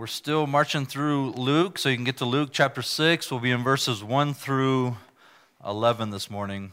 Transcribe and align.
We're 0.00 0.06
still 0.06 0.46
marching 0.46 0.86
through 0.86 1.32
Luke, 1.32 1.76
so 1.76 1.90
you 1.90 1.94
can 1.94 2.06
get 2.06 2.16
to 2.16 2.24
Luke 2.24 2.48
chapter 2.52 2.80
6. 2.80 3.30
We'll 3.30 3.38
be 3.38 3.50
in 3.50 3.62
verses 3.62 4.02
1 4.02 4.32
through 4.32 4.96
11 5.62 6.08
this 6.08 6.30
morning. 6.30 6.72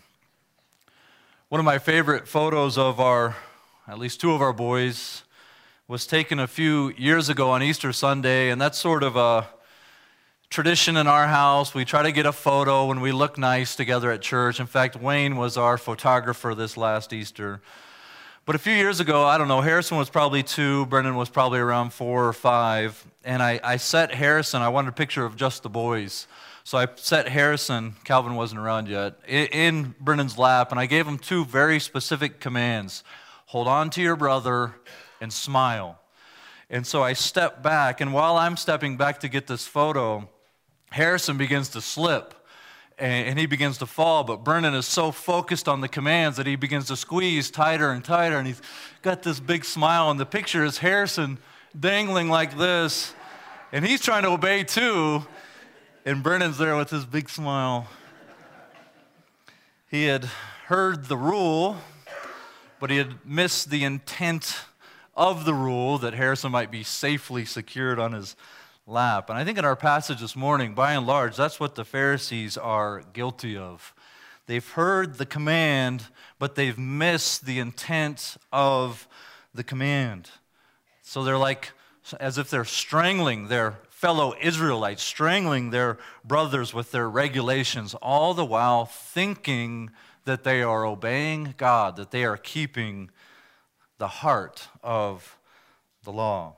One 1.50 1.60
of 1.60 1.66
my 1.66 1.78
favorite 1.78 2.26
photos 2.26 2.78
of 2.78 3.02
our, 3.02 3.36
at 3.86 4.00
least 4.00 4.22
two 4.22 4.32
of 4.32 4.42
our 4.42 4.54
boys, 4.54 5.24
was 5.90 6.08
taken 6.08 6.40
a 6.40 6.48
few 6.48 6.94
years 6.98 7.28
ago 7.28 7.50
on 7.50 7.62
Easter 7.62 7.92
Sunday, 7.92 8.50
and 8.50 8.62
that's 8.62 8.78
sort 8.78 9.04
of 9.04 9.18
a 9.18 9.50
tradition 10.50 10.96
in 10.96 11.06
our 11.06 11.28
house. 11.28 11.74
We 11.74 11.84
try 11.84 12.04
to 12.04 12.14
get 12.14 12.26
a 12.26 12.32
photo 12.32 12.86
when 12.86 13.02
we 13.02 13.12
look 13.12 13.38
nice 13.38 13.76
together 13.76 14.10
at 14.10 14.22
church. 14.22 14.62
In 14.62 14.68
fact, 14.68 14.96
Wayne 14.96 15.36
was 15.36 15.58
our 15.58 15.78
photographer 15.78 16.56
this 16.56 16.78
last 16.78 17.12
Easter. 17.12 17.60
But 18.48 18.56
a 18.56 18.60
few 18.60 18.74
years 18.74 19.02
ago, 19.02 19.26
I 19.26 19.38
don't 19.38 19.50
know, 19.50 19.60
Harrison 19.60 19.98
was 19.98 20.10
probably 20.10 20.42
two, 20.42 20.86
Brendan 20.86 21.18
was 21.18 21.28
probably 21.28 21.60
around 21.60 21.92
four 21.92 22.26
or 22.26 22.32
five. 22.32 23.06
And 23.26 23.44
I, 23.44 23.60
I 23.62 23.76
set 23.76 24.14
Harrison, 24.14 24.62
I 24.62 24.70
wanted 24.70 24.88
a 24.88 24.94
picture 24.94 25.26
of 25.26 25.36
just 25.36 25.64
the 25.64 25.70
boys. 25.70 26.28
So 26.64 26.78
I 26.78 26.88
set 26.96 27.28
Harrison, 27.28 27.96
Calvin 28.06 28.36
wasn't 28.36 28.62
around 28.62 28.88
yet, 28.88 29.20
in, 29.28 29.48
in 29.48 29.96
Brendan's 30.00 30.38
lap, 30.38 30.72
and 30.72 30.80
I 30.80 30.86
gave 30.86 31.06
him 31.06 31.18
two 31.18 31.44
very 31.44 31.82
specific 31.82 32.40
commands 32.40 33.04
hold 33.48 33.68
on 33.68 33.90
to 33.90 34.02
your 34.02 34.16
brother 34.16 34.76
and 35.20 35.34
smile. 35.34 36.00
And 36.70 36.88
so 36.88 37.04
I 37.04 37.12
step 37.12 37.62
back, 37.62 38.00
and 38.00 38.14
while 38.14 38.38
I'm 38.38 38.56
stepping 38.56 38.96
back 38.96 39.20
to 39.20 39.28
get 39.28 39.48
this 39.48 39.68
photo, 39.68 40.30
Harrison 40.92 41.38
begins 41.38 41.68
to 41.72 41.82
slip 41.82 42.34
and, 42.98 43.38
he 43.38 43.46
begins 43.46 43.78
to 43.80 43.86
fall. 43.86 44.24
But 44.24 44.44
Brennan 44.44 44.74
is 44.74 44.86
so 44.86 45.12
focused 45.12 45.68
on 45.68 45.82
the 45.82 45.88
commands 45.88 46.38
that 46.38 46.48
he 46.48 46.56
begins 46.56 46.88
to 46.88 46.96
squeeze 46.96 47.52
tighter 47.52 47.92
and 47.92 48.04
tighter, 48.04 48.38
and 48.38 48.48
he's 48.48 48.62
got 49.02 49.24
this 49.24 49.40
big 49.40 49.66
smile. 49.66 50.10
And 50.10 50.20
the 50.20 50.26
picture 50.26 50.64
is 50.64 50.80
Harrison 50.80 51.38
dangling 51.80 52.30
like 52.30 52.58
this, 52.58 53.14
and 53.72 53.86
he's 53.86 54.02
trying 54.02 54.24
to 54.24 54.30
obey 54.30 54.64
too, 54.64 55.26
and 56.06 56.24
Brennan's 56.24 56.58
there 56.58 56.76
with 56.76 56.90
his 56.90 57.06
big 57.06 57.30
smile. 57.30 57.88
He 59.90 60.06
had 60.06 60.26
heard 60.66 61.06
the 61.06 61.18
rule, 61.18 61.78
but 62.80 62.90
he 62.90 62.98
had 62.98 63.26
missed 63.26 63.70
the 63.70 63.84
intent 63.84 64.58
of 65.16 65.46
the 65.46 65.54
rule 65.54 65.98
that 65.98 66.14
Harrison 66.14 66.52
might 66.52 66.72
be 66.72 66.84
safely 66.84 67.46
secured 67.46 68.00
on 68.00 68.14
his 68.14 68.36
lap. 68.88 69.30
And 69.30 69.38
I 69.38 69.44
think 69.44 69.58
in 69.58 69.66
our 69.66 69.76
passage 69.76 70.22
this 70.22 70.36
morning, 70.36 70.74
by 70.74 70.94
and 70.94 71.06
large, 71.06 71.36
that's 71.36 71.60
what 71.60 71.76
the 71.76 71.86
Pharisees 71.86 72.58
are 72.58 73.04
guilty 73.14 73.58
of. 73.58 73.94
They've 74.48 74.68
heard 74.68 75.16
the 75.16 75.26
command, 75.26 76.06
but 76.40 76.56
they've 76.56 76.78
missed 76.78 77.46
the 77.46 77.60
intent 77.60 78.38
of 78.52 79.06
the 79.54 79.64
command. 79.64 80.30
So 81.02 81.24
they're 81.24 81.38
like, 81.38 81.74
as 82.20 82.38
if 82.38 82.50
they're 82.50 82.64
strangling 82.64 83.50
their 83.50 83.80
fellow 83.90 84.34
Israelites, 84.42 85.04
strangling 85.04 85.72
their 85.72 85.98
brothers 86.24 86.74
with 86.74 86.92
their 86.92 87.10
regulations, 87.10 87.94
all 87.96 88.34
the 88.34 88.46
while 88.46 88.86
thinking 88.86 89.90
that 90.24 90.46
they 90.46 90.62
are 90.62 90.86
obeying 90.86 91.56
God, 91.58 91.98
that 91.98 92.12
they 92.12 92.24
are 92.24 92.38
keeping 92.38 93.10
the 93.98 94.08
heart 94.08 94.70
of 94.82 95.38
the 96.04 96.12
law. 96.12 96.56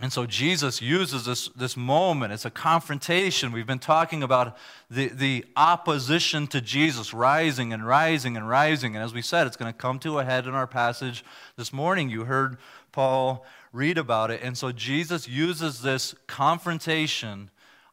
And 0.00 0.12
so 0.12 0.26
Jesus 0.26 0.80
uses 0.80 1.24
this, 1.24 1.48
this 1.48 1.76
moment. 1.76 2.32
It's 2.32 2.44
a 2.44 2.50
confrontation. 2.50 3.50
We've 3.50 3.66
been 3.66 3.80
talking 3.80 4.22
about 4.22 4.56
the, 4.88 5.08
the 5.08 5.44
opposition 5.56 6.46
to 6.48 6.60
Jesus 6.60 7.12
rising 7.12 7.72
and 7.72 7.84
rising 7.84 8.36
and 8.36 8.48
rising. 8.48 8.94
And 8.94 9.04
as 9.04 9.12
we 9.12 9.22
said, 9.22 9.48
it's 9.48 9.56
going 9.56 9.72
to 9.72 9.76
come 9.76 9.98
to 10.00 10.20
a 10.20 10.24
head 10.24 10.46
in 10.46 10.54
our 10.54 10.68
passage 10.68 11.24
this 11.56 11.72
morning. 11.72 12.10
You 12.10 12.24
heard 12.24 12.58
Paul 12.92 13.44
read 13.72 13.98
about 13.98 14.30
it. 14.30 14.40
And 14.40 14.56
so 14.56 14.70
Jesus 14.70 15.26
uses 15.26 15.82
this 15.82 16.14
confrontation 16.28 17.50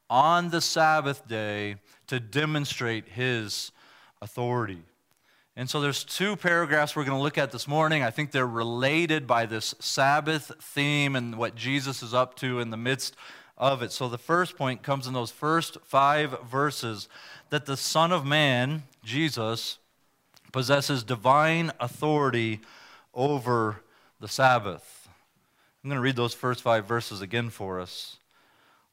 on 0.08 0.52
the 0.52 0.62
Sabbath 0.62 1.28
day 1.28 1.78
to 2.06 2.19
demonstrate 2.19 3.08
his 3.09 3.72
authority. 4.22 4.84
And 5.57 5.69
so 5.69 5.79
there's 5.79 6.03
two 6.03 6.35
paragraphs 6.35 6.95
we're 6.95 7.05
going 7.05 7.17
to 7.17 7.23
look 7.23 7.38
at 7.38 7.51
this 7.51 7.67
morning. 7.67 8.03
I 8.03 8.11
think 8.11 8.31
they're 8.31 8.45
related 8.45 9.25
by 9.25 9.45
this 9.45 9.73
Sabbath 9.79 10.51
theme 10.61 11.16
and 11.16 11.38
what 11.38 11.55
Jesus 11.55 12.03
is 12.03 12.13
up 12.13 12.35
to 12.38 12.59
in 12.59 12.71
the 12.71 12.77
midst 12.77 13.16
of 13.57 13.81
it. 13.81 13.93
So 13.93 14.09
the 14.09 14.17
first 14.17 14.57
point 14.57 14.83
comes 14.83 15.07
in 15.07 15.13
those 15.13 15.31
first 15.31 15.77
five 15.83 16.38
verses 16.41 17.07
that 17.51 17.66
the 17.66 17.77
Son 17.77 18.11
of 18.11 18.25
Man, 18.25 18.83
Jesus, 19.01 19.77
possesses 20.51 21.03
divine 21.03 21.72
authority 21.79 22.59
over 23.13 23.81
the 24.19 24.27
Sabbath. 24.27 25.07
I'm 25.83 25.89
going 25.89 25.97
to 25.97 26.01
read 26.01 26.17
those 26.17 26.33
first 26.33 26.61
five 26.61 26.85
verses 26.85 27.22
again 27.22 27.49
for 27.49 27.79
us. 27.79 28.17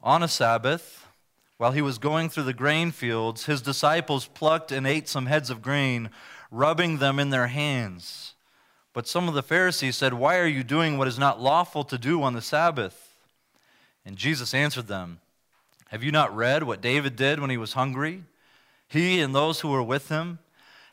On 0.01 0.23
a 0.23 0.29
Sabbath, 0.29 1.09
while 1.57 1.73
he 1.73 1.83
was 1.83 1.99
going 1.99 2.29
through 2.29 2.43
the 2.45 2.53
grain 2.53 2.93
fields, 2.93 3.47
his 3.47 3.63
disciples 3.63 4.27
plucked 4.27 4.71
and 4.71 4.87
ate 4.87 5.09
some 5.09 5.27
heads 5.27 5.51
of 5.51 5.63
grain 5.63 6.11
rubbing 6.53 6.99
them 6.99 7.19
in 7.19 7.31
their 7.31 7.49
hands. 7.49 8.35
But 8.93 9.09
some 9.09 9.27
of 9.27 9.35
the 9.35 9.43
Pharisees 9.43 9.97
said, 9.97 10.15
Why 10.15 10.39
are 10.39 10.47
you 10.47 10.63
doing 10.63 10.99
what 10.99 11.09
is 11.09 11.19
not 11.19 11.41
lawful 11.41 11.83
to 11.85 11.99
do 11.99 12.23
on 12.23 12.35
the 12.35 12.43
Sabbath? 12.43 13.15
And 14.05 14.17
Jesus 14.17 14.53
answered 14.53 14.87
them, 14.87 15.21
Have 15.89 16.05
you 16.05 16.13
not 16.13 16.37
read 16.37 16.63
what 16.63 16.83
David 16.83 17.17
did 17.17 17.41
when 17.41 17.51
he 17.51 17.57
was 17.57 17.73
hungry? 17.73 18.25
He 18.87 19.21
and 19.21 19.35
those 19.35 19.61
who 19.61 19.71
were 19.71 19.83
with 19.83 20.11
him? 20.11 20.39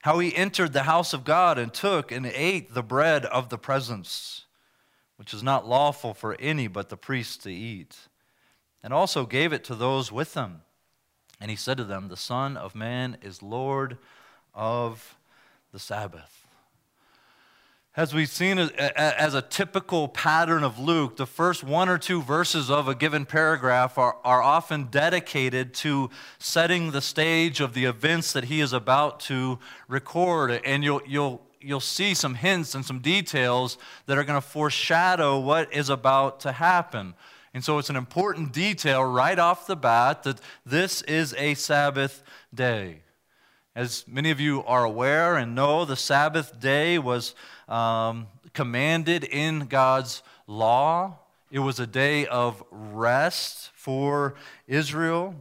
How 0.03 0.19
he 0.19 0.34
entered 0.34 0.72
the 0.72 0.84
house 0.84 1.14
of 1.14 1.25
God 1.25 1.58
and 1.58 1.74
took 1.74 2.09
and 2.09 2.25
ate 2.25 2.74
the 2.74 2.81
bread 2.81 3.25
of 3.25 3.50
the 3.50 3.58
presence, 3.58 4.46
which 5.18 5.34
is 5.34 5.44
not 5.44 5.68
lawful 5.68 6.14
for 6.14 6.38
any 6.40 6.68
but 6.68 6.88
the 6.88 6.96
priests 6.96 7.36
to 7.44 7.52
eat, 7.52 7.98
and 8.81 8.94
also 8.94 9.25
gave 9.25 9.52
it 9.52 9.66
to 9.66 9.75
those 9.75 10.09
with 10.09 10.36
him. 10.36 10.62
And 11.42 11.52
he 11.52 11.58
said 11.58 11.75
to 11.78 11.84
them, 11.84 12.08
The 12.08 12.16
Son 12.16 12.56
of 12.56 12.75
Man 12.75 13.18
is 13.22 13.44
Lord 13.44 13.98
of 14.53 15.19
the 15.72 15.80
Sabbath. 15.80 16.40
As 17.96 18.13
we've 18.13 18.30
seen 18.30 18.59
as 18.59 19.34
a 19.34 19.41
typical 19.41 20.07
pattern 20.07 20.63
of 20.63 20.80
Luke, 20.80 21.18
the 21.18 21.25
first 21.25 21.63
one 21.63 21.90
or 21.90 21.97
two 21.97 22.22
verses 22.22 22.69
of 22.69 22.88
a 22.88 22.96
given 22.96 23.25
paragraph 23.25 23.97
are, 23.97 24.16
are 24.24 24.41
often 24.41 24.85
dedicated 24.85 25.74
to 25.75 26.09
setting 26.38 26.91
the 26.91 27.02
stage 27.02 27.59
of 27.59 27.74
the 27.74 27.85
events 27.85 28.31
that 28.31 28.46
he 28.46 28.62
is 28.62 28.74
about 28.74 29.19
to 29.22 29.59
record. 29.88 30.62
And 30.63 30.84
you'll, 30.84 31.02
you'll, 31.06 31.41
you'll 31.59 31.80
see 31.80 32.13
some 32.13 32.36
hints 32.36 32.74
and 32.74 32.86
some 32.86 33.00
details 33.00 33.78
that 34.06 34.18
are 34.18 34.24
going 34.24 34.40
to 34.40 34.47
foreshadow 34.47 35.40
what 35.40 35.74
is 35.74 35.90
about 35.90 36.40
to 36.41 36.53
happen. 36.53 37.16
And 37.53 37.63
so 37.63 37.80
it's 37.80 37.90
an 37.90 37.96
important 37.96 38.53
detail 38.53 39.03
right 39.03 39.38
off 39.38 39.68
the 39.68 39.75
bat 39.75 40.24
that 40.24 40.40
this 40.66 41.01
is 41.01 41.34
a 41.38 41.56
Sabbath 41.56 42.24
day. 42.53 43.01
As 43.75 44.03
many 44.07 44.31
of 44.31 44.40
you 44.40 44.63
are 44.63 44.84
aware 44.84 45.38
and 45.38 45.53
know, 45.53 45.85
the 45.85 45.96
Sabbath 45.96 46.59
day 46.59 46.97
was 46.97 47.35
um, 47.68 48.28
commanded 48.53 49.24
in 49.24 49.68
God's 49.68 50.24
law. 50.47 51.19
It 51.52 51.59
was 51.59 51.80
a 51.80 51.88
day 51.88 52.25
of 52.25 52.63
rest 52.72 53.69
for 53.75 54.35
Israel. 54.68 55.35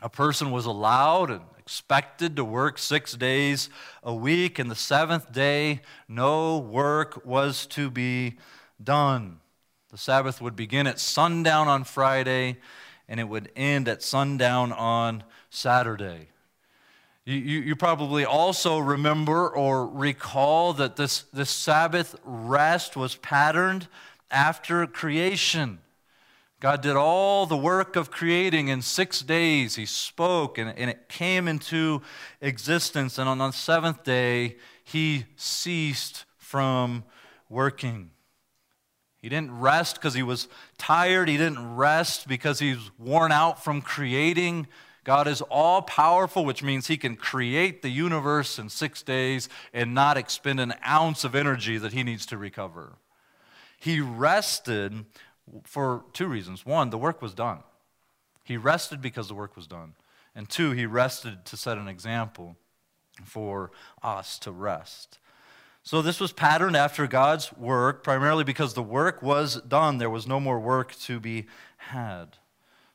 A 0.00 0.08
person 0.08 0.52
was 0.52 0.64
allowed 0.64 1.30
and 1.30 1.42
expected 1.58 2.36
to 2.36 2.44
work 2.44 2.78
six 2.78 3.14
days 3.14 3.68
a 4.04 4.14
week, 4.14 4.60
and 4.60 4.70
the 4.70 4.76
seventh 4.76 5.32
day, 5.32 5.80
no 6.06 6.58
work 6.58 7.26
was 7.26 7.66
to 7.66 7.90
be 7.90 8.36
done. 8.82 9.40
The 9.90 9.98
Sabbath 9.98 10.40
would 10.40 10.54
begin 10.54 10.86
at 10.86 11.00
sundown 11.00 11.66
on 11.66 11.82
Friday, 11.82 12.58
and 13.08 13.18
it 13.18 13.24
would 13.24 13.50
end 13.56 13.88
at 13.88 14.04
sundown 14.04 14.70
on 14.70 15.24
Saturday. 15.50 16.28
You, 17.28 17.34
you, 17.34 17.74
probably 17.74 18.24
also 18.24 18.78
remember 18.78 19.48
or 19.48 19.84
recall 19.84 20.72
that 20.74 20.94
this, 20.94 21.24
this 21.32 21.50
Sabbath 21.50 22.14
rest 22.24 22.96
was 22.96 23.16
patterned 23.16 23.88
after 24.30 24.86
creation. 24.86 25.80
God 26.60 26.82
did 26.82 26.94
all 26.94 27.44
the 27.44 27.56
work 27.56 27.96
of 27.96 28.12
creating 28.12 28.68
in 28.68 28.80
six 28.80 29.22
days. 29.22 29.74
He 29.74 29.86
spoke 29.86 30.56
and, 30.56 30.72
and 30.78 30.88
it 30.88 31.08
came 31.08 31.48
into 31.48 32.00
existence. 32.40 33.18
And 33.18 33.28
on 33.28 33.38
the 33.38 33.50
seventh 33.50 34.04
day, 34.04 34.56
He 34.84 35.24
ceased 35.34 36.26
from 36.38 37.02
working. 37.48 38.12
He 39.20 39.28
didn't 39.28 39.58
rest 39.58 39.96
because 39.96 40.14
He 40.14 40.22
was 40.22 40.46
tired, 40.78 41.28
He 41.28 41.36
didn't 41.36 41.74
rest 41.74 42.28
because 42.28 42.60
He 42.60 42.74
was 42.74 42.90
worn 43.00 43.32
out 43.32 43.64
from 43.64 43.82
creating. 43.82 44.68
God 45.06 45.28
is 45.28 45.40
all 45.42 45.82
powerful, 45.82 46.44
which 46.44 46.64
means 46.64 46.88
he 46.88 46.96
can 46.96 47.14
create 47.14 47.80
the 47.80 47.90
universe 47.90 48.58
in 48.58 48.68
six 48.68 49.04
days 49.04 49.48
and 49.72 49.94
not 49.94 50.16
expend 50.16 50.58
an 50.58 50.74
ounce 50.84 51.22
of 51.22 51.36
energy 51.36 51.78
that 51.78 51.92
he 51.92 52.02
needs 52.02 52.26
to 52.26 52.36
recover. 52.36 52.94
He 53.78 54.00
rested 54.00 55.04
for 55.62 56.02
two 56.12 56.26
reasons. 56.26 56.66
One, 56.66 56.90
the 56.90 56.98
work 56.98 57.22
was 57.22 57.34
done. 57.34 57.60
He 58.42 58.56
rested 58.56 59.00
because 59.00 59.28
the 59.28 59.34
work 59.34 59.54
was 59.54 59.68
done. 59.68 59.94
And 60.34 60.48
two, 60.48 60.72
he 60.72 60.86
rested 60.86 61.44
to 61.44 61.56
set 61.56 61.78
an 61.78 61.86
example 61.86 62.56
for 63.24 63.70
us 64.02 64.40
to 64.40 64.50
rest. 64.50 65.20
So 65.84 66.02
this 66.02 66.18
was 66.18 66.32
patterned 66.32 66.76
after 66.76 67.06
God's 67.06 67.52
work, 67.52 68.02
primarily 68.02 68.42
because 68.42 68.74
the 68.74 68.82
work 68.82 69.22
was 69.22 69.62
done. 69.62 69.98
There 69.98 70.10
was 70.10 70.26
no 70.26 70.40
more 70.40 70.58
work 70.58 70.96
to 71.02 71.20
be 71.20 71.46
had. 71.76 72.38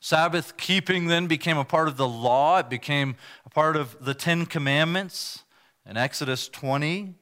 Sabbath 0.04 0.58
keeping 0.58 1.06
then 1.06 1.28
became 1.28 1.60
a 1.60 1.64
part 1.64 1.88
of 1.88 1.96
the 1.96 2.08
law, 2.08 2.58
it 2.58 2.70
became 2.70 3.16
a 3.46 3.50
part 3.52 3.76
of 3.76 4.04
the 4.04 4.16
Ten 4.16 4.48
Commandments. 4.48 5.44
In 5.86 5.96
Exodus 5.96 6.50
20, 6.50 7.14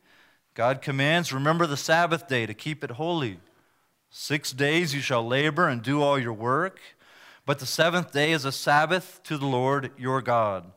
God 0.53 0.81
commands, 0.81 1.33
Remember 1.33 1.67
the 1.67 1.75
Sabbath 1.75 2.29
day 2.29 2.45
to 2.45 2.53
keep 2.53 2.81
it 2.81 2.91
holy. 2.91 3.41
Six 4.09 4.53
days 4.53 4.93
you 4.95 5.01
shall 5.01 5.27
labor 5.27 5.67
and 5.67 5.83
do 5.83 6.01
all 6.01 6.17
your 6.17 6.33
work, 6.33 6.79
but 7.45 7.59
the 7.59 7.65
seventh 7.65 8.13
day 8.13 8.31
is 8.31 8.45
a 8.45 8.51
Sabbath 8.51 9.19
to 9.23 9.37
the 9.37 9.45
Lord 9.45 9.91
your 9.97 10.21
God. 10.21 10.71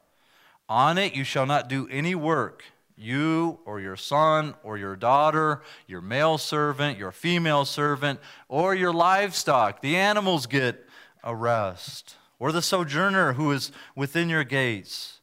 On 0.69 0.99
it 0.99 1.14
you 1.14 1.22
shall 1.22 1.46
not 1.46 1.69
do 1.69 1.87
any 1.88 2.16
work, 2.16 2.64
you 2.96 3.60
or 3.64 3.78
your 3.81 3.96
son 3.96 4.54
or 4.64 4.76
your 4.76 4.96
daughter, 4.96 5.62
your 5.87 6.00
male 6.00 6.37
servant, 6.37 6.99
your 6.99 7.12
female 7.12 7.64
servant, 7.64 8.19
or 8.49 8.75
your 8.75 8.93
livestock. 8.93 9.82
The 9.82 9.96
animals 9.96 10.46
get 10.46 10.84
a 11.22 11.34
rest, 11.34 12.16
or 12.38 12.52
the 12.52 12.62
sojourner 12.62 13.34
who 13.34 13.50
is 13.52 13.72
within 13.94 14.28
your 14.28 14.44
gates. 14.44 15.20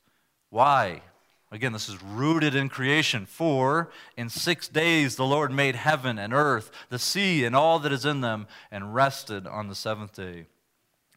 Why? 0.49 1.01
Again, 1.51 1.73
this 1.73 1.89
is 1.89 2.01
rooted 2.01 2.53
in 2.53 2.69
creation. 2.69 3.25
For 3.25 3.89
in 4.15 4.29
six 4.29 4.67
days 4.67 5.15
the 5.15 5.25
Lord 5.25 5.51
made 5.51 5.75
heaven 5.75 6.19
and 6.19 6.33
earth, 6.33 6.71
the 6.89 6.99
sea, 6.99 7.43
and 7.43 7.55
all 7.55 7.79
that 7.79 7.91
is 7.91 8.05
in 8.05 8.21
them, 8.21 8.47
and 8.71 8.93
rested 8.93 9.47
on 9.47 9.67
the 9.67 9.75
seventh 9.75 10.15
day. 10.15 10.45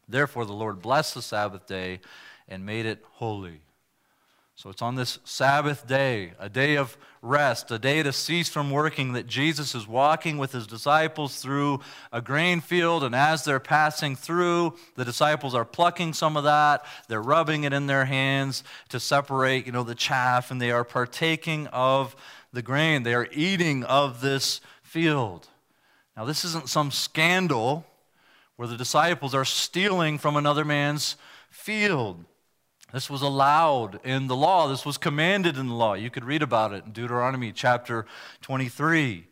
Therefore, 0.07 0.45
the 0.45 0.53
Lord 0.53 0.81
blessed 0.81 1.13
the 1.13 1.21
Sabbath 1.21 1.67
day 1.67 2.01
and 2.47 2.65
made 2.65 2.85
it 2.85 3.03
holy. 3.13 3.61
So 4.63 4.69
it's 4.69 4.81
on 4.81 4.95
this 4.95 5.19
Sabbath 5.25 5.85
day, 5.85 6.31
a 6.39 6.47
day 6.47 6.77
of 6.77 6.95
rest, 7.21 7.69
a 7.69 7.77
day 7.77 8.01
to 8.01 8.13
cease 8.13 8.47
from 8.47 8.71
working, 8.71 9.11
that 9.11 9.27
Jesus 9.27 9.75
is 9.75 9.85
walking 9.85 10.37
with 10.37 10.53
his 10.53 10.65
disciples 10.65 11.41
through 11.41 11.81
a 12.13 12.21
grain 12.21 12.61
field. 12.61 13.03
And 13.03 13.13
as 13.13 13.43
they're 13.43 13.59
passing 13.59 14.15
through, 14.15 14.77
the 14.95 15.03
disciples 15.03 15.53
are 15.53 15.65
plucking 15.65 16.13
some 16.13 16.37
of 16.37 16.45
that. 16.45 16.85
They're 17.09 17.21
rubbing 17.21 17.65
it 17.65 17.73
in 17.73 17.87
their 17.87 18.05
hands 18.05 18.63
to 18.87 19.01
separate, 19.01 19.65
you 19.65 19.73
know, 19.73 19.83
the 19.83 19.95
chaff, 19.95 20.49
and 20.49 20.61
they 20.61 20.71
are 20.71 20.85
partaking 20.85 21.67
of 21.67 22.15
the 22.53 22.61
grain. 22.61 23.03
They 23.03 23.15
are 23.15 23.27
eating 23.33 23.83
of 23.83 24.21
this 24.21 24.61
field. 24.81 25.49
Now, 26.15 26.23
this 26.23 26.45
isn't 26.45 26.69
some 26.69 26.89
scandal 26.89 27.85
where 28.55 28.69
the 28.69 28.77
disciples 28.77 29.35
are 29.35 29.43
stealing 29.43 30.17
from 30.17 30.37
another 30.37 30.63
man's 30.63 31.17
field. 31.49 32.23
This 32.93 33.09
was 33.09 33.23
allowed 33.23 33.99
in 34.03 34.27
the 34.27 34.35
law. 34.35 34.67
This 34.67 34.85
was 34.85 34.99
commanded 34.99 35.57
in 35.57 35.67
the 35.67 35.73
law. 35.73 35.95
You 35.95 36.11
could 36.11 36.23
read 36.23 36.43
about 36.43 36.73
it 36.73 36.85
in 36.85 36.91
Deuteronomy 36.91 37.51
chapter 37.51 38.05
23. 38.41 39.25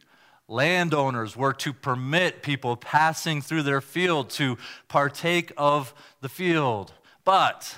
Landowners 0.47 1.37
were 1.37 1.53
to 1.53 1.71
permit 1.71 2.41
people 2.41 2.75
passing 2.75 3.39
through 3.39 3.61
their 3.61 3.79
field 3.79 4.31
to 4.31 4.57
partake 4.87 5.51
of 5.57 5.93
the 6.21 6.27
field. 6.27 6.91
But 7.23 7.77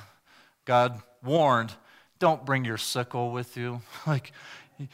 God 0.63 1.01
warned, 1.21 1.73
don't 2.17 2.45
bring 2.45 2.63
your 2.63 2.77
sickle 2.77 3.31
with 3.31 3.57
you. 3.57 3.81
Like, 4.07 4.31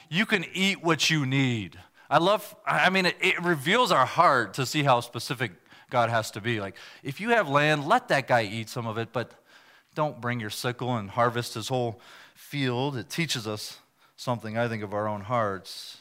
you 0.10 0.26
can 0.26 0.44
eat 0.54 0.84
what 0.84 1.10
you 1.10 1.26
need. 1.26 1.80
I 2.10 2.18
love, 2.18 2.56
I 2.66 2.90
mean, 2.90 3.06
it, 3.06 3.16
it 3.22 3.42
reveals 3.44 3.92
our 3.92 4.06
heart 4.06 4.56
to 4.56 4.66
see 4.66 4.84
how 4.84 5.02
specific 5.02 5.52
God 5.92 6.10
has 6.10 6.32
to 6.32 6.42
be. 6.42 6.60
Like, 6.60 6.76
if 7.04 7.22
you 7.22 7.30
have 7.30 7.48
land, 7.48 7.88
let 7.88 8.08
that 8.08 8.28
guy 8.28 8.44
eat 8.44 8.70
some 8.70 8.88
of 8.88 8.98
it, 8.98 9.10
but 9.14 9.32
don't 10.00 10.22
bring 10.22 10.40
your 10.40 10.50
sickle 10.50 10.96
and 10.96 11.10
harvest 11.10 11.56
his 11.56 11.68
whole 11.68 12.00
field. 12.34 12.96
It 12.96 13.10
teaches 13.10 13.46
us 13.46 13.80
something, 14.16 14.58
I 14.58 14.70
think, 14.70 14.82
of 14.82 14.94
our 14.94 15.10
own 15.10 15.20
hearts. 15.20 15.98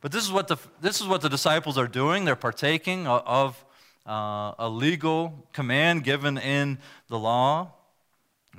But 0.00 0.10
this 0.10 0.24
is 0.24 0.32
what 0.32 0.48
the, 0.48 0.56
this 0.80 1.00
is 1.00 1.06
what 1.06 1.20
the 1.20 1.28
disciples 1.28 1.78
are 1.78 1.86
doing. 1.86 2.24
They're 2.24 2.34
partaking 2.34 3.06
of 3.06 3.64
uh, 4.04 4.54
a 4.58 4.68
legal 4.68 5.46
command 5.52 6.02
given 6.02 6.36
in 6.36 6.78
the 7.06 7.16
law. 7.16 7.70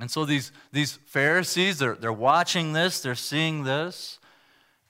And 0.00 0.10
so 0.10 0.24
these, 0.24 0.50
these 0.72 0.92
Pharisees, 1.04 1.78
they're, 1.78 1.96
they're 1.96 2.10
watching 2.10 2.72
this, 2.72 3.00
they're 3.00 3.14
seeing 3.14 3.64
this. 3.64 4.18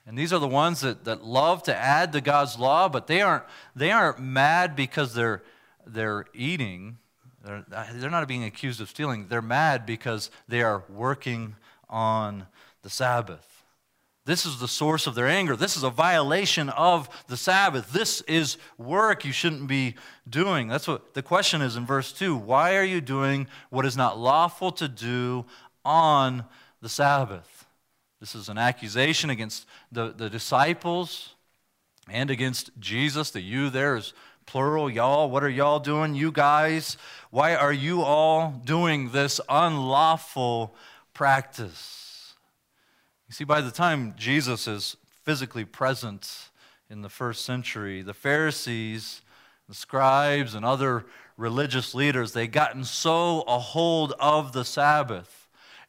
And 0.07 0.17
these 0.17 0.33
are 0.33 0.39
the 0.39 0.47
ones 0.47 0.83
that, 0.83 1.05
that 1.05 1.25
love 1.25 1.65
to 1.65 1.75
add 1.75 2.13
to 2.13 2.21
God's 2.21 2.61
law, 2.61 2.89
but 2.89 3.09
they 3.09 3.23
aren't, 3.23 3.43
they 3.75 3.91
aren't 3.91 4.21
mad 4.21 4.77
because 4.77 5.15
they're, 5.15 5.43
they're 5.85 6.27
eating. 6.33 6.99
They're, 7.45 7.65
they're 7.95 8.11
not 8.11 8.27
being 8.27 8.45
accused 8.45 8.81
of 8.81 8.89
stealing. 8.89 9.29
They're 9.29 9.43
mad 9.43 9.85
because 9.85 10.31
they 10.49 10.63
are 10.63 10.85
working 10.89 11.57
on 11.91 12.47
the 12.83 12.91
Sabbath. 12.91 13.55
This 14.27 14.47
is 14.47 14.59
the 14.59 14.69
source 14.69 15.07
of 15.07 15.15
their 15.15 15.29
anger. 15.29 15.55
This 15.55 15.77
is 15.77 15.83
a 15.83 15.91
violation 15.91 16.71
of 16.71 17.11
the 17.29 17.37
Sabbath. 17.37 17.93
This 17.93 18.23
is 18.23 18.57
work 18.79 19.25
you 19.27 19.33
shouldn't 19.33 19.67
be 19.67 19.97
doing. 20.29 20.69
That's 20.69 20.89
what 20.89 21.13
the 21.13 21.23
question 21.23 21.61
is 21.61 21.77
in 21.77 21.85
verse 21.85 22.11
2. 22.13 22.35
Why 22.35 22.77
are 22.77 22.85
you 22.85 23.03
doing 23.03 23.47
what 23.69 23.85
is 23.85 23.99
not 23.99 24.19
lawful 24.19 24.73
to 24.73 24.89
do 24.89 25.45
on 25.85 26.45
the 26.81 26.89
Sabbath? 26.89 27.67
This 28.19 28.35
is 28.35 28.49
an 28.49 28.57
accusation 28.57 29.29
against 29.29 29.67
the, 29.93 30.15
the 30.17 30.31
disciples 30.31 31.35
and 32.09 32.31
against 32.31 32.71
Jesus. 32.81 33.31
The 33.31 33.43
you 33.43 33.69
there 33.69 33.97
is 33.97 34.15
plural, 34.47 34.91
y'all. 34.91 35.31
What 35.31 35.43
are 35.43 35.49
y'all 35.49 35.81
doing? 35.81 36.15
You 36.15 36.33
guys. 36.33 36.97
Why 37.31 37.55
are 37.55 37.73
you 37.73 38.03
all 38.03 38.61
doing 38.65 39.11
this 39.11 39.41
unlawful 39.49 40.75
practice? 41.13 42.35
You 43.29 43.35
see, 43.35 43.45
by 43.45 43.61
the 43.61 43.71
time 43.71 44.15
Jesus 44.17 44.67
is 44.69 44.97
physically 45.23 45.65
present 45.65 46.51
in 46.91 47.03
the 47.03 47.09
first 47.09 47.45
century, 47.45 48.03
the 48.03 48.15
Pharisees, 48.15 49.23
the 49.69 49.75
scribes, 49.75 50.55
and 50.55 50.65
other 50.65 51.07
religious 51.37 51.95
leaders, 51.95 52.33
they 52.33 52.47
gotten 52.47 52.85
so 52.85 53.43
a 53.43 53.59
hold 53.59 54.13
of 54.21 54.53
the 54.53 54.65
Sabbath 54.65 55.44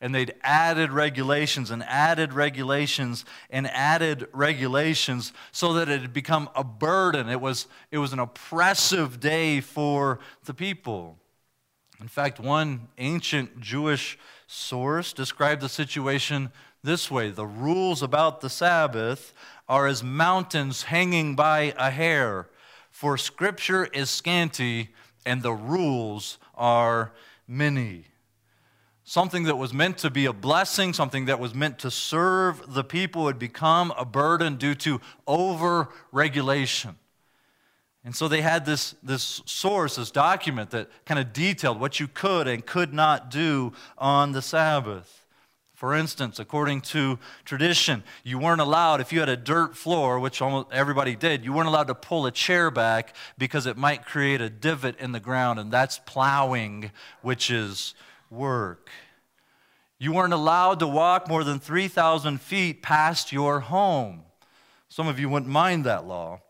and 0.06 0.14
they'd 0.14 0.36
added 0.44 0.92
regulations 0.92 1.72
and 1.72 1.82
added 1.82 2.32
regulations 2.32 3.26
and 3.50 3.66
added 3.66 4.28
regulations 4.34 5.34
so 5.52 5.74
that 5.74 5.90
it 5.90 6.00
had 6.00 6.14
become 6.14 6.48
a 6.56 6.64
burden. 6.64 7.28
It 7.28 7.42
was, 7.42 7.66
it 7.90 7.98
was 7.98 8.14
an 8.14 8.20
oppressive 8.20 9.20
day 9.20 9.62
for 9.62 10.20
the 10.44 10.54
people. 10.54 11.18
In 12.00 12.08
fact, 12.08 12.40
one 12.40 12.88
ancient 13.00 13.60
Jewish 13.60 14.20
source 14.46 15.12
described 15.12 15.64
the 15.64 15.70
situation 15.70 16.52
this 16.84 17.10
way 17.10 17.32
The 17.32 17.48
rules 17.48 18.04
about 18.04 18.42
the 18.42 18.50
Sabbath 18.52 19.34
are 19.68 19.88
as 19.88 20.04
mountains 20.04 20.84
hanging 20.84 21.36
by 21.36 21.74
a 21.80 21.90
hair, 21.90 22.48
for 22.92 23.18
scripture 23.18 23.86
is 23.86 24.12
scanty 24.12 24.90
and 25.26 25.42
the 25.42 25.54
rules 25.54 26.38
are 26.54 27.12
many 27.48 28.06
something 29.06 29.44
that 29.44 29.56
was 29.56 29.72
meant 29.72 30.00
to 30.00 30.10
be 30.10 30.26
a 30.26 30.34
blessing, 30.34 30.92
something 30.92 31.26
that 31.26 31.40
was 31.40 31.54
meant 31.54 31.80
to 31.80 31.92
serve 31.92 32.74
the 32.74 32.84
people, 32.84 33.24
would 33.24 33.40
become 33.40 33.94
a 33.98 34.04
burden 34.04 34.56
due 34.58 34.76
to 34.76 35.00
over 35.28 35.90
regulation. 36.12 36.96
And 38.04 38.16
so 38.16 38.28
they 38.28 38.42
had 38.42 38.66
this, 38.66 38.96
this 39.02 39.42
source, 39.46 39.96
this 39.96 40.12
document 40.12 40.72
that 40.72 40.90
kind 41.06 41.20
of 41.20 41.34
detailed 41.34 41.80
what 41.80 42.00
you 42.00 42.08
could 42.08 42.48
and 42.48 42.66
could 42.66 42.94
not 42.94 43.32
do 43.32 43.74
on 43.98 44.32
the 44.32 44.42
Sabbath. 44.42 45.26
For 45.74 45.94
instance, 45.94 46.40
according 46.40 46.82
to 46.82 47.20
tradition, 47.44 48.04
you 48.24 48.40
weren't 48.40 48.62
allowed, 48.62 49.02
if 49.02 49.12
you 49.12 49.20
had 49.20 49.30
a 49.30 49.36
dirt 49.36 49.76
floor, 49.76 50.20
which 50.20 50.42
almost 50.42 50.68
everybody 50.72 51.16
did, 51.16 51.44
you 51.44 51.52
weren't 51.52 51.68
allowed 51.68 51.88
to 51.88 51.96
pull 51.96 52.26
a 52.26 52.32
chair 52.32 52.72
back 52.72 53.16
because 53.38 53.66
it 53.66 53.76
might 53.76 54.06
create 54.06 54.40
a 54.40 54.50
divot 54.50 54.98
in 55.00 55.12
the 55.12 55.20
ground, 55.20 55.60
and 55.60 55.72
that's 55.72 56.00
plowing, 56.06 56.92
which 57.22 57.52
is 57.52 57.94
work. 58.36 58.90
You 59.98 60.14
weren't 60.14 60.34
allowed 60.34 60.80
to 60.80 60.88
walk 60.88 61.28
more 61.28 61.44
than 61.44 61.60
3,000 61.60 62.42
feet 62.42 62.82
past 62.84 63.32
your 63.32 63.62
home. 63.62 64.24
Some 64.90 65.08
of 65.08 65.20
you 65.20 65.30
wouldn't 65.30 65.52
mind 65.52 65.86
that 65.86 66.06
law. 66.06 66.42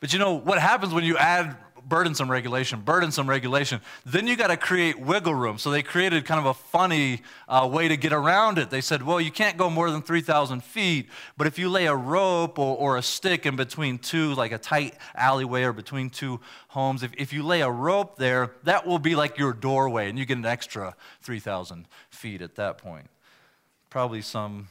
But 0.00 0.12
you 0.12 0.18
know 0.18 0.34
what 0.34 0.58
happens 0.58 0.94
when 0.94 1.04
you 1.04 1.18
add 1.18 1.56
burdensome 1.90 2.30
regulation, 2.30 2.80
burdensome 2.80 3.28
regulation. 3.28 3.82
Then 4.06 4.26
you 4.26 4.36
got 4.36 4.46
to 4.46 4.56
create 4.56 4.98
wiggle 4.98 5.34
room. 5.34 5.58
So 5.58 5.70
they 5.70 5.82
created 5.82 6.24
kind 6.24 6.40
of 6.40 6.46
a 6.46 6.54
funny 6.54 7.20
uh, 7.48 7.68
way 7.70 7.88
to 7.88 7.98
get 7.98 8.14
around 8.14 8.56
it. 8.56 8.70
They 8.70 8.80
said, 8.80 9.02
well, 9.02 9.20
you 9.20 9.30
can't 9.30 9.58
go 9.58 9.68
more 9.68 9.90
than 9.90 10.00
3,000 10.00 10.64
feet, 10.64 11.10
but 11.36 11.46
if 11.46 11.58
you 11.58 11.68
lay 11.68 11.86
a 11.86 11.94
rope 11.94 12.58
or, 12.58 12.76
or, 12.78 12.96
a 12.96 13.02
stick 13.02 13.44
in 13.44 13.56
between 13.56 13.98
two, 13.98 14.34
like 14.34 14.52
a 14.52 14.58
tight 14.58 14.94
alleyway 15.14 15.64
or 15.64 15.74
between 15.74 16.08
two 16.08 16.40
homes, 16.68 17.02
if, 17.02 17.12
if 17.18 17.32
you 17.32 17.42
lay 17.42 17.60
a 17.60 17.70
rope 17.70 18.16
there, 18.16 18.52
that 18.62 18.86
will 18.86 18.98
be 18.98 19.14
like 19.14 19.36
your 19.36 19.52
doorway, 19.52 20.08
and 20.08 20.18
you 20.18 20.24
get 20.24 20.38
an 20.38 20.46
extra 20.46 20.94
3,000 21.22 21.86
feet 22.08 22.40
at 22.40 22.54
that 22.54 22.78
point. 22.78 23.10
Probably 23.90 24.22
some. 24.22 24.68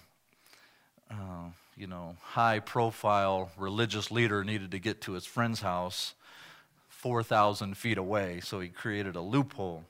Uh, 1.12 1.50
you 1.76 1.88
know, 1.88 2.18
high 2.22 2.60
profile 2.60 3.50
religious 3.58 4.12
leader 4.12 4.44
needed 4.44 4.72
to 4.72 4.80
get 4.80 5.00
to 5.00 5.14
his 5.14 5.26
friend's 5.26 5.62
house 5.62 6.14
4,000 7.00 7.78
feet 7.78 7.98
away, 7.98 8.42
so 8.42 8.60
he 8.60 8.68
created 8.68 9.16
a 9.16 9.22
loophole. 9.22 9.86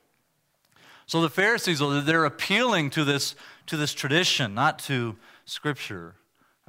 So 1.06 1.20
the 1.20 1.28
Pharisees, 1.28 1.80
they're 1.80 2.24
appealing 2.24 2.90
to 2.90 3.02
this, 3.02 3.34
to 3.66 3.76
this 3.76 3.92
tradition, 3.92 4.54
not 4.54 4.78
to 4.80 5.16
Scripture. 5.44 6.14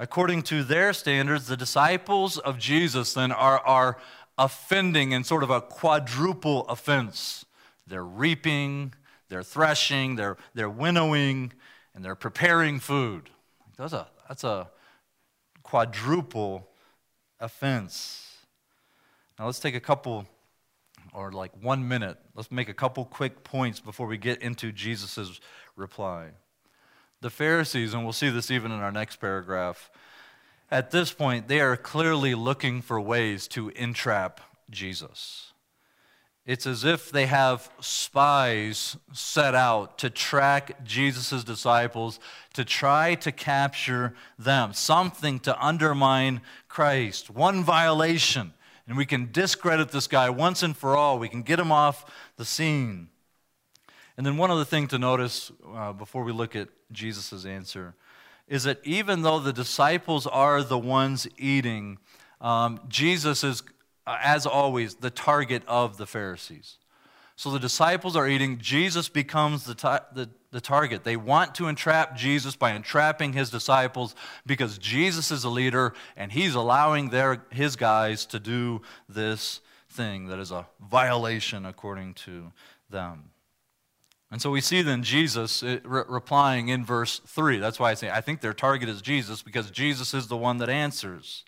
According 0.00 0.42
to 0.44 0.64
their 0.64 0.92
standards, 0.92 1.46
the 1.46 1.56
disciples 1.56 2.38
of 2.38 2.58
Jesus 2.58 3.14
then 3.14 3.30
are, 3.30 3.60
are 3.60 3.98
offending 4.36 5.12
in 5.12 5.22
sort 5.22 5.44
of 5.44 5.50
a 5.50 5.60
quadruple 5.60 6.66
offense. 6.66 7.44
They're 7.86 8.04
reaping, 8.04 8.94
they're 9.28 9.44
threshing, 9.44 10.16
they're, 10.16 10.36
they're 10.54 10.68
winnowing, 10.68 11.52
and 11.94 12.04
they're 12.04 12.16
preparing 12.16 12.80
food. 12.80 13.30
That's 13.78 13.92
a, 13.92 14.08
that's 14.26 14.42
a 14.42 14.68
quadruple 15.62 16.68
offense. 17.38 18.32
Now 19.38 19.46
let's 19.46 19.58
take 19.60 19.74
a 19.74 19.80
couple, 19.80 20.26
or 21.12 21.32
like 21.32 21.52
one 21.60 21.86
minute, 21.86 22.18
let's 22.34 22.50
make 22.50 22.68
a 22.68 22.74
couple 22.74 23.04
quick 23.04 23.44
points 23.44 23.80
before 23.80 24.06
we 24.06 24.16
get 24.16 24.42
into 24.42 24.72
Jesus' 24.72 25.40
reply. 25.76 26.30
The 27.20 27.30
Pharisees, 27.30 27.94
and 27.94 28.02
we'll 28.04 28.12
see 28.12 28.30
this 28.30 28.50
even 28.50 28.72
in 28.72 28.80
our 28.80 28.92
next 28.92 29.16
paragraph, 29.16 29.90
at 30.70 30.90
this 30.90 31.12
point, 31.12 31.48
they 31.48 31.60
are 31.60 31.76
clearly 31.76 32.34
looking 32.34 32.80
for 32.80 32.98
ways 33.00 33.46
to 33.48 33.68
entrap 33.70 34.40
Jesus. 34.70 35.52
It's 36.44 36.66
as 36.66 36.82
if 36.82 37.12
they 37.12 37.26
have 37.26 37.70
spies 37.78 38.96
set 39.12 39.54
out 39.54 39.98
to 39.98 40.10
track 40.10 40.82
Jesus' 40.82 41.44
disciples, 41.44 42.18
to 42.54 42.64
try 42.64 43.14
to 43.16 43.30
capture 43.30 44.14
them, 44.36 44.72
something 44.72 45.38
to 45.40 45.64
undermine 45.64 46.40
Christ. 46.68 47.30
One 47.30 47.62
violation, 47.62 48.54
and 48.92 48.98
we 48.98 49.06
can 49.06 49.30
discredit 49.32 49.90
this 49.90 50.06
guy 50.06 50.28
once 50.28 50.62
and 50.62 50.76
for 50.76 50.98
all. 50.98 51.18
We 51.18 51.30
can 51.30 51.40
get 51.40 51.58
him 51.58 51.72
off 51.72 52.04
the 52.36 52.44
scene. 52.44 53.08
And 54.18 54.26
then, 54.26 54.36
one 54.36 54.50
other 54.50 54.66
thing 54.66 54.86
to 54.88 54.98
notice 54.98 55.50
uh, 55.74 55.94
before 55.94 56.24
we 56.24 56.30
look 56.30 56.54
at 56.54 56.68
Jesus' 56.92 57.46
answer 57.46 57.94
is 58.46 58.64
that 58.64 58.80
even 58.84 59.22
though 59.22 59.38
the 59.38 59.52
disciples 59.54 60.26
are 60.26 60.62
the 60.62 60.76
ones 60.76 61.26
eating, 61.38 62.00
um, 62.42 62.80
Jesus 62.86 63.42
is 63.42 63.62
uh, 64.06 64.18
as 64.20 64.44
always, 64.44 64.96
the 64.96 65.08
target 65.08 65.62
of 65.66 65.96
the 65.96 66.06
Pharisees. 66.06 66.76
So 67.36 67.50
the 67.50 67.58
disciples 67.58 68.16
are 68.16 68.28
eating. 68.28 68.58
Jesus 68.58 69.08
becomes 69.08 69.64
the, 69.64 69.74
ta- 69.74 70.04
the, 70.14 70.28
the, 70.50 70.60
target. 70.60 71.02
They 71.04 71.16
want 71.16 71.54
to 71.56 71.68
entrap 71.68 72.16
Jesus 72.16 72.56
by 72.56 72.72
entrapping 72.72 73.32
his 73.32 73.50
disciples 73.50 74.14
because 74.46 74.78
Jesus 74.78 75.30
is 75.30 75.44
a 75.44 75.48
leader 75.48 75.94
and 76.16 76.30
he's 76.30 76.54
allowing 76.54 77.10
their, 77.10 77.44
his 77.50 77.76
guys 77.76 78.26
to 78.26 78.38
do 78.38 78.82
this 79.08 79.60
thing 79.88 80.26
that 80.28 80.38
is 80.38 80.50
a 80.50 80.66
violation 80.80 81.66
according 81.66 82.14
to 82.14 82.52
them. 82.90 83.30
And 84.30 84.40
so 84.40 84.50
we 84.50 84.62
see 84.62 84.80
then 84.80 85.02
Jesus 85.02 85.62
uh, 85.62 85.78
re- 85.84 86.04
replying 86.08 86.68
in 86.68 86.84
verse 86.86 87.20
3. 87.26 87.58
That's 87.58 87.78
why 87.78 87.90
I 87.90 87.94
say 87.94 88.10
I 88.10 88.22
think 88.22 88.40
their 88.40 88.54
target 88.54 88.88
is 88.88 89.02
Jesus 89.02 89.42
because 89.42 89.70
Jesus 89.70 90.14
is 90.14 90.28
the 90.28 90.38
one 90.38 90.56
that 90.58 90.70
answers. 90.70 91.44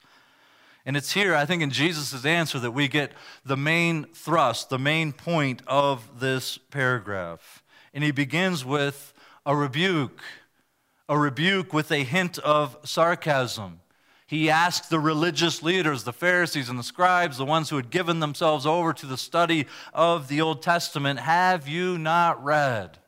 And 0.86 0.96
it's 0.96 1.12
here, 1.12 1.34
I 1.34 1.46
think, 1.46 1.62
in 1.62 1.70
Jesus' 1.70 2.24
answer 2.24 2.58
that 2.58 2.72
we 2.72 2.88
get 2.88 3.12
the 3.44 3.56
main 3.56 4.04
thrust, 4.12 4.68
the 4.68 4.78
main 4.78 5.12
point 5.12 5.62
of 5.66 6.20
this 6.20 6.58
paragraph. 6.58 7.62
And 7.94 8.04
he 8.04 8.10
begins 8.10 8.64
with 8.64 9.14
a 9.46 9.56
rebuke, 9.56 10.20
a 11.08 11.18
rebuke 11.18 11.72
with 11.72 11.90
a 11.90 12.04
hint 12.04 12.38
of 12.38 12.76
sarcasm. 12.84 13.80
He 14.26 14.50
asks 14.50 14.88
the 14.88 15.00
religious 15.00 15.62
leaders, 15.62 16.04
the 16.04 16.12
Pharisees 16.12 16.68
and 16.68 16.78
the 16.78 16.82
scribes, 16.82 17.38
the 17.38 17.44
ones 17.44 17.70
who 17.70 17.76
had 17.76 17.90
given 17.90 18.20
themselves 18.20 18.66
over 18.66 18.92
to 18.92 19.06
the 19.06 19.18
study 19.18 19.66
of 19.92 20.28
the 20.28 20.40
Old 20.40 20.62
Testament, 20.62 21.20
Have 21.20 21.68
you 21.68 21.98
not 21.98 22.42
read? 22.42 22.98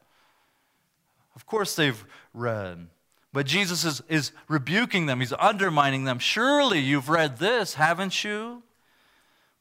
Of 1.34 1.46
course, 1.46 1.74
they've 1.74 2.04
read. 2.32 2.88
But 3.36 3.44
Jesus 3.44 3.84
is, 3.84 4.02
is 4.08 4.32
rebuking 4.48 5.04
them, 5.04 5.20
he's 5.20 5.34
undermining 5.38 6.04
them. 6.04 6.18
Surely 6.18 6.78
you've 6.78 7.10
read 7.10 7.36
this, 7.36 7.74
haven't 7.74 8.24
you? 8.24 8.62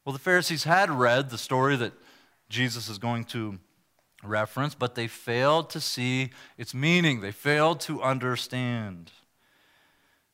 Well, 0.05 0.13
the 0.13 0.20
Pharisees 0.20 0.63
had 0.63 0.89
read 0.89 1.29
the 1.29 1.38
story 1.38 1.75
that 1.75 1.91
Jesus 2.48 2.88
is 2.88 2.98
going 2.98 3.25
to 3.25 3.60
reference, 4.24 4.75
but 4.75 4.96
they 4.96 5.08
failed 5.08 5.70
to 5.72 5.82
see 5.82 6.29
its 6.58 6.74
meaning. 6.74 7.20
They 7.20 7.34
failed 7.34 7.82
to 7.82 8.01
understand. 8.01 9.12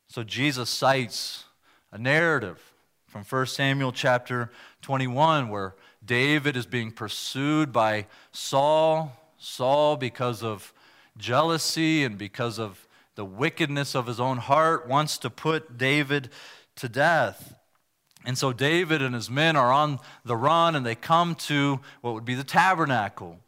So 0.06 0.22
Jesus 0.22 0.70
cites 0.70 1.46
a 1.90 1.98
narrative 1.98 2.62
from 3.08 3.24
1 3.24 3.46
Samuel 3.46 3.90
chapter 3.90 4.52
21 4.82 5.48
where 5.48 5.74
David 6.06 6.56
is 6.56 6.66
being 6.66 6.92
pursued 6.92 7.72
by 7.72 8.06
Saul. 8.30 9.16
Saul, 9.36 9.96
because 9.96 10.44
of 10.44 10.72
jealousy 11.18 12.04
and 12.04 12.16
because 12.16 12.60
of 12.60 12.86
the 13.14 13.24
wickedness 13.24 13.94
of 13.94 14.06
his 14.06 14.20
own 14.20 14.38
heart, 14.38 14.88
wants 14.88 15.18
to 15.18 15.30
put 15.30 15.76
David 15.76 16.30
to 16.76 16.88
death. 16.88 17.54
And 18.24 18.38
so 18.38 18.52
David 18.52 19.02
and 19.02 19.14
his 19.14 19.28
men 19.28 19.56
are 19.56 19.72
on 19.72 19.98
the 20.24 20.36
run 20.36 20.76
and 20.76 20.86
they 20.86 20.94
come 20.94 21.34
to 21.34 21.80
what 22.00 22.14
would 22.14 22.24
be 22.24 22.34
the 22.34 22.44
tabernacle. 22.44 23.40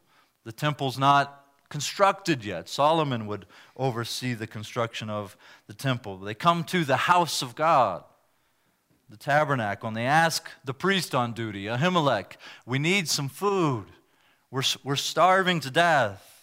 The 0.43 0.51
temple's 0.51 0.97
not 0.97 1.45
constructed 1.69 2.45
yet. 2.45 2.69
Solomon 2.69 3.25
would 3.27 3.45
oversee 3.75 4.33
the 4.33 4.47
construction 4.47 5.09
of 5.09 5.35
the 5.67 5.73
temple. 5.73 6.17
They 6.17 6.33
come 6.33 6.63
to 6.65 6.83
the 6.83 6.97
house 6.97 7.41
of 7.41 7.55
God, 7.55 8.03
the 9.09 9.17
tabernacle, 9.17 9.87
and 9.87 9.97
they 9.97 10.05
ask 10.05 10.47
the 10.63 10.73
priest 10.73 11.15
on 11.15 11.33
duty, 11.33 11.65
Ahimelech, 11.65 12.33
we 12.65 12.79
need 12.79 13.09
some 13.09 13.29
food. 13.29 13.85
We're, 14.51 14.63
we're 14.83 14.95
starving 14.95 15.59
to 15.61 15.71
death. 15.71 16.34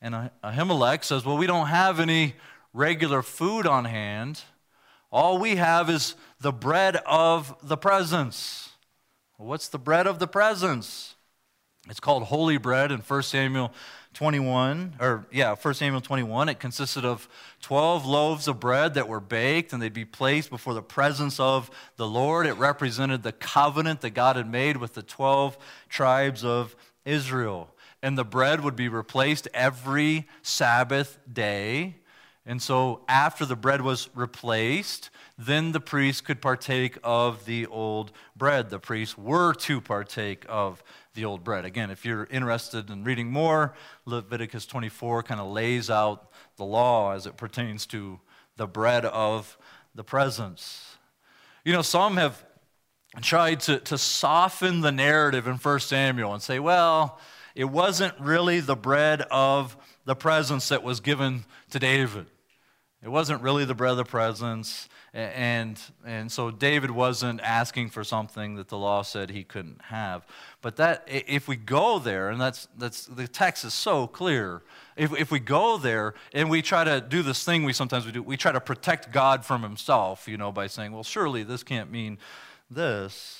And 0.00 0.30
Ahimelech 0.44 1.04
says, 1.04 1.24
Well, 1.24 1.36
we 1.36 1.46
don't 1.46 1.66
have 1.66 2.00
any 2.00 2.34
regular 2.72 3.22
food 3.22 3.66
on 3.66 3.84
hand. 3.84 4.42
All 5.10 5.38
we 5.38 5.56
have 5.56 5.88
is 5.90 6.14
the 6.40 6.52
bread 6.52 6.96
of 7.06 7.56
the 7.62 7.76
presence. 7.76 8.70
what's 9.36 9.68
the 9.68 9.78
bread 9.78 10.06
of 10.06 10.18
the 10.18 10.26
presence? 10.26 11.14
It's 11.88 12.00
called 12.00 12.24
holy 12.24 12.58
bread 12.58 12.92
in 12.92 13.00
1 13.00 13.22
Samuel 13.22 13.72
21, 14.12 14.96
or 15.00 15.26
yeah, 15.30 15.54
1 15.54 15.74
Samuel 15.74 16.00
21. 16.00 16.50
It 16.50 16.58
consisted 16.58 17.04
of 17.04 17.28
12 17.62 18.04
loaves 18.04 18.46
of 18.46 18.60
bread 18.60 18.94
that 18.94 19.08
were 19.08 19.20
baked 19.20 19.72
and 19.72 19.80
they'd 19.80 19.92
be 19.94 20.04
placed 20.04 20.50
before 20.50 20.74
the 20.74 20.82
presence 20.82 21.40
of 21.40 21.70
the 21.96 22.06
Lord. 22.06 22.46
It 22.46 22.54
represented 22.54 23.22
the 23.22 23.32
covenant 23.32 24.02
that 24.02 24.10
God 24.10 24.36
had 24.36 24.50
made 24.50 24.76
with 24.76 24.94
the 24.94 25.02
12 25.02 25.56
tribes 25.88 26.44
of 26.44 26.76
Israel 27.04 27.70
and 28.02 28.16
the 28.16 28.24
bread 28.24 28.62
would 28.62 28.76
be 28.76 28.88
replaced 28.88 29.48
every 29.52 30.26
Sabbath 30.42 31.18
day. 31.30 31.96
And 32.46 32.62
so, 32.62 33.02
after 33.08 33.44
the 33.44 33.56
bread 33.56 33.82
was 33.82 34.08
replaced, 34.14 35.10
then 35.36 35.72
the 35.72 35.80
priest 35.80 36.24
could 36.24 36.40
partake 36.40 36.96
of 37.04 37.44
the 37.44 37.66
old 37.66 38.10
bread. 38.34 38.70
The 38.70 38.78
priests 38.78 39.18
were 39.18 39.52
to 39.54 39.82
partake 39.82 40.46
of 40.48 40.82
the 41.12 41.26
old 41.26 41.44
bread. 41.44 41.66
Again, 41.66 41.90
if 41.90 42.06
you're 42.06 42.26
interested 42.30 42.88
in 42.88 43.04
reading 43.04 43.30
more, 43.30 43.74
Leviticus 44.06 44.64
24 44.64 45.24
kind 45.24 45.40
of 45.40 45.48
lays 45.48 45.90
out 45.90 46.30
the 46.56 46.64
law 46.64 47.12
as 47.12 47.26
it 47.26 47.36
pertains 47.36 47.84
to 47.86 48.18
the 48.56 48.66
bread 48.66 49.04
of 49.04 49.58
the 49.94 50.04
presence. 50.04 50.96
You 51.64 51.72
know, 51.72 51.82
some 51.82 52.16
have 52.16 52.44
tried 53.20 53.60
to, 53.60 53.78
to 53.80 53.98
soften 53.98 54.80
the 54.80 54.92
narrative 54.92 55.46
in 55.46 55.56
1 55.56 55.80
Samuel 55.80 56.32
and 56.32 56.42
say, 56.42 56.58
well, 56.58 57.18
it 57.58 57.68
wasn't 57.68 58.14
really 58.20 58.60
the 58.60 58.76
bread 58.76 59.22
of 59.32 59.76
the 60.04 60.14
presence 60.14 60.68
that 60.68 60.84
was 60.84 61.00
given 61.00 61.44
to 61.70 61.80
David. 61.80 62.26
It 63.02 63.08
wasn't 63.08 63.42
really 63.42 63.64
the 63.64 63.74
bread 63.74 63.90
of 63.90 63.96
the 63.96 64.04
presence. 64.04 64.88
And, 65.12 65.76
and 66.06 66.30
so 66.30 66.52
David 66.52 66.92
wasn't 66.92 67.40
asking 67.40 67.90
for 67.90 68.04
something 68.04 68.54
that 68.54 68.68
the 68.68 68.78
law 68.78 69.02
said 69.02 69.30
he 69.30 69.42
couldn't 69.42 69.82
have. 69.86 70.24
But 70.62 70.76
that, 70.76 71.02
if 71.08 71.48
we 71.48 71.56
go 71.56 71.98
there, 71.98 72.30
and 72.30 72.40
that's, 72.40 72.68
that's 72.78 73.06
the 73.06 73.26
text 73.26 73.64
is 73.64 73.74
so 73.74 74.06
clear, 74.06 74.62
if, 74.96 75.12
if 75.18 75.32
we 75.32 75.40
go 75.40 75.78
there 75.78 76.14
and 76.32 76.48
we 76.48 76.62
try 76.62 76.84
to 76.84 77.00
do 77.00 77.24
this 77.24 77.44
thing 77.44 77.64
we 77.64 77.72
sometimes 77.72 78.06
we 78.06 78.12
do, 78.12 78.22
we 78.22 78.36
try 78.36 78.52
to 78.52 78.60
protect 78.60 79.10
God 79.10 79.44
from 79.44 79.64
himself, 79.64 80.28
you 80.28 80.36
know, 80.36 80.52
by 80.52 80.68
saying, 80.68 80.92
well, 80.92 81.02
surely 81.02 81.42
this 81.42 81.64
can't 81.64 81.90
mean 81.90 82.18
this. 82.70 83.37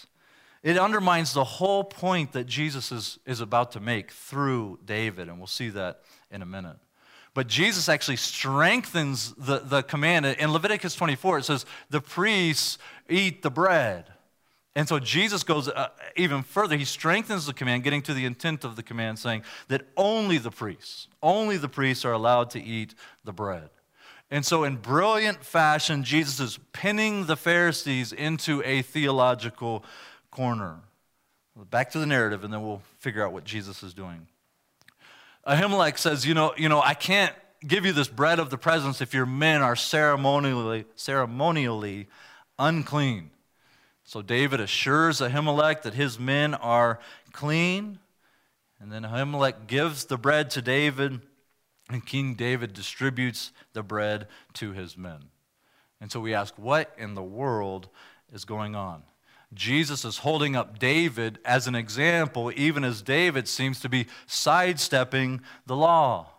It 0.62 0.76
undermines 0.76 1.32
the 1.32 1.44
whole 1.44 1.84
point 1.84 2.32
that 2.32 2.46
Jesus 2.46 2.90
is, 2.90 3.18
is 3.24 3.40
about 3.40 3.72
to 3.72 3.80
make 3.80 4.10
through 4.10 4.80
David, 4.84 5.28
and 5.28 5.38
we'll 5.38 5.46
see 5.46 5.70
that 5.70 6.00
in 6.30 6.42
a 6.42 6.46
minute. 6.46 6.76
But 7.34 7.46
Jesus 7.46 7.88
actually 7.88 8.16
strengthens 8.16 9.32
the, 9.34 9.60
the 9.60 9.82
command. 9.82 10.26
In 10.26 10.52
Leviticus 10.52 10.96
24, 10.96 11.38
it 11.38 11.44
says, 11.44 11.66
The 11.90 12.00
priests 12.00 12.78
eat 13.08 13.42
the 13.42 13.50
bread. 13.50 14.06
And 14.74 14.88
so 14.88 14.98
Jesus 14.98 15.42
goes 15.42 15.68
uh, 15.68 15.88
even 16.16 16.42
further. 16.42 16.76
He 16.76 16.84
strengthens 16.84 17.46
the 17.46 17.52
command, 17.52 17.84
getting 17.84 18.02
to 18.02 18.14
the 18.14 18.24
intent 18.24 18.64
of 18.64 18.76
the 18.76 18.82
command, 18.82 19.18
saying 19.18 19.42
that 19.68 19.86
only 19.96 20.38
the 20.38 20.50
priests, 20.50 21.08
only 21.22 21.56
the 21.56 21.68
priests 21.68 22.04
are 22.04 22.12
allowed 22.12 22.50
to 22.50 22.62
eat 22.62 22.94
the 23.24 23.32
bread. 23.32 23.70
And 24.30 24.44
so, 24.44 24.64
in 24.64 24.76
brilliant 24.76 25.44
fashion, 25.44 26.04
Jesus 26.04 26.38
is 26.38 26.58
pinning 26.72 27.26
the 27.26 27.36
Pharisees 27.36 28.12
into 28.12 28.62
a 28.64 28.82
theological 28.82 29.84
corner. 30.30 30.80
Back 31.70 31.90
to 31.92 31.98
the 31.98 32.06
narrative, 32.06 32.44
and 32.44 32.52
then 32.52 32.62
we'll 32.62 32.82
figure 32.98 33.24
out 33.24 33.32
what 33.32 33.44
Jesus 33.44 33.82
is 33.82 33.92
doing. 33.92 34.28
Ahimelech 35.46 35.98
says, 35.98 36.24
you 36.24 36.34
know, 36.34 36.52
you 36.56 36.68
know, 36.68 36.80
I 36.80 36.94
can't, 36.94 37.34
give 37.66 37.84
you 37.84 37.92
this 37.92 38.08
bread 38.08 38.38
of 38.38 38.50
the 38.50 38.58
presence 38.58 39.00
if 39.00 39.12
your 39.12 39.26
men 39.26 39.62
are 39.62 39.76
ceremonially, 39.76 40.84
ceremonially 40.94 42.06
unclean. 42.58 43.30
So 44.04 44.22
David 44.22 44.60
assures 44.60 45.20
Ahimelech 45.20 45.82
that 45.82 45.94
his 45.94 46.18
men 46.18 46.54
are 46.54 47.00
clean. 47.32 47.98
And 48.80 48.92
then 48.92 49.02
Ahimelech 49.02 49.66
gives 49.66 50.04
the 50.04 50.16
bread 50.16 50.50
to 50.50 50.62
David, 50.62 51.20
and 51.90 52.06
King 52.06 52.34
David 52.34 52.72
distributes 52.72 53.50
the 53.72 53.82
bread 53.82 54.28
to 54.54 54.72
his 54.72 54.96
men. 54.96 55.24
And 56.00 56.12
so 56.12 56.20
we 56.20 56.32
ask, 56.32 56.54
what 56.56 56.94
in 56.96 57.14
the 57.14 57.22
world 57.22 57.88
is 58.32 58.44
going 58.44 58.76
on? 58.76 59.02
Jesus 59.54 60.04
is 60.04 60.18
holding 60.18 60.56
up 60.56 60.78
David 60.78 61.38
as 61.44 61.66
an 61.66 61.74
example, 61.74 62.52
even 62.54 62.84
as 62.84 63.00
David 63.00 63.48
seems 63.48 63.80
to 63.80 63.88
be 63.88 64.06
sidestepping 64.26 65.40
the 65.66 65.76
law. 65.76 66.30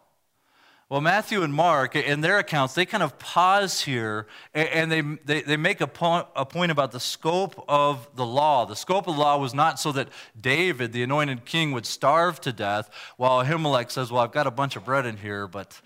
Well, 0.89 1.01
Matthew 1.01 1.43
and 1.43 1.53
Mark, 1.53 1.95
in 1.95 2.21
their 2.21 2.39
accounts, 2.39 2.73
they 2.73 2.83
kind 2.83 3.03
of 3.03 3.19
pause 3.19 3.81
here 3.81 4.25
and 4.55 4.91
they, 4.91 5.01
they, 5.01 5.41
they 5.43 5.55
make 5.55 5.81
a 5.81 5.87
point, 5.87 6.25
a 6.35 6.47
point 6.47 6.71
about 6.71 6.91
the 6.91 6.99
scope 6.99 7.63
of 7.67 8.07
the 8.15 8.25
law. 8.25 8.65
The 8.65 8.75
scope 8.75 9.07
of 9.07 9.13
the 9.13 9.21
law 9.21 9.37
was 9.37 9.53
not 9.53 9.79
so 9.79 9.91
that 9.91 10.09
David, 10.39 10.91
the 10.91 11.03
anointed 11.03 11.45
king, 11.45 11.73
would 11.73 11.85
starve 11.85 12.41
to 12.41 12.51
death, 12.51 12.89
while 13.17 13.43
Ahimelech 13.43 13.91
says, 13.91 14.11
Well, 14.11 14.23
I've 14.23 14.31
got 14.31 14.47
a 14.47 14.51
bunch 14.51 14.75
of 14.75 14.85
bread 14.85 15.05
in 15.05 15.17
here, 15.17 15.47
but 15.47 15.79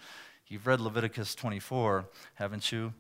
you've 0.48 0.66
read 0.66 0.80
Leviticus 0.80 1.36
24, 1.36 2.06
haven't 2.36 2.72
you? 2.72 2.94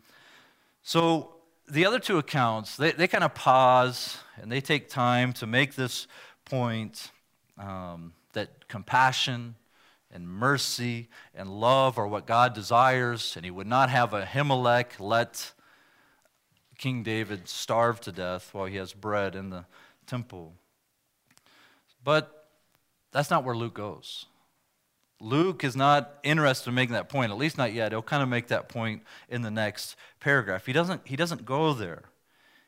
So 0.82 1.36
the 1.74 1.86
other 1.86 2.00
two 2.00 2.20
accounts, 2.20 2.77
they, 2.77 2.92
they 2.92 3.08
kind 3.08 3.24
of 3.24 3.34
pause 3.34 4.18
and 4.39 4.51
they 4.51 4.62
take 4.62 4.89
time 4.89 5.34
to 5.34 5.48
make 5.48 5.75
this 5.75 6.08
point 6.46 7.12
um, 7.58 8.13
that 8.34 8.68
compassion, 8.68 9.56
and 10.12 10.27
mercy 10.27 11.10
and 11.34 11.50
love 11.50 11.98
are 11.98 12.08
what 12.08 12.27
God 12.27 12.53
desires, 12.53 13.36
and 13.36 13.44
he 13.44 13.50
would 13.50 13.65
not 13.65 13.89
have 13.89 14.12
Ahimelech 14.12 15.00
let 15.00 15.53
King 16.77 17.01
David 17.01 17.48
starve 17.48 18.00
to 18.01 18.12
death 18.12 18.53
while 18.53 18.65
he 18.65 18.75
has 18.75 18.94
bread 18.94 19.36
in 19.36 19.50
the 19.50 19.65
temple. 20.06 20.53
But 22.03 22.48
that's 23.12 23.32
not 23.32 23.44
where 23.44 23.56
Luke 23.56 23.74
goes. 23.74 24.27
Luke 25.24 25.63
is 25.63 25.75
not 25.75 26.20
interested 26.24 26.70
in 26.70 26.75
making 26.75 26.94
that 26.94 27.08
point, 27.08 27.32
at 27.32 27.38
least 27.38 27.58
not 27.58 27.74
yet. 27.74 27.92
He'll 27.92 28.01
kind 28.01 28.22
of 28.22 28.30
make 28.30 28.48
that 28.48 28.68
point 28.68 29.03
in 29.30 29.42
the 29.42 29.51
next 29.51 29.96
paragraph. 30.20 30.65
He 30.65 30.74
doesn't, 30.74 31.01
he 31.06 31.15
doesn't 31.15 31.46
go 31.46 31.74
there. 31.74 32.03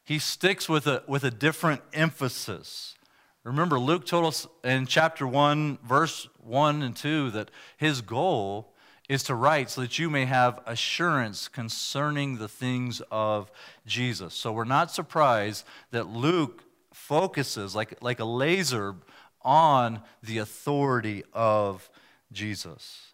He 0.03 0.19
sticks 0.19 0.69
with 0.69 0.88
a, 0.88 1.03
with 1.07 1.24
a 1.24 1.31
different 1.31 1.81
emphasis. 1.93 2.95
Remember, 3.43 3.79
Luke 3.79 4.05
told 4.05 4.25
us 4.25 4.47
in 4.63 4.85
chapter 4.85 5.27
1, 5.27 5.79
verse 5.83 6.27
1 6.43 6.81
and 6.81 6.95
2, 6.95 7.31
that 7.31 7.51
his 7.77 8.01
goal 8.01 8.74
is 9.09 9.21
to 9.24 9.35
write 9.35 9.69
so 9.69 9.81
that 9.81 10.00
you 10.00 10.09
may 10.09 10.25
have 10.25 10.62
assurance 10.65 11.47
concerning 11.47 12.38
the 12.38 12.47
things 12.47 13.01
of 13.12 13.51
Jesus. 13.85 14.33
So 14.33 14.51
we're 14.51 14.63
not 14.63 14.91
surprised 14.91 15.65
that 15.91 16.07
Luke 16.07 16.63
focuses 16.93 17.75
like, 17.75 18.01
like 18.01 18.19
a 18.19 18.25
laser 18.25 18.95
on 19.41 20.01
the 20.24 20.39
authority 20.39 21.24
of 21.33 21.89
Jesus. 22.32 23.13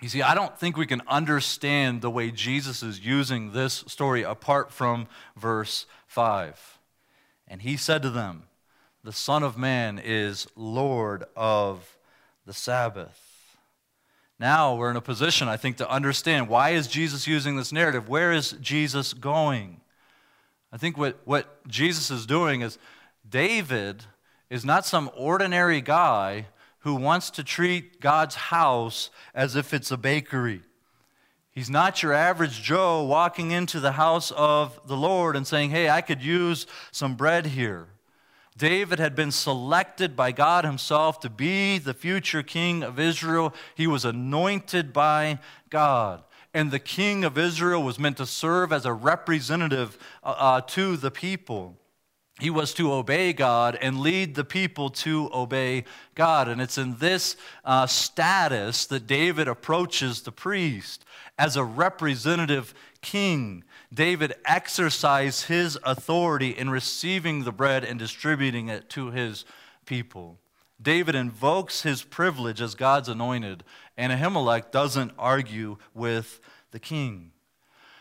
You 0.00 0.08
see, 0.08 0.22
I 0.22 0.34
don't 0.34 0.58
think 0.58 0.76
we 0.76 0.86
can 0.86 1.02
understand 1.06 2.02
the 2.02 2.10
way 2.10 2.30
Jesus 2.30 2.82
is 2.82 3.00
using 3.00 3.52
this 3.52 3.84
story 3.86 4.22
apart 4.22 4.72
from 4.72 5.06
verse 5.36 5.86
5. 6.08 6.78
And 7.46 7.62
he 7.62 7.76
said 7.76 8.02
to 8.02 8.10
them, 8.10 8.44
the 9.04 9.12
Son 9.12 9.42
of 9.42 9.58
Man 9.58 10.00
is 10.02 10.46
Lord 10.56 11.24
of 11.36 11.98
the 12.46 12.54
Sabbath. 12.54 13.20
Now 14.38 14.74
we're 14.74 14.90
in 14.90 14.96
a 14.96 15.02
position, 15.02 15.46
I 15.46 15.56
think, 15.56 15.76
to 15.76 15.88
understand 15.88 16.48
why 16.48 16.70
is 16.70 16.88
Jesus 16.88 17.26
using 17.26 17.56
this 17.56 17.70
narrative? 17.70 18.08
Where 18.08 18.32
is 18.32 18.52
Jesus 18.60 19.12
going? 19.12 19.80
I 20.72 20.76
think 20.76 20.98
what, 20.98 21.20
what 21.24 21.66
Jesus 21.68 22.10
is 22.10 22.26
doing 22.26 22.62
is 22.62 22.78
David 23.28 24.04
is 24.50 24.64
not 24.64 24.84
some 24.86 25.10
ordinary 25.16 25.80
guy 25.80 26.46
who 26.84 26.94
wants 26.94 27.30
to 27.30 27.42
treat 27.42 27.98
God's 27.98 28.34
house 28.34 29.08
as 29.34 29.56
if 29.56 29.72
it's 29.72 29.90
a 29.90 29.96
bakery. 29.96 30.60
He's 31.50 31.70
not 31.70 32.02
your 32.02 32.12
average 32.12 32.62
Joe 32.62 33.04
walking 33.04 33.52
into 33.52 33.80
the 33.80 33.92
house 33.92 34.30
of 34.32 34.78
the 34.86 34.96
Lord 34.96 35.34
and 35.34 35.46
saying, 35.46 35.70
Hey, 35.70 35.88
I 35.88 36.02
could 36.02 36.22
use 36.22 36.66
some 36.92 37.14
bread 37.14 37.46
here. 37.46 37.88
David 38.56 38.98
had 38.98 39.16
been 39.16 39.30
selected 39.30 40.14
by 40.14 40.30
God 40.30 40.66
Himself 40.66 41.20
to 41.20 41.30
be 41.30 41.78
the 41.78 41.94
future 41.94 42.42
king 42.42 42.82
of 42.82 43.00
Israel. 43.00 43.54
He 43.74 43.86
was 43.86 44.04
anointed 44.04 44.92
by 44.92 45.38
God. 45.70 46.22
And 46.52 46.70
the 46.70 46.78
king 46.78 47.24
of 47.24 47.38
Israel 47.38 47.82
was 47.82 47.98
meant 47.98 48.18
to 48.18 48.26
serve 48.26 48.74
as 48.74 48.84
a 48.84 48.92
representative 48.92 49.96
uh, 50.22 50.34
uh, 50.36 50.60
to 50.60 50.98
the 50.98 51.10
people. 51.10 51.78
He 52.40 52.50
was 52.50 52.74
to 52.74 52.92
obey 52.92 53.32
God 53.32 53.78
and 53.80 54.00
lead 54.00 54.34
the 54.34 54.44
people 54.44 54.90
to 54.90 55.30
obey 55.32 55.84
God. 56.16 56.48
And 56.48 56.60
it's 56.60 56.78
in 56.78 56.96
this 56.96 57.36
uh, 57.64 57.86
status 57.86 58.86
that 58.86 59.06
David 59.06 59.46
approaches 59.46 60.22
the 60.22 60.32
priest 60.32 61.04
as 61.38 61.56
a 61.56 61.64
representative 61.64 62.74
king. 63.02 63.62
David 63.92 64.34
exercised 64.44 65.46
his 65.46 65.78
authority 65.84 66.50
in 66.50 66.70
receiving 66.70 67.44
the 67.44 67.52
bread 67.52 67.84
and 67.84 67.98
distributing 68.00 68.68
it 68.68 68.90
to 68.90 69.12
his 69.12 69.44
people. 69.86 70.40
David 70.82 71.14
invokes 71.14 71.82
his 71.82 72.02
privilege 72.02 72.60
as 72.60 72.74
God's 72.74 73.08
anointed, 73.08 73.62
and 73.96 74.12
Ahimelech 74.12 74.72
doesn't 74.72 75.12
argue 75.16 75.76
with 75.94 76.40
the 76.72 76.80
king. 76.80 77.30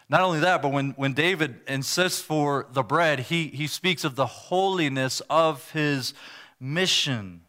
Not 0.10 0.22
only 0.22 0.40
that, 0.42 0.62
but 0.62 0.72
when, 0.72 0.92
when 0.92 1.14
David 1.14 1.62
insists 1.68 2.22
for 2.22 2.68
the 2.72 2.84
bread, 2.84 3.20
he, 3.20 3.48
he 3.48 3.68
speaks 3.68 4.04
of 4.04 4.16
the 4.16 4.26
holiness 4.26 5.22
of 5.30 5.72
his 5.72 6.14
mission. 6.60 7.42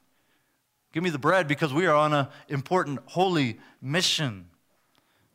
Give 0.92 1.02
me 1.02 1.10
the 1.10 1.18
bread 1.18 1.48
because 1.48 1.72
we 1.72 1.86
are 1.86 1.96
on 1.96 2.12
an 2.12 2.28
important 2.48 3.00
holy 3.06 3.58
mission 3.82 4.46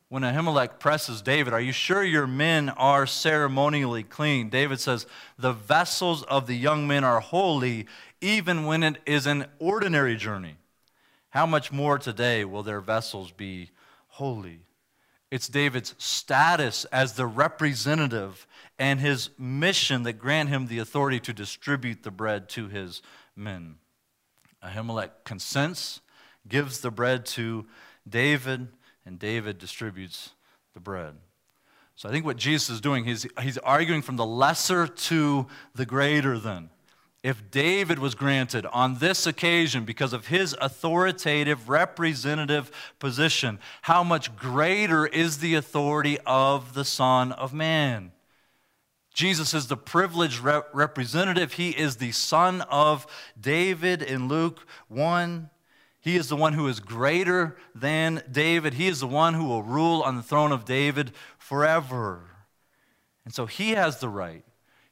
when 0.10 0.24
Ahimelech 0.24 0.80
presses 0.80 1.22
David, 1.22 1.54
Are 1.54 1.62
you 1.62 1.72
sure 1.72 2.04
your 2.04 2.26
men 2.26 2.70
are 2.70 3.06
ceremonially 3.06 4.02
clean? 4.04 4.50
David 4.50 4.80
says, 4.80 5.06
The 5.38 5.54
vessels 5.54 6.24
of 6.24 6.48
the 6.48 6.56
young 6.56 6.88
men 6.88 7.04
are 7.04 7.20
holy, 7.20 7.86
even 8.20 8.66
when 8.66 8.82
it 8.82 8.98
is 9.06 9.28
an 9.28 9.46
ordinary 9.60 10.16
journey. 10.16 10.56
How 11.30 11.46
much 11.46 11.72
more 11.72 12.00
today 12.00 12.44
will 12.44 12.64
their 12.64 12.82
vessels 12.82 13.32
be 13.32 13.70
holy? 14.08 14.62
It's 15.32 15.48
David's 15.48 15.94
status 15.98 16.86
as 16.86 17.14
the 17.14 17.28
representative 17.28 18.48
and 18.80 19.00
his 19.00 19.30
mission 19.38 20.04
that 20.04 20.14
grant 20.14 20.50
him 20.50 20.68
the 20.68 20.80
authority 20.80 21.20
to 21.22 21.34
distribute 21.34 22.04
the 22.04 22.12
bread 22.12 22.50
to 22.50 22.68
his 22.68 23.02
men. 23.36 23.76
Ahimelech 24.64 25.12
consents, 25.24 26.02
gives 26.48 26.80
the 26.80 26.92
bread 26.92 27.26
to 27.26 27.66
David 28.08 28.70
and 29.06 29.20
David 29.20 29.58
distributes 29.58 30.32
the 30.74 30.80
bread. 30.80 31.16
So 31.96 32.08
I 32.08 32.12
think 32.12 32.26
what 32.26 32.38
Jesus 32.38 32.70
is 32.70 32.82
doing, 32.82 33.06
he's, 33.06 33.26
he's 33.42 33.58
arguing 33.60 34.02
from 34.02 34.16
the 34.16 34.26
lesser 34.26 34.88
to 34.88 35.48
the 35.76 35.86
greater 35.86 36.40
than. 36.40 36.70
If 37.22 37.52
David 37.52 38.00
was 38.00 38.16
granted 38.16 38.66
on 38.68 39.00
this 39.00 39.28
occasion 39.28 39.84
because 39.84 40.14
of 40.14 40.28
his 40.28 40.56
authoritative 40.62 41.68
representative 41.68 42.72
position, 42.98 43.60
how 43.82 44.04
much 44.04 44.36
greater 44.38 45.06
is 45.06 45.40
the 45.40 45.56
authority 45.56 46.18
of 46.26 46.74
the 46.74 46.86
Son 46.86 47.34
of 47.34 47.54
Man? 47.54 48.14
Jesus 49.14 49.54
is 49.54 49.68
the 49.68 49.76
privileged 49.76 50.40
representative. 50.40 51.54
He 51.54 51.72
is 51.72 51.98
the 51.98 52.14
son 52.14 52.62
of 52.70 53.06
David 53.38 54.02
in 54.02 54.30
Luke 54.30 54.66
1. 54.88 55.50
He 56.00 56.16
is 56.16 56.30
the 56.30 56.38
one 56.38 56.54
who 56.54 56.70
is 56.70 56.80
greater 56.80 57.58
than 57.76 58.24
David. 58.32 58.76
He 58.76 58.88
is 58.88 59.02
the 59.02 59.08
one 59.08 59.34
who 59.34 59.44
will 59.44 59.64
rule 59.64 60.02
on 60.04 60.16
the 60.16 60.24
throne 60.24 60.54
of 60.54 60.64
David 60.64 61.12
forever. 61.38 62.22
And 63.26 63.34
so 63.34 63.46
he 63.46 63.72
has 63.72 64.00
the 64.00 64.08
right, 64.08 64.46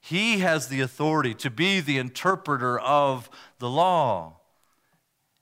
he 0.08 0.40
has 0.40 0.70
the 0.70 0.80
authority 0.80 1.34
to 1.34 1.50
be 1.50 1.82
the 1.82 1.98
interpreter 1.98 2.80
of 2.80 3.30
the 3.60 3.70
law. 3.70 4.38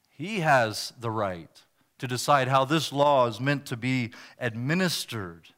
He 0.10 0.40
has 0.40 0.92
the 1.00 1.12
right 1.12 1.52
to 2.00 2.08
decide 2.08 2.48
how 2.48 2.66
this 2.66 2.92
law 2.92 3.28
is 3.28 3.40
meant 3.40 3.68
to 3.68 3.78
be 3.78 4.10
administered. 4.40 5.50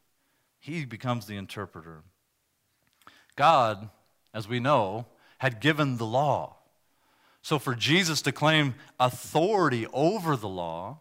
He 0.60 0.84
becomes 0.84 1.26
the 1.26 1.38
interpreter. 1.38 2.04
God, 3.38 3.90
as 4.34 4.46
we 4.46 4.60
know, 4.60 5.06
had 5.38 5.62
given 5.62 5.96
the 5.96 6.06
law. 6.06 6.58
So 7.42 7.60
for 7.60 7.76
Jesus 7.76 8.22
to 8.24 8.34
claim 8.34 8.76
authority 9.00 9.88
over 9.94 10.36
the 10.36 10.50
law, 10.50 11.00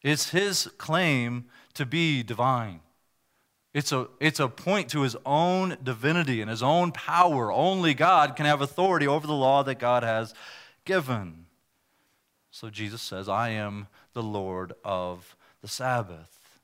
it's 0.00 0.30
his 0.30 0.68
claim 0.78 1.46
to 1.74 1.84
be 1.84 2.22
divine. 2.22 2.82
It's 3.76 3.92
a, 3.92 4.08
it's 4.20 4.40
a 4.40 4.48
point 4.48 4.88
to 4.92 5.02
his 5.02 5.16
own 5.26 5.76
divinity 5.82 6.40
and 6.40 6.48
his 6.48 6.62
own 6.62 6.92
power. 6.92 7.52
Only 7.52 7.92
God 7.92 8.34
can 8.34 8.46
have 8.46 8.62
authority 8.62 9.06
over 9.06 9.26
the 9.26 9.34
law 9.34 9.62
that 9.64 9.78
God 9.78 10.02
has 10.02 10.32
given. 10.86 11.44
So 12.50 12.70
Jesus 12.70 13.02
says, 13.02 13.28
I 13.28 13.50
am 13.50 13.88
the 14.14 14.22
Lord 14.22 14.72
of 14.82 15.36
the 15.60 15.68
Sabbath. 15.68 16.58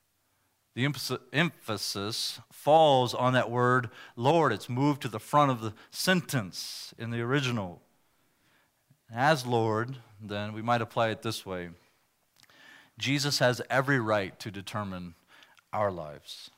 the 0.73 0.91
emphasis 1.31 2.39
falls 2.51 3.13
on 3.13 3.33
that 3.33 3.51
word 3.51 3.91
Lord. 4.15 4.51
It's 4.51 4.67
moved 4.67 5.03
to 5.03 5.07
the 5.07 5.19
front 5.19 5.51
of 5.51 5.61
the 5.61 5.75
sentence 5.91 6.95
in 6.97 7.11
the 7.11 7.21
original. 7.21 7.83
As 9.13 9.45
Lord, 9.45 9.97
then 10.19 10.51
we 10.51 10.63
might 10.63 10.81
apply 10.81 11.09
it 11.09 11.21
this 11.21 11.45
way 11.45 11.69
Jesus 12.97 13.37
has 13.37 13.61
every 13.69 13.99
right 13.99 14.39
to 14.39 14.49
determine 14.49 15.13
our 15.71 15.91
lives. 15.91 16.49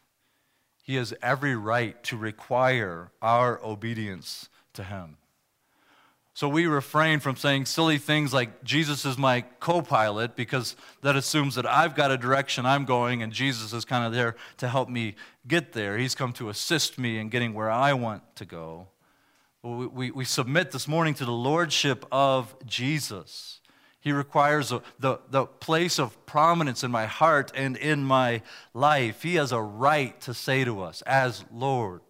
He 0.85 0.97
has 0.97 1.15
every 1.19 1.55
right 1.55 2.01
to 2.03 2.15
require 2.15 3.11
our 3.19 3.59
obedience 3.65 4.49
to 4.73 4.83
Him. 4.83 5.17
So 6.35 6.47
we 6.47 6.67
refrain 6.67 7.21
from 7.21 7.37
saying 7.37 7.65
silly 7.65 7.97
things 7.97 8.33
like, 8.33 8.63
Jesus 8.63 9.03
is 9.03 9.17
my 9.17 9.41
co 9.59 9.81
pilot, 9.81 10.35
because 10.35 10.75
that 11.01 11.15
assumes 11.15 11.55
that 11.55 11.65
I've 11.65 11.95
got 11.95 12.11
a 12.11 12.17
direction 12.17 12.67
I'm 12.67 12.85
going 12.85 13.23
and 13.23 13.33
Jesus 13.33 13.73
is 13.73 13.83
kind 13.83 14.05
of 14.05 14.13
there 14.13 14.35
to 14.57 14.67
help 14.67 14.87
me 14.87 15.15
get 15.47 15.73
there. 15.73 15.97
He's 15.97 16.13
come 16.13 16.33
to 16.33 16.49
assist 16.49 16.99
me 16.99 17.17
in 17.17 17.29
getting 17.29 17.55
where 17.55 17.71
I 17.71 17.93
want 17.93 18.21
to 18.35 18.45
go. 18.45 18.89
We, 19.63 19.87
we, 19.87 20.11
we 20.11 20.25
submit 20.25 20.69
this 20.69 20.87
morning 20.87 21.15
to 21.15 21.25
the 21.25 21.31
lordship 21.31 22.05
of 22.11 22.55
Jesus. 22.67 23.59
He 24.05 24.11
requires 24.11 24.71
a, 24.71 24.83
the, 24.99 25.17
the 25.31 25.47
place 25.47 25.97
of 25.97 26.27
prominence 26.27 26.83
in 26.83 26.91
my 26.91 27.07
heart 27.07 27.51
and 27.55 27.75
in 27.75 28.03
my 28.03 28.43
life. 28.71 29.23
He 29.23 29.33
has 29.33 29.51
a 29.51 29.59
right 29.59 30.21
to 30.21 30.33
say 30.35 30.63
to 30.63 30.83
us, 30.83 31.01
as 31.07 31.43
Lord, 31.51 32.01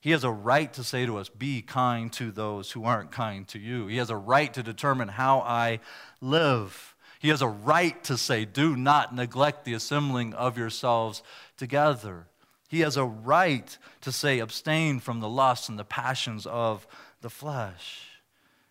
he 0.00 0.10
has 0.10 0.24
a 0.24 0.30
right 0.30 0.72
to 0.72 0.82
say 0.82 1.06
to 1.06 1.18
us, 1.18 1.28
Be 1.28 1.62
kind 1.62 2.12
to 2.14 2.32
those 2.32 2.72
who 2.72 2.82
aren't 2.82 3.12
kind 3.12 3.46
to 3.46 3.60
you. 3.60 3.86
He 3.86 3.98
has 3.98 4.10
a 4.10 4.16
right 4.16 4.52
to 4.54 4.62
determine 4.64 5.06
how 5.06 5.38
I 5.38 5.78
live. 6.20 6.96
He 7.20 7.28
has 7.28 7.42
a 7.42 7.48
right 7.48 8.02
to 8.02 8.16
say, 8.16 8.44
Do 8.44 8.74
not 8.74 9.14
neglect 9.14 9.64
the 9.64 9.74
assembling 9.74 10.34
of 10.34 10.58
yourselves 10.58 11.22
together. 11.56 12.26
He 12.68 12.80
has 12.80 12.96
a 12.96 13.04
right 13.04 13.78
to 14.00 14.10
say, 14.10 14.40
Abstain 14.40 14.98
from 14.98 15.20
the 15.20 15.28
lusts 15.28 15.68
and 15.68 15.78
the 15.78 15.84
passions 15.84 16.44
of 16.44 16.88
the 17.20 17.30
flesh. 17.30 18.00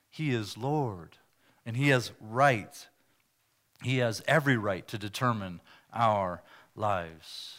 He 0.09 0.31
is 0.31 0.57
Lord, 0.57 1.15
and 1.65 1.75
He 1.75 1.89
has 1.89 2.11
right. 2.19 2.87
He 3.83 3.97
has 3.97 4.21
every 4.27 4.57
right 4.57 4.87
to 4.87 4.97
determine 4.97 5.61
our 5.93 6.41
lives. 6.75 7.57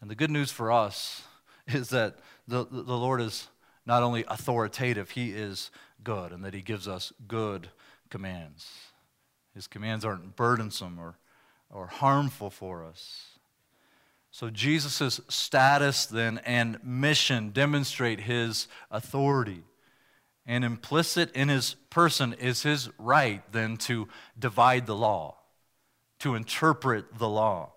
And 0.00 0.10
the 0.10 0.14
good 0.14 0.30
news 0.30 0.50
for 0.50 0.70
us 0.70 1.22
is 1.66 1.90
that 1.90 2.16
the, 2.46 2.64
the 2.64 2.96
Lord 2.96 3.20
is 3.20 3.48
not 3.84 4.02
only 4.02 4.24
authoritative, 4.28 5.10
He 5.10 5.30
is 5.30 5.70
good, 6.02 6.32
and 6.32 6.44
that 6.44 6.54
He 6.54 6.62
gives 6.62 6.86
us 6.86 7.12
good 7.26 7.68
commands. 8.10 8.70
His 9.54 9.66
commands 9.66 10.04
aren't 10.04 10.36
burdensome 10.36 10.98
or, 10.98 11.16
or 11.70 11.86
harmful 11.86 12.50
for 12.50 12.84
us. 12.84 13.36
So 14.30 14.50
Jesus' 14.50 15.18
status 15.30 16.04
then 16.04 16.38
and 16.44 16.78
mission 16.84 17.52
demonstrate 17.52 18.20
his 18.20 18.68
authority. 18.90 19.62
And 20.46 20.64
implicit 20.64 21.32
in 21.32 21.48
his 21.48 21.74
person 21.90 22.32
is 22.34 22.62
his 22.62 22.88
right 22.98 23.42
then 23.52 23.76
to 23.78 24.08
divide 24.38 24.86
the 24.86 24.94
law, 24.94 25.38
to 26.20 26.34
interpret 26.34 27.18
the 27.18 27.28
law. 27.28 27.72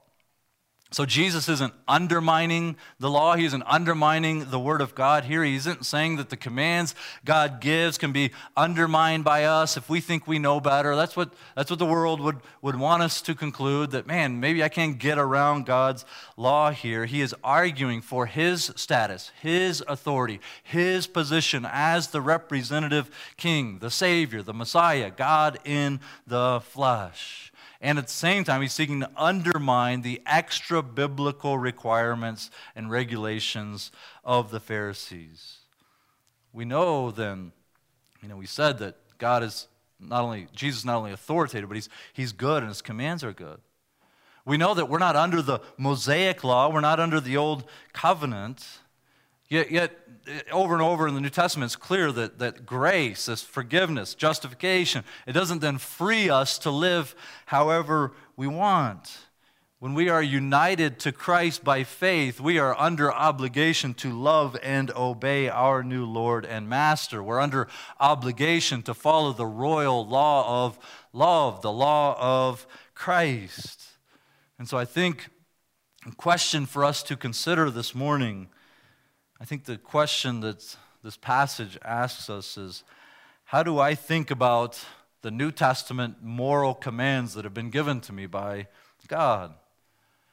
So 0.91 1.05
Jesus 1.05 1.47
isn't 1.47 1.73
undermining 1.87 2.75
the 2.99 3.11
law. 3.11 3.35
He 3.35 3.45
isn't 3.45 3.61
undermining 3.67 4.49
the 4.49 4.59
word 4.59 4.81
of 4.81 4.95
God 4.95 5.23
here. 5.23 5.43
He 5.43 5.55
isn't 5.55 5.85
saying 5.85 6.15
that 6.15 6.29
the 6.29 6.37
commands 6.37 6.95
God 7.23 7.61
gives 7.61 7.99
can 7.99 8.11
be 8.11 8.31
undermined 8.57 9.23
by 9.23 9.43
us 9.43 9.77
if 9.77 9.87
we 9.87 10.01
think 10.01 10.25
we 10.25 10.39
know 10.39 10.59
better. 10.59 10.95
That's 10.95 11.15
what, 11.15 11.31
that's 11.55 11.69
what 11.69 11.77
the 11.77 11.85
world 11.85 12.19
would, 12.21 12.37
would 12.63 12.75
want 12.75 13.03
us 13.03 13.21
to 13.21 13.35
conclude 13.35 13.91
that, 13.91 14.07
man, 14.07 14.39
maybe 14.39 14.63
I 14.63 14.69
can't 14.69 14.97
get 14.97 15.19
around 15.19 15.67
God's 15.67 16.05
law 16.35 16.71
here. 16.71 17.05
He 17.05 17.21
is 17.21 17.35
arguing 17.43 18.01
for 18.01 18.25
his 18.25 18.71
status, 18.75 19.31
his 19.41 19.83
authority, 19.87 20.39
his 20.63 21.05
position 21.05 21.67
as 21.71 22.07
the 22.07 22.21
representative 22.21 23.11
king, 23.37 23.77
the 23.77 23.91
Savior, 23.91 24.41
the 24.41 24.55
Messiah, 24.55 25.11
God 25.11 25.59
in 25.65 25.99
the 26.25 26.61
flesh. 26.63 27.49
And 27.81 27.97
at 27.97 28.07
the 28.07 28.13
same 28.13 28.43
time, 28.43 28.61
he's 28.61 28.73
seeking 28.73 28.99
to 28.99 29.09
undermine 29.15 30.01
the 30.01 30.21
extra 30.25 30.83
biblical 30.83 31.57
requirements 31.57 32.51
and 32.75 32.91
regulations 32.91 33.91
of 34.23 34.51
the 34.51 34.59
Pharisees. 34.59 35.59
We 36.51 36.65
know 36.65 37.11
then, 37.11 37.53
you 38.21 38.27
know, 38.27 38.35
we 38.35 38.47
said 38.47 38.79
that 38.79 38.95
God 39.17 39.43
is 39.43 39.67
not 39.99 40.23
only, 40.23 40.47
Jesus 40.53 40.79
is 40.79 40.85
not 40.85 40.97
only 40.97 41.11
authoritative, 41.11 41.69
but 41.69 41.75
he's, 41.75 41.89
he's 42.11 42.31
good 42.31 42.63
and 42.63 42.69
his 42.69 42.81
commands 42.81 43.23
are 43.23 43.33
good. 43.33 43.59
We 44.45 44.57
know 44.57 44.73
that 44.73 44.89
we're 44.89 44.99
not 44.99 45.15
under 45.15 45.41
the 45.41 45.59
Mosaic 45.77 46.43
law, 46.43 46.69
we're 46.71 46.81
not 46.81 46.99
under 46.99 47.19
the 47.19 47.37
old 47.37 47.65
covenant. 47.93 48.65
Yet, 49.49 49.71
yet, 49.71 49.97
eh, 50.27 50.41
over 50.51 50.73
and 50.75 50.83
over 50.83 51.07
in 51.07 51.15
the 51.15 51.21
New 51.21 51.29
Testament, 51.29 51.69
it's 51.69 51.75
clear 51.75 52.11
that, 52.11 52.37
that 52.37 52.65
grace, 52.65 53.25
this 53.25 53.41
forgiveness, 53.41 54.13
justification, 54.13 55.03
it 55.25 55.33
doesn't 55.33 55.59
then 55.59 55.79
free 55.79 56.29
us 56.29 56.59
to 56.59 56.71
live 56.71 57.15
however 57.47 58.13
we 58.37 58.45
want. 58.45 59.17
When 59.79 59.93
we 59.93 60.09
are 60.09 60.21
united 60.21 60.99
to 60.99 61.13
Christ 61.13 61.63
by 61.63 61.85
faith, 61.85 62.41
we 62.41 62.59
are 62.59 62.77
under 62.77 63.11
obligation 63.11 63.93
to 63.95 64.11
love 64.11 64.57
and 64.61 64.91
obey 64.91 65.47
our 65.47 65.83
new 65.83 66.05
Lord 66.05 66.45
and 66.45 66.67
Master. 66.67 67.23
We're 67.23 67.39
under 67.39 67.69
obligation 67.97 68.81
to 68.83 68.93
follow 68.93 69.31
the 69.31 69.45
royal 69.45 70.05
law 70.05 70.65
of 70.65 70.77
love, 71.13 71.61
the 71.61 71.71
law 71.71 72.17
of 72.19 72.67
Christ. 72.93 73.81
And 74.59 74.67
so 74.67 74.77
I 74.77 74.83
think 74.83 75.29
a 76.05 76.11
question 76.11 76.65
for 76.65 76.83
us 76.83 77.01
to 77.03 77.15
consider 77.15 77.71
this 77.71 77.95
morning 77.95 78.49
I 79.41 79.45
think 79.45 79.63
the 79.63 79.77
question 79.77 80.41
that 80.41 80.75
this 81.01 81.15
passage 81.15 81.77
asks 81.83 82.29
us 82.29 82.57
is 82.57 82.83
how 83.45 83.63
do 83.63 83.79
I 83.79 83.95
think 83.95 84.31
about 84.31 84.83
the 85.21 85.31
New 85.31 85.51
Testament 85.51 86.17
moral 86.21 86.73
commands 86.73 87.33
that 87.33 87.45
have 87.45 87.53
been 87.53 87.69
given 87.69 88.01
to 88.01 88.13
me 88.13 88.25
by 88.25 88.67
God? 89.07 89.53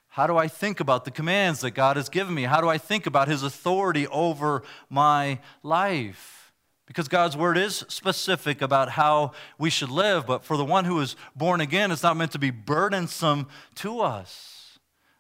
How 0.09 0.27
do 0.27 0.37
I 0.37 0.49
think 0.49 0.81
about 0.81 1.05
the 1.05 1.11
commands 1.11 1.61
that 1.61 1.71
God 1.73 1.97
has 1.97 2.09
given 2.09 2.35
me? 2.35 2.45
How 2.45 2.61
do 2.61 2.69
I 2.69 2.79
think 2.79 3.07
about 3.07 3.29
His 3.29 3.43
authority 3.43 4.09
over 4.09 4.65
my 4.91 5.39
life? 5.63 6.53
Because 6.87 7.07
God's 7.07 7.37
word 7.37 7.57
is 7.59 7.85
specific 7.89 8.61
about 8.61 8.91
how 8.91 9.33
we 9.59 9.71
should 9.71 9.91
live, 9.91 10.27
but 10.27 10.45
for 10.45 10.57
the 10.57 10.65
one 10.65 10.85
who 10.85 11.01
is 11.01 11.17
born 11.35 11.61
again, 11.61 11.91
it's 11.91 12.03
not 12.03 12.17
meant 12.17 12.33
to 12.33 12.39
be 12.39 12.51
burdensome 12.51 13.47
to 13.77 14.01
us. 14.01 14.56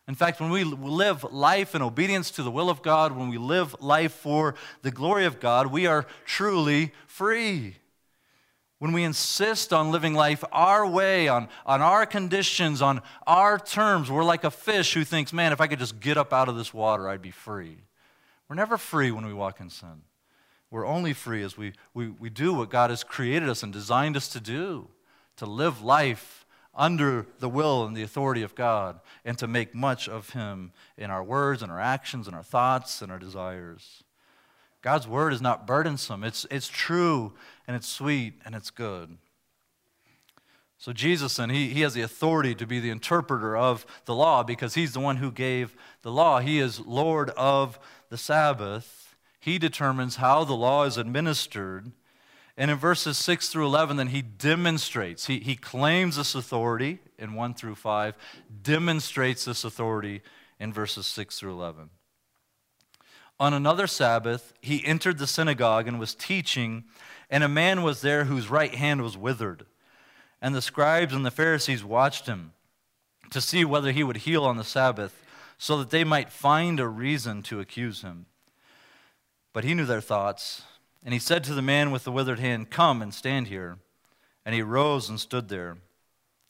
In 0.09 0.15
fact, 0.15 0.41
when 0.41 0.51
we 0.51 0.63
live 0.63 1.25
life 1.33 1.75
in 1.75 1.83
obedience 1.83 2.31
to 2.33 2.43
the 2.43 2.51
will 2.51 2.71
of 2.71 2.81
God, 2.81 3.13
when 3.13 3.29
we 3.29 3.39
live 3.39 3.75
life 3.81 4.13
for 4.13 4.55
the 4.83 4.93
glory 4.93 5.25
of 5.25 5.41
God, 5.41 5.67
we 5.67 5.87
are 5.87 6.07
truly 6.25 6.93
free. 7.09 7.77
When 8.79 8.93
we 8.93 9.03
insist 9.03 9.73
on 9.73 9.91
living 9.91 10.15
life 10.15 10.45
our 10.53 10.87
way, 10.87 11.27
on, 11.29 11.49
on 11.65 11.81
our 11.83 12.07
conditions, 12.07 12.83
on 12.83 13.01
our 13.27 13.59
terms, 13.59 14.11
we're 14.11 14.23
like 14.23 14.45
a 14.45 14.51
fish 14.51 14.95
who 14.95 15.03
thinks, 15.03 15.33
man, 15.33 15.53
if 15.53 15.61
I 15.61 15.67
could 15.67 15.79
just 15.79 15.99
get 15.99 16.17
up 16.17 16.33
out 16.33 16.49
of 16.49 16.57
this 16.57 16.73
water, 16.73 17.09
I'd 17.09 17.23
be 17.23 17.31
free. 17.31 17.79
We're 18.49 18.57
never 18.57 18.77
free 18.77 19.11
when 19.11 19.27
we 19.27 19.33
walk 19.33 19.61
in 19.61 19.71
sin. 19.71 20.03
We're 20.71 20.87
only 20.87 21.15
free 21.15 21.43
as 21.43 21.57
we, 21.57 21.73
we, 21.95 22.09
we 22.09 22.29
do 22.29 22.53
what 22.53 22.71
God 22.71 22.91
has 22.91 23.03
created 23.03 23.49
us 23.49 23.63
and 23.63 23.73
designed 23.73 24.17
us 24.17 24.29
to 24.29 24.41
do 24.41 24.89
to 25.37 25.47
live 25.47 25.83
life 25.83 26.46
under 26.77 27.27
the 27.39 27.49
will 27.49 27.85
and 27.85 27.97
the 27.97 28.03
authority 28.03 28.43
of 28.43 28.55
God 28.55 29.01
and 29.25 29.37
to 29.39 29.47
make 29.47 29.75
much 29.75 30.09
of 30.09 30.31
Him 30.31 30.73
in 30.97 31.11
our 31.11 31.25
words 31.25 31.63
and 31.63 31.73
our 31.73 31.81
actions 31.81 32.27
and 32.27 32.37
our 32.37 32.43
thoughts 32.43 33.03
and 33.03 33.11
our 33.11 33.19
desires. 33.19 34.05
God's 34.83 35.09
word 35.09 35.33
is 35.33 35.43
not 35.43 35.67
burdensome, 35.67 36.23
it's, 36.23 36.47
it's 36.51 36.69
true 36.69 37.33
and 37.67 37.75
it's 37.75 37.89
sweet 37.89 38.35
and 38.45 38.55
it's 38.55 38.71
good. 38.71 39.19
So, 40.79 40.93
Jesus, 40.93 41.39
and 41.39 41.51
he, 41.51 41.71
he 41.71 41.81
has 41.81 41.95
the 41.95 42.03
authority 42.03 42.55
to 42.55 42.67
be 42.67 42.81
the 42.81 42.91
interpreter 42.91 43.57
of 43.57 43.87
the 44.05 44.15
law 44.15 44.43
because 44.43 44.75
he's 44.75 44.93
the 44.93 45.01
one 45.01 45.17
who 45.17 45.33
gave 45.33 45.75
the 46.03 46.13
law. 46.13 46.41
He 46.41 46.59
is 46.59 46.81
Lord 46.81 47.31
of 47.31 47.81
the 48.11 48.19
Sabbath. 48.19 49.17
He 49.41 49.59
determines 49.59 50.17
how 50.17 50.45
the 50.45 50.55
law 50.55 50.85
is 50.85 50.99
administered 50.99 51.93
and 52.57 52.71
in 52.71 52.79
verses 52.79 53.19
6 53.19 53.51
through 53.51 53.67
11, 53.67 53.97
then 53.97 54.09
he 54.09 54.23
demonstrates, 54.23 55.27
he, 55.27 55.41
he 55.41 55.57
claims 55.57 56.17
this 56.17 56.35
authority 56.35 57.01
in 57.19 57.35
1 57.35 57.55
through 57.55 57.75
5, 57.75 58.15
demonstrates 58.63 59.45
this 59.45 59.65
authority 59.65 60.23
in 60.59 60.73
verses 60.73 61.07
6 61.07 61.39
through 61.39 61.53
11. 61.53 61.91
On 63.39 63.53
another 63.53 63.87
Sabbath, 63.87 64.55
he 64.63 64.85
entered 64.87 65.19
the 65.19 65.27
synagogue 65.27 65.87
and 65.87 66.01
was 66.01 66.15
teaching, 66.15 66.85
and 67.29 67.45
a 67.45 67.49
man 67.49 67.83
was 67.83 68.01
there 68.01 68.25
whose 68.25 68.49
right 68.49 68.75
hand 68.75 69.03
was 69.03 69.19
withered. 69.19 69.67
And 70.41 70.55
the 70.55 70.63
scribes 70.63 71.13
and 71.13 71.27
the 71.27 71.31
Pharisees 71.31 71.85
watched 71.85 72.27
him 72.27 72.53
to 73.31 73.43
see 73.43 73.67
whether 73.67 73.93
he 73.93 74.03
would 74.03 74.19
heal 74.19 74.45
on 74.45 74.57
the 74.57 74.65
Sabbath, 74.65 75.23
so 75.59 75.79
that 75.79 75.91
they 75.91 76.05
might 76.05 76.31
find 76.31 76.79
a 76.81 76.87
reason 76.87 77.43
to 77.43 77.61
accuse 77.61 78.03
him. 78.03 78.27
But 79.53 79.65
he 79.65 79.75
knew 79.75 79.87
their 79.87 80.03
thoughts 80.03 80.63
and 81.07 81.13
he 81.13 81.21
said 81.21 81.45
to 81.45 81.55
the 81.55 81.63
man 81.63 81.93
with 81.93 82.03
the 82.03 82.11
withered 82.11 82.41
hand, 82.41 82.69
Come 82.69 83.01
and 83.01 83.15
stand 83.15 83.47
here. 83.47 83.79
And 84.45 84.57
he 84.57 84.61
rose 84.61 85.09
and 85.09 85.21
stood 85.21 85.49
there. 85.49 85.77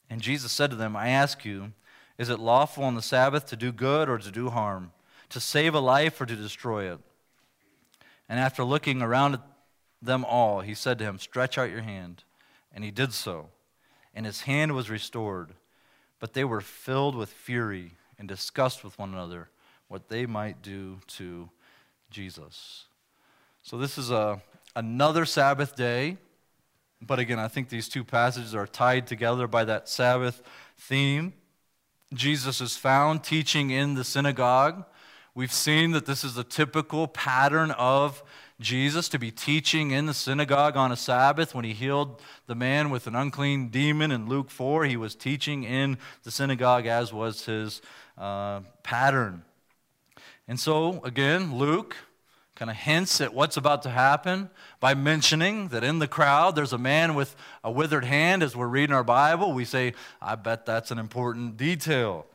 And 0.09 0.23
Jesus 0.23 0.51
said 0.51 0.71
to 0.71 0.77
them, 0.77 0.97
I 0.97 1.11
ask 1.11 1.45
you, 1.45 1.73
Is 2.17 2.31
it 2.31 2.41
lawful 2.41 2.83
on 2.83 2.95
the 2.95 3.03
Sabbath 3.03 3.45
to 3.47 3.57
do 3.57 3.71
good 3.71 4.09
or 4.09 4.17
to 4.17 4.31
do 4.31 4.49
harm, 4.49 4.93
to 5.29 5.41
save 5.41 5.75
a 5.75 5.81
life 5.81 6.19
or 6.23 6.25
to 6.25 6.35
destroy 6.35 6.91
it? 6.91 7.01
And 8.31 8.41
after 8.41 8.65
looking 8.65 9.03
around 9.03 9.35
at 9.35 9.43
them 10.01 10.25
all, 10.25 10.63
he 10.63 10.73
said 10.73 10.99
to 11.01 11.05
him, 11.05 11.19
Stretch 11.19 11.59
out 11.59 11.71
your 11.71 11.83
hand. 11.83 12.25
And 12.73 12.83
he 12.83 12.91
did 12.91 13.13
so, 13.13 13.51
and 14.15 14.25
his 14.25 14.43
hand 14.43 14.75
was 14.75 14.89
restored. 14.89 15.53
But 16.19 16.33
they 16.33 16.45
were 16.45 16.63
filled 16.63 17.15
with 17.15 17.29
fury 17.29 17.93
and 18.19 18.27
discussed 18.27 18.83
with 18.83 18.99
one 18.99 19.13
another 19.13 19.51
what 19.89 20.09
they 20.09 20.25
might 20.25 20.63
do 20.63 21.01
to 21.09 21.51
Jesus. 22.11 22.87
So, 23.69 23.77
this 23.77 23.99
is 23.99 24.13
a, 24.13 24.41
another 24.77 25.25
Sabbath 25.25 25.75
day. 25.75 26.19
But 27.03 27.19
again, 27.19 27.41
I 27.41 27.49
think 27.49 27.69
these 27.69 27.89
two 27.89 28.05
passages 28.05 28.55
are 28.55 28.65
tied 28.65 29.09
together 29.09 29.49
by 29.49 29.65
that 29.65 29.89
Sabbath 29.89 30.41
theme. 30.79 31.33
Jesus 32.15 32.61
is 32.61 32.77
found 32.77 33.25
teaching 33.25 33.71
in 33.71 33.95
the 33.95 34.05
synagogue. 34.05 34.85
We've 35.35 35.53
seen 35.53 35.91
that 35.91 36.07
this 36.07 36.23
is 36.23 36.39
a 36.39 36.45
typical 36.45 37.09
pattern 37.09 37.73
of 37.73 38.23
Jesus 38.61 39.09
to 39.09 39.19
be 39.19 39.33
teaching 39.33 39.91
in 39.91 40.07
the 40.07 40.15
synagogue 40.15 40.77
on 40.77 40.93
a 40.93 40.97
Sabbath. 40.97 41.53
When 41.53 41.65
he 41.65 41.73
healed 41.73 42.23
the 42.47 42.55
man 42.55 42.91
with 42.91 43.09
an 43.09 43.17
unclean 43.17 43.71
demon 43.71 44.13
in 44.13 44.29
Luke 44.29 44.49
4, 44.49 44.85
he 44.85 44.97
was 44.97 45.17
teaching 45.17 45.65
in 45.65 45.99
the 46.23 46.31
synagogue, 46.31 46.87
as 46.87 47.13
was 47.13 47.47
his 47.47 47.83
uh, 48.17 48.61
pattern. 48.85 49.43
And 50.47 50.61
so, 50.61 51.03
again, 51.03 51.59
Luke 51.59 51.97
kind 52.57 52.71
of 52.71 52.77
hints 52.77 53.21
at 53.21 53.33
what's 53.33 53.57
about 53.57 53.83
to 53.83 53.91
happen 53.91 54.51
by 54.81 54.95
mentioning 54.95 55.69
that 55.69 55.85
in 55.85 55.99
the 56.01 56.09
crowd 56.09 56.57
there's 56.57 56.73
a 56.73 56.79
man 56.79 57.15
with 57.15 57.37
a 57.63 57.71
withered 57.71 58.05
hand 58.05 58.43
as 58.43 58.57
we're 58.57 58.67
reading 58.67 58.97
our 58.97 59.05
Bible. 59.05 59.53
We 59.53 59.65
say, 59.65 59.93
I 60.21 60.35
bet 60.35 60.67
that's 60.67 60.91
an 60.91 60.99
important 60.99 61.57
detail. 61.57 62.27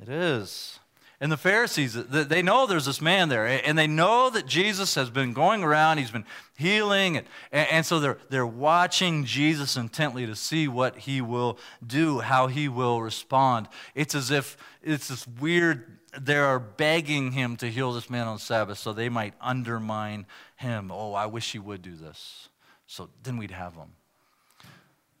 It 0.00 0.08
is. 0.08 0.78
And 1.20 1.32
the 1.32 1.36
Pharisees, 1.36 1.94
they 1.94 2.42
know 2.42 2.66
there's 2.66 2.86
this 2.86 3.00
man 3.00 3.28
there, 3.28 3.44
and 3.44 3.76
they 3.76 3.88
know 3.88 4.30
that 4.30 4.46
Jesus 4.46 4.94
has 4.94 5.10
been 5.10 5.32
going 5.32 5.64
around, 5.64 5.98
he's 5.98 6.12
been 6.12 6.24
healing, 6.56 7.22
and, 7.50 7.84
so 7.84 7.98
they're, 7.98 8.18
they're 8.28 8.46
watching 8.46 9.24
Jesus 9.24 9.76
intently 9.76 10.26
to 10.26 10.36
see 10.36 10.68
what 10.68 10.96
he 10.96 11.20
will 11.20 11.58
do, 11.84 12.20
how 12.20 12.46
he 12.46 12.68
will 12.68 13.02
respond. 13.02 13.66
It's 13.96 14.14
as 14.14 14.30
if 14.30 14.56
it's 14.80 15.08
this 15.08 15.26
weird, 15.26 15.97
they 16.18 16.36
are 16.36 16.58
begging 16.58 17.32
him 17.32 17.56
to 17.56 17.68
heal 17.68 17.92
this 17.92 18.08
man 18.08 18.26
on 18.26 18.38
Sabbath 18.38 18.78
so 18.78 18.92
they 18.92 19.08
might 19.08 19.34
undermine 19.40 20.26
him. 20.56 20.90
Oh, 20.90 21.12
I 21.12 21.26
wish 21.26 21.52
he 21.52 21.58
would 21.58 21.82
do 21.82 21.96
this. 21.96 22.48
So 22.86 23.10
then 23.22 23.36
we'd 23.36 23.50
have 23.50 23.74
him. 23.74 23.92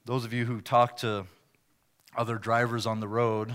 Those 0.04 0.24
of 0.24 0.32
you 0.32 0.46
who 0.46 0.60
talk 0.60 0.96
to 0.98 1.26
other 2.16 2.36
drivers 2.36 2.86
on 2.86 3.00
the 3.00 3.08
road, 3.08 3.54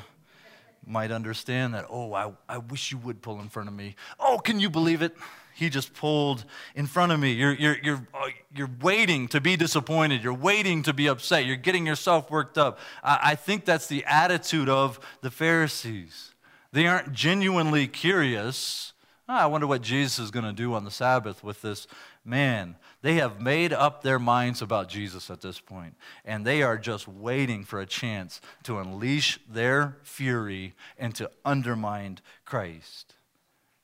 might 0.86 1.12
understand 1.12 1.74
that, 1.74 1.86
oh, 1.90 2.14
I, 2.14 2.32
I 2.48 2.58
wish 2.58 2.92
you 2.92 2.98
would 3.00 3.22
pull 3.22 3.40
in 3.40 3.50
front 3.50 3.70
of 3.70 3.76
me. 3.76 3.96
Oh, 4.20 4.40
can 4.40 4.60
you 4.60 4.70
believe 4.70 5.02
it? 5.02 5.16
He 5.56 5.70
just 5.70 5.94
pulled 5.94 6.46
in 6.76 6.88
front 6.88 7.12
of 7.12 7.20
me. 7.20 7.34
You're, 7.34 7.54
you're, 7.54 7.78
you're, 7.82 8.08
uh, 8.14 8.30
you're 8.56 8.72
waiting 8.82 9.28
to 9.30 9.40
be 9.40 9.56
disappointed. 9.56 10.24
You're 10.24 10.34
waiting 10.34 10.82
to 10.84 10.94
be 10.94 11.08
upset. 11.08 11.46
You're 11.46 11.58
getting 11.58 11.86
yourself 11.86 12.32
worked 12.32 12.58
up. 12.58 12.80
I, 13.04 13.20
I 13.24 13.36
think 13.36 13.64
that's 13.64 13.88
the 13.88 14.04
attitude 14.06 14.68
of 14.68 15.00
the 15.22 15.30
Pharisees. 15.30 16.33
They 16.74 16.88
aren't 16.88 17.14
genuinely 17.14 17.88
curious. 17.88 18.94
Oh, 19.30 19.36
I 19.36 19.46
wonder 19.46 19.68
what 19.68 19.84
Jesus 19.84 20.18
is 20.18 20.32
going 20.32 20.46
to 20.46 20.52
do 20.52 20.74
on 20.74 20.84
the 20.84 20.92
Sabbath 20.92 21.44
with 21.44 21.62
this 21.62 21.88
man. 22.26 22.76
They 23.04 23.16
have 23.16 23.40
made 23.40 23.72
up 23.72 24.02
their 24.02 24.18
minds 24.18 24.62
about 24.62 24.90
Jesus 24.90 25.30
at 25.30 25.42
this 25.42 25.60
point, 25.60 25.96
and 26.26 26.44
they 26.44 26.64
are 26.64 26.78
just 26.78 27.08
waiting 27.08 27.64
for 27.64 27.80
a 27.80 27.86
chance 27.86 28.42
to 28.64 28.80
unleash 28.80 29.40
their 29.48 29.98
fury 30.04 30.74
and 30.98 31.14
to 31.16 31.30
undermine 31.46 32.20
Christ. 32.44 33.14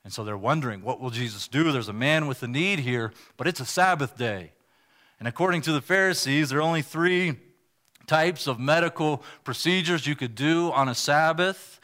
And 0.03 0.11
so 0.11 0.23
they're 0.23 0.35
wondering, 0.35 0.81
what 0.81 0.99
will 0.99 1.11
Jesus 1.11 1.47
do? 1.47 1.71
There's 1.71 1.89
a 1.89 1.93
man 1.93 2.25
with 2.25 2.41
a 2.41 2.47
need 2.47 2.79
here, 2.79 3.13
but 3.37 3.47
it's 3.47 3.59
a 3.59 3.65
Sabbath 3.65 4.17
day. 4.17 4.51
And 5.19 5.27
according 5.27 5.61
to 5.63 5.71
the 5.71 5.81
Pharisees, 5.81 6.49
there 6.49 6.59
are 6.59 6.63
only 6.63 6.81
three 6.81 7.35
types 8.07 8.47
of 8.47 8.59
medical 8.59 9.21
procedures 9.43 10.07
you 10.07 10.15
could 10.15 10.33
do 10.33 10.71
on 10.71 10.89
a 10.89 10.95
Sabbath. 10.95 11.78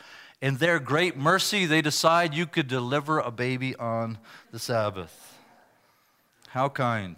In 0.45 0.57
their 0.57 0.77
great 0.77 1.17
mercy, 1.17 1.65
they 1.65 1.81
decide 1.81 2.35
you 2.35 2.45
could 2.45 2.67
deliver 2.67 3.17
a 3.17 3.31
baby 3.31 3.75
on 3.77 4.19
the 4.51 4.59
Sabbath. 4.59 5.39
How 6.49 6.69
kind. 6.69 7.17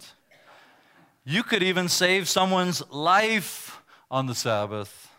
You 1.26 1.42
could 1.42 1.62
even 1.62 1.90
save 1.90 2.26
someone's 2.26 2.82
life 2.90 3.82
on 4.10 4.28
the 4.28 4.34
Sabbath, 4.34 5.10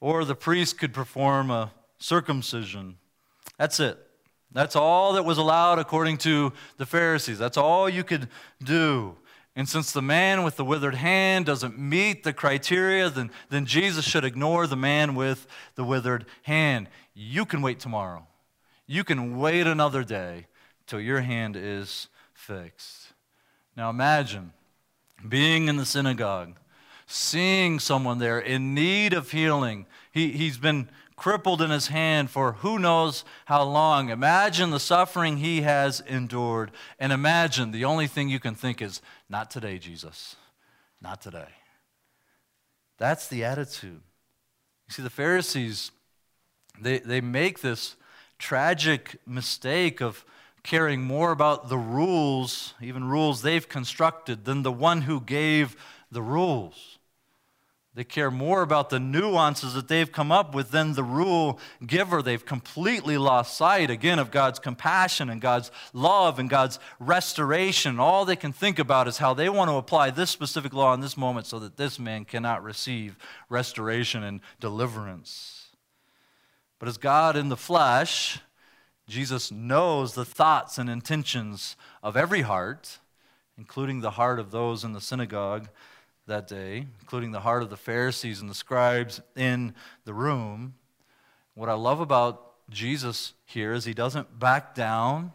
or 0.00 0.24
the 0.24 0.34
priest 0.34 0.80
could 0.80 0.92
perform 0.92 1.52
a 1.52 1.70
circumcision. 1.98 2.96
That's 3.56 3.78
it. 3.78 4.04
That's 4.50 4.74
all 4.74 5.12
that 5.12 5.24
was 5.24 5.38
allowed 5.38 5.78
according 5.78 6.18
to 6.18 6.52
the 6.76 6.86
Pharisees. 6.86 7.38
That's 7.38 7.56
all 7.56 7.88
you 7.88 8.02
could 8.02 8.26
do. 8.64 9.16
And 9.54 9.68
since 9.68 9.92
the 9.92 10.02
man 10.02 10.44
with 10.44 10.56
the 10.56 10.64
withered 10.64 10.94
hand 10.94 11.44
doesn't 11.44 11.78
meet 11.78 12.24
the 12.24 12.32
criteria, 12.32 13.10
then, 13.10 13.30
then 13.50 13.66
Jesus 13.66 14.04
should 14.04 14.24
ignore 14.24 14.66
the 14.66 14.76
man 14.76 15.14
with 15.14 15.46
the 15.74 15.84
withered 15.84 16.24
hand. 16.42 16.88
You 17.14 17.44
can 17.44 17.60
wait 17.60 17.78
tomorrow. 17.78 18.26
You 18.86 19.04
can 19.04 19.38
wait 19.38 19.66
another 19.66 20.04
day 20.04 20.46
till 20.86 21.00
your 21.00 21.20
hand 21.20 21.56
is 21.56 22.08
fixed. 22.32 23.12
Now 23.76 23.90
imagine 23.90 24.52
being 25.28 25.68
in 25.68 25.76
the 25.76 25.84
synagogue, 25.84 26.56
seeing 27.06 27.78
someone 27.78 28.18
there 28.18 28.38
in 28.38 28.74
need 28.74 29.12
of 29.12 29.30
healing. 29.30 29.86
He, 30.12 30.32
he's 30.32 30.58
been 30.58 30.88
crippled 31.22 31.62
in 31.62 31.70
his 31.70 31.86
hand 31.86 32.28
for 32.28 32.54
who 32.54 32.80
knows 32.80 33.24
how 33.44 33.62
long. 33.62 34.08
Imagine 34.08 34.70
the 34.70 34.80
suffering 34.80 35.36
he 35.36 35.60
has 35.60 36.00
endured. 36.00 36.72
And 36.98 37.12
imagine 37.12 37.70
the 37.70 37.84
only 37.84 38.08
thing 38.08 38.28
you 38.28 38.40
can 38.40 38.56
think 38.56 38.82
is, 38.82 39.00
not 39.28 39.48
today, 39.48 39.78
Jesus. 39.78 40.34
Not 41.00 41.22
today. 41.22 41.46
That's 42.98 43.28
the 43.28 43.44
attitude. 43.44 44.00
You 44.88 44.90
see, 44.92 45.02
the 45.02 45.10
Pharisees, 45.10 45.92
they, 46.80 46.98
they 46.98 47.20
make 47.20 47.60
this 47.60 47.94
tragic 48.40 49.20
mistake 49.24 50.00
of 50.00 50.24
caring 50.64 51.02
more 51.02 51.30
about 51.30 51.68
the 51.68 51.78
rules, 51.78 52.74
even 52.80 53.04
rules 53.04 53.42
they've 53.42 53.68
constructed, 53.68 54.44
than 54.44 54.64
the 54.64 54.72
one 54.72 55.02
who 55.02 55.20
gave 55.20 55.76
the 56.10 56.22
rules. 56.22 56.98
They 57.94 58.04
care 58.04 58.30
more 58.30 58.62
about 58.62 58.88
the 58.88 58.98
nuances 58.98 59.74
that 59.74 59.88
they've 59.88 60.10
come 60.10 60.32
up 60.32 60.54
with 60.54 60.70
than 60.70 60.94
the 60.94 61.04
rule 61.04 61.60
giver. 61.86 62.22
They've 62.22 62.44
completely 62.44 63.18
lost 63.18 63.54
sight, 63.54 63.90
again, 63.90 64.18
of 64.18 64.30
God's 64.30 64.58
compassion 64.58 65.28
and 65.28 65.42
God's 65.42 65.70
love 65.92 66.38
and 66.38 66.48
God's 66.48 66.78
restoration. 66.98 68.00
All 68.00 68.24
they 68.24 68.36
can 68.36 68.54
think 68.54 68.78
about 68.78 69.08
is 69.08 69.18
how 69.18 69.34
they 69.34 69.50
want 69.50 69.68
to 69.68 69.76
apply 69.76 70.08
this 70.08 70.30
specific 70.30 70.72
law 70.72 70.94
in 70.94 71.00
this 71.00 71.18
moment 71.18 71.46
so 71.46 71.58
that 71.58 71.76
this 71.76 71.98
man 71.98 72.24
cannot 72.24 72.64
receive 72.64 73.18
restoration 73.50 74.22
and 74.22 74.40
deliverance. 74.58 75.68
But 76.78 76.88
as 76.88 76.96
God 76.96 77.36
in 77.36 77.50
the 77.50 77.58
flesh, 77.58 78.40
Jesus 79.06 79.52
knows 79.52 80.14
the 80.14 80.24
thoughts 80.24 80.78
and 80.78 80.88
intentions 80.88 81.76
of 82.02 82.16
every 82.16 82.40
heart, 82.40 83.00
including 83.58 84.00
the 84.00 84.12
heart 84.12 84.38
of 84.38 84.50
those 84.50 84.82
in 84.82 84.94
the 84.94 85.00
synagogue 85.00 85.68
that 86.26 86.46
day, 86.46 86.86
including 87.00 87.32
the 87.32 87.40
heart 87.40 87.62
of 87.62 87.70
the 87.70 87.76
Pharisees 87.76 88.40
and 88.40 88.48
the 88.48 88.54
scribes 88.54 89.20
in 89.36 89.74
the 90.04 90.14
room. 90.14 90.74
What 91.54 91.68
I 91.68 91.74
love 91.74 92.00
about 92.00 92.52
Jesus 92.70 93.34
here 93.44 93.72
is 93.72 93.84
he 93.84 93.94
doesn't 93.94 94.38
back 94.38 94.74
down, 94.74 95.32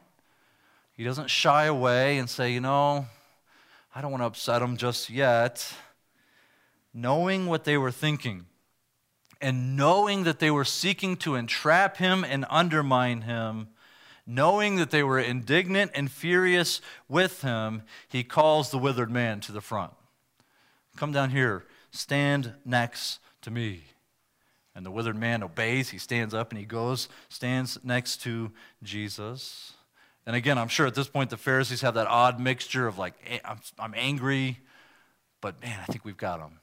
he 0.93 1.03
doesn't 1.03 1.29
shy 1.29 1.65
away 1.65 2.17
and 2.17 2.29
say, 2.29 2.51
you 2.51 2.61
know, 2.61 3.05
I 3.93 4.01
don't 4.01 4.11
want 4.11 4.21
to 4.21 4.27
upset 4.27 4.61
them 4.61 4.77
just 4.77 5.09
yet. 5.09 5.73
Knowing 6.93 7.45
what 7.45 7.63
they 7.63 7.77
were 7.77 7.91
thinking, 7.91 8.45
and 9.39 9.77
knowing 9.77 10.23
that 10.23 10.39
they 10.39 10.49
were 10.49 10.65
seeking 10.65 11.15
to 11.17 11.35
entrap 11.35 11.97
him 11.97 12.23
and 12.23 12.45
undermine 12.49 13.21
him, 13.21 13.67
knowing 14.25 14.77
that 14.77 14.89
they 14.89 15.03
were 15.03 15.19
indignant 15.19 15.91
and 15.93 16.11
furious 16.11 16.81
with 17.07 17.43
him, 17.43 17.83
he 18.07 18.23
calls 18.23 18.71
the 18.71 18.77
withered 18.79 19.11
man 19.11 19.39
to 19.41 19.51
the 19.51 19.61
front. 19.61 19.93
Come 20.97 21.11
down 21.11 21.29
here, 21.29 21.63
stand 21.91 22.53
next 22.65 23.19
to 23.43 23.51
me. 23.51 23.83
And 24.75 24.85
the 24.85 24.91
withered 24.91 25.15
man 25.15 25.43
obeys. 25.43 25.89
He 25.89 25.97
stands 25.97 26.33
up 26.33 26.51
and 26.51 26.59
he 26.59 26.65
goes, 26.65 27.07
stands 27.29 27.79
next 27.83 28.21
to 28.23 28.51
Jesus. 28.83 29.73
And 30.25 30.35
again, 30.35 30.57
I'm 30.57 30.67
sure 30.67 30.85
at 30.85 30.93
this 30.93 31.07
point 31.07 31.29
the 31.29 31.37
Pharisees 31.37 31.81
have 31.81 31.93
that 31.93 32.07
odd 32.07 32.39
mixture 32.39 32.87
of 32.87 32.97
like, 32.97 33.13
eh, 33.27 33.39
I'm, 33.45 33.59
I'm 33.79 33.93
angry, 33.95 34.59
but 35.39 35.61
man, 35.61 35.79
I 35.81 35.85
think 35.85 36.03
we've 36.03 36.17
got 36.17 36.39
him. 36.39 36.59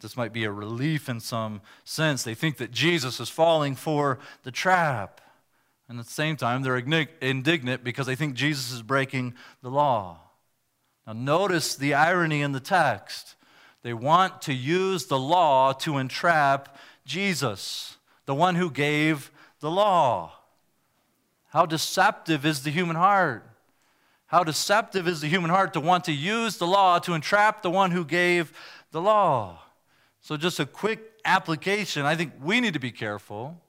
This 0.00 0.16
might 0.16 0.32
be 0.32 0.44
a 0.44 0.52
relief 0.52 1.08
in 1.08 1.20
some 1.20 1.60
sense. 1.84 2.22
They 2.22 2.34
think 2.34 2.56
that 2.58 2.70
Jesus 2.70 3.20
is 3.20 3.28
falling 3.28 3.74
for 3.74 4.18
the 4.44 4.50
trap. 4.50 5.20
And 5.88 5.98
at 5.98 6.06
the 6.06 6.12
same 6.12 6.36
time, 6.36 6.62
they're 6.62 6.76
indignant 6.76 7.82
because 7.82 8.06
they 8.06 8.14
think 8.14 8.34
Jesus 8.34 8.70
is 8.70 8.82
breaking 8.82 9.34
the 9.62 9.70
law. 9.70 10.18
Now, 11.06 11.14
notice 11.14 11.74
the 11.74 11.94
irony 11.94 12.42
in 12.42 12.52
the 12.52 12.60
text. 12.60 13.36
They 13.82 13.92
want 13.92 14.42
to 14.42 14.52
use 14.52 15.06
the 15.06 15.18
law 15.18 15.72
to 15.72 15.98
entrap 15.98 16.76
Jesus. 17.04 17.96
the 18.26 18.34
one 18.34 18.56
who 18.56 18.70
gave 18.70 19.30
the 19.60 19.70
law. 19.70 20.32
How 21.48 21.64
deceptive 21.64 22.44
is 22.44 22.62
the 22.62 22.70
human 22.70 22.96
heart? 22.96 23.42
How 24.26 24.44
deceptive 24.44 25.08
is 25.08 25.22
the 25.22 25.28
human 25.28 25.48
heart 25.48 25.72
to 25.72 25.80
want 25.80 26.04
to 26.04 26.12
use 26.12 26.58
the 26.58 26.66
law 26.66 26.98
to 26.98 27.14
entrap 27.14 27.62
the 27.62 27.70
one 27.70 27.90
who 27.90 28.04
gave 28.04 28.52
the 28.90 29.00
law. 29.00 29.62
So, 30.20 30.36
just 30.36 30.60
a 30.60 30.66
quick 30.66 31.00
application 31.24 32.04
I 32.04 32.16
think 32.16 32.32
we 32.42 32.60
need 32.60 32.74
to 32.74 32.80
be 32.80 32.90
careful 32.90 33.60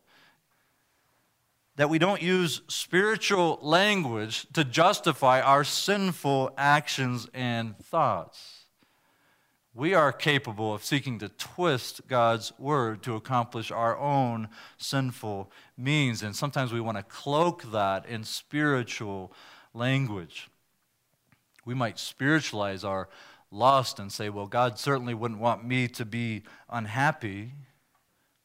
that 1.76 1.90
we 1.90 1.98
don't 1.98 2.22
use 2.22 2.62
spiritual 2.68 3.58
language 3.62 4.46
to 4.52 4.66
justify 4.66 5.40
our 5.40 5.64
sinful 5.64 6.52
actions 6.58 7.30
and 7.34 7.78
thoughts. 7.80 8.59
We 9.80 9.94
are 9.94 10.12
capable 10.12 10.74
of 10.74 10.84
seeking 10.84 11.20
to 11.20 11.30
twist 11.30 12.02
God's 12.10 12.52
word 12.60 13.02
to 13.04 13.16
accomplish 13.16 13.72
our 13.72 13.98
own 13.98 14.50
sinful 14.78 15.50
means, 15.78 16.22
and 16.22 16.36
sometimes 16.36 16.74
we 16.74 16.82
want 16.82 16.98
to 16.98 17.04
cloak 17.04 17.64
that 17.72 18.06
in 18.06 18.26
spiritual 18.26 19.32
language. 19.74 20.50
We 21.64 21.76
might 21.76 21.98
spiritualize 21.98 22.84
our 22.84 23.08
lust 23.52 24.00
and 24.00 24.12
say, 24.12 24.28
well, 24.28 24.48
God 24.48 24.78
certainly 24.78 25.14
wouldn't 25.14 25.40
want 25.40 25.64
me 25.64 25.88
to 25.88 26.04
be 26.04 26.44
unhappy, 26.70 27.54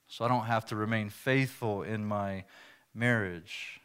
so 0.06 0.24
I 0.24 0.28
don't 0.28 0.46
have 0.46 0.64
to 0.66 0.76
remain 0.76 1.08
faithful 1.08 1.82
in 1.82 2.04
my 2.04 2.44
marriage. 2.94 3.80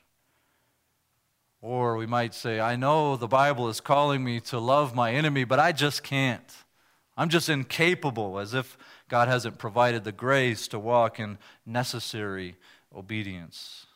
Or 1.63 1.97
we 1.97 2.05
might 2.05 2.35
say, 2.35 2.59
I 2.59 2.75
know 2.75 3.17
the 3.17 3.27
Bible 3.27 3.69
is 3.69 3.81
calling 3.81 4.23
me 4.23 4.39
to 4.41 4.59
love 4.59 4.93
my 4.93 5.13
enemy, 5.13 5.45
but 5.45 5.57
I 5.57 5.71
just 5.71 6.03
can't. 6.03 6.53
I'm 7.19 7.27
just 7.27 7.49
incapable, 7.49 8.39
as 8.39 8.53
if 8.53 8.77
God 9.09 9.27
hasn't 9.27 9.57
provided 9.57 10.05
the 10.05 10.13
grace 10.13 10.69
to 10.69 10.79
walk 10.79 11.19
in 11.19 11.37
necessary 11.65 12.55
obedience. 12.95 13.87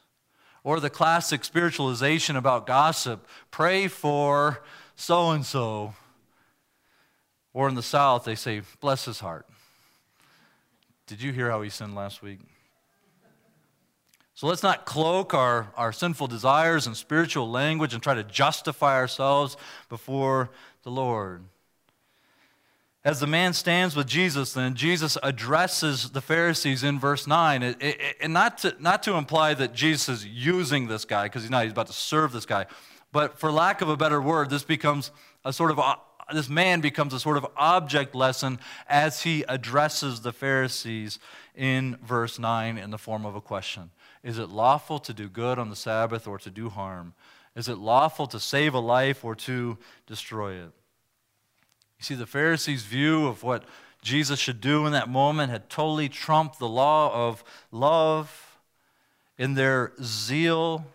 Or 0.61 0.81
the 0.81 0.89
classic 0.89 1.45
spiritualization 1.45 2.35
about 2.35 2.67
gossip 2.67 3.25
pray 3.49 3.87
for 3.87 4.61
so 4.97 5.31
and 5.31 5.45
so. 5.45 5.95
Or 7.53 7.69
in 7.69 7.75
the 7.75 7.81
South, 7.81 8.25
they 8.25 8.35
say, 8.35 8.61
bless 8.81 9.05
his 9.05 9.21
heart. 9.21 9.47
Did 11.07 11.21
you 11.21 11.31
hear 11.31 11.49
how 11.49 11.61
he 11.61 11.69
sinned 11.69 11.95
last 11.95 12.21
week? 12.21 12.39
So 14.33 14.47
let's 14.47 14.63
not 14.63 14.85
cloak 14.85 15.33
our, 15.33 15.71
our 15.77 15.93
sinful 15.93 16.27
desires 16.27 16.87
and 16.87 16.97
spiritual 16.97 17.49
language 17.49 17.93
and 17.93 18.03
try 18.03 18.15
to 18.15 18.23
justify 18.25 18.95
ourselves 18.95 19.55
before 19.87 20.49
the 20.83 20.91
Lord. 20.91 21.45
As 23.05 23.19
the 23.19 23.27
man 23.27 23.51
stands 23.51 23.97
with 23.97 24.07
Jesus, 24.07 24.53
then 24.53 24.75
Jesus 24.75 25.17
addresses 25.21 26.11
the 26.11 26.21
Pharisees 26.21 26.83
in 26.83 26.99
verse 26.99 27.27
9. 27.27 27.61
It, 27.61 27.81
it, 27.81 28.15
and 28.21 28.31
not 28.31 28.59
to, 28.59 28.73
not 28.79 29.03
to 29.03 29.15
imply 29.15 29.53
that 29.55 29.73
Jesus 29.73 30.07
is 30.07 30.25
using 30.25 30.87
this 30.87 31.03
guy, 31.03 31.23
because 31.23 31.41
he's 31.41 31.51
not, 31.51 31.63
he's 31.63 31.73
about 31.73 31.87
to 31.87 31.93
serve 31.93 32.31
this 32.31 32.45
guy. 32.45 32.65
But 33.11 33.37
for 33.37 33.51
lack 33.51 33.81
of 33.81 33.89
a 33.89 33.97
better 33.97 34.21
word, 34.21 34.49
this 34.49 34.63
becomes 34.63 35.11
a 35.43 35.51
sort 35.51 35.71
of 35.71 35.79
uh, 35.79 35.95
this 36.33 36.47
man 36.47 36.79
becomes 36.79 37.13
a 37.13 37.19
sort 37.19 37.35
of 37.35 37.45
object 37.57 38.15
lesson 38.15 38.57
as 38.87 39.23
he 39.23 39.43
addresses 39.49 40.21
the 40.21 40.31
Pharisees 40.31 41.19
in 41.53 41.97
verse 42.01 42.39
9 42.39 42.77
in 42.77 42.89
the 42.89 42.97
form 42.97 43.25
of 43.25 43.35
a 43.35 43.41
question. 43.41 43.91
Is 44.23 44.37
it 44.37 44.47
lawful 44.47 44.99
to 44.99 45.13
do 45.13 45.27
good 45.27 45.59
on 45.59 45.69
the 45.69 45.75
Sabbath 45.75 46.25
or 46.25 46.37
to 46.39 46.49
do 46.49 46.69
harm? 46.69 47.13
Is 47.55 47.67
it 47.67 47.77
lawful 47.77 48.25
to 48.27 48.39
save 48.39 48.73
a 48.73 48.79
life 48.79 49.25
or 49.25 49.35
to 49.35 49.77
destroy 50.07 50.53
it? 50.53 50.71
You 52.03 52.17
see, 52.17 52.19
the 52.19 52.25
Pharisees' 52.25 52.83
view 52.83 53.27
of 53.27 53.43
what 53.43 53.63
Jesus 54.01 54.37
should 54.37 54.59
do 54.59 54.85
in 54.85 54.91
that 54.91 55.07
moment 55.07 55.51
had 55.51 55.69
totally 55.69 56.09
trumped 56.09 56.59
the 56.59 56.67
law 56.67 57.29
of 57.29 57.45
love 57.71 58.59
in 59.37 59.53
their 59.53 59.93
zeal, 60.01 60.85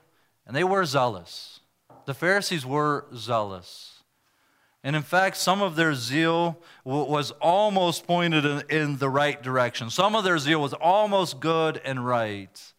and 0.47 0.55
they 0.55 0.65
were 0.65 0.85
zealous. 0.85 1.61
The 2.05 2.13
Pharisees 2.13 2.67
were 2.67 3.07
zealous. 3.17 4.03
And 4.85 4.95
in 4.95 5.01
fact, 5.01 5.39
some 5.39 5.63
of 5.63 5.77
their 5.77 5.95
zeal 5.95 6.59
was 6.85 7.31
almost 7.41 8.07
pointed 8.07 8.71
in, 8.71 8.99
the 8.99 9.09
right 9.09 9.43
direction. 9.43 9.89
Some 9.89 10.15
of 10.15 10.25
their 10.25 10.37
zeal 10.37 10.61
was 10.61 10.75
almost 10.75 11.41
good 11.41 11.81
and 11.87 12.07
right. 12.07 12.75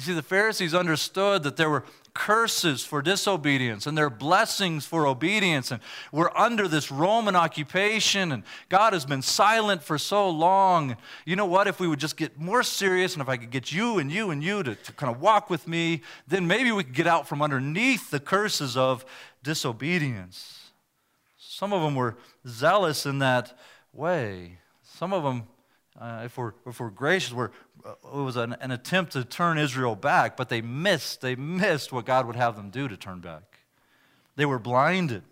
You 0.00 0.04
see, 0.04 0.12
the 0.14 0.22
Pharisees 0.22 0.72
understood 0.72 1.42
that 1.42 1.58
there 1.58 1.68
were 1.68 1.84
curses 2.14 2.82
for 2.82 3.02
disobedience 3.02 3.86
and 3.86 3.98
there 3.98 4.06
are 4.06 4.08
blessings 4.08 4.86
for 4.86 5.06
obedience. 5.06 5.70
And 5.70 5.82
we're 6.10 6.34
under 6.34 6.66
this 6.68 6.90
Roman 6.90 7.36
occupation, 7.36 8.32
and 8.32 8.42
God 8.70 8.94
has 8.94 9.04
been 9.04 9.20
silent 9.20 9.82
for 9.82 9.98
so 9.98 10.30
long. 10.30 10.96
You 11.26 11.36
know 11.36 11.44
what? 11.44 11.66
If 11.66 11.80
we 11.80 11.86
would 11.86 11.98
just 12.00 12.16
get 12.16 12.40
more 12.40 12.62
serious, 12.62 13.12
and 13.12 13.20
if 13.20 13.28
I 13.28 13.36
could 13.36 13.50
get 13.50 13.72
you 13.72 13.98
and 13.98 14.10
you 14.10 14.30
and 14.30 14.42
you 14.42 14.62
to, 14.62 14.74
to 14.74 14.92
kind 14.92 15.14
of 15.14 15.20
walk 15.20 15.50
with 15.50 15.68
me, 15.68 16.00
then 16.26 16.46
maybe 16.46 16.72
we 16.72 16.82
could 16.82 16.94
get 16.94 17.06
out 17.06 17.28
from 17.28 17.42
underneath 17.42 18.10
the 18.10 18.20
curses 18.20 18.78
of 18.78 19.04
disobedience. 19.42 20.70
Some 21.36 21.74
of 21.74 21.82
them 21.82 21.94
were 21.94 22.16
zealous 22.48 23.04
in 23.04 23.18
that 23.18 23.52
way. 23.92 24.60
Some 24.82 25.12
of 25.12 25.24
them 25.24 25.42
uh, 26.00 26.22
if, 26.24 26.38
we're, 26.38 26.52
if 26.66 26.80
we're 26.80 26.88
gracious, 26.88 27.32
we're, 27.32 27.50
Uh, 27.84 28.18
it 28.18 28.22
was 28.22 28.36
an, 28.36 28.54
an 28.60 28.70
attempt 28.70 29.12
to 29.12 29.24
turn 29.24 29.58
Israel 29.58 29.96
back, 29.96 30.36
but 30.36 30.48
they 30.48 30.60
missed. 30.60 31.20
They 31.20 31.36
missed 31.36 31.92
what 31.92 32.04
God 32.04 32.26
would 32.26 32.36
have 32.36 32.56
them 32.56 32.70
do 32.70 32.88
to 32.88 32.96
turn 32.96 33.20
back. 33.20 33.60
They 34.36 34.46
were 34.46 34.58
blinded. 34.58 35.22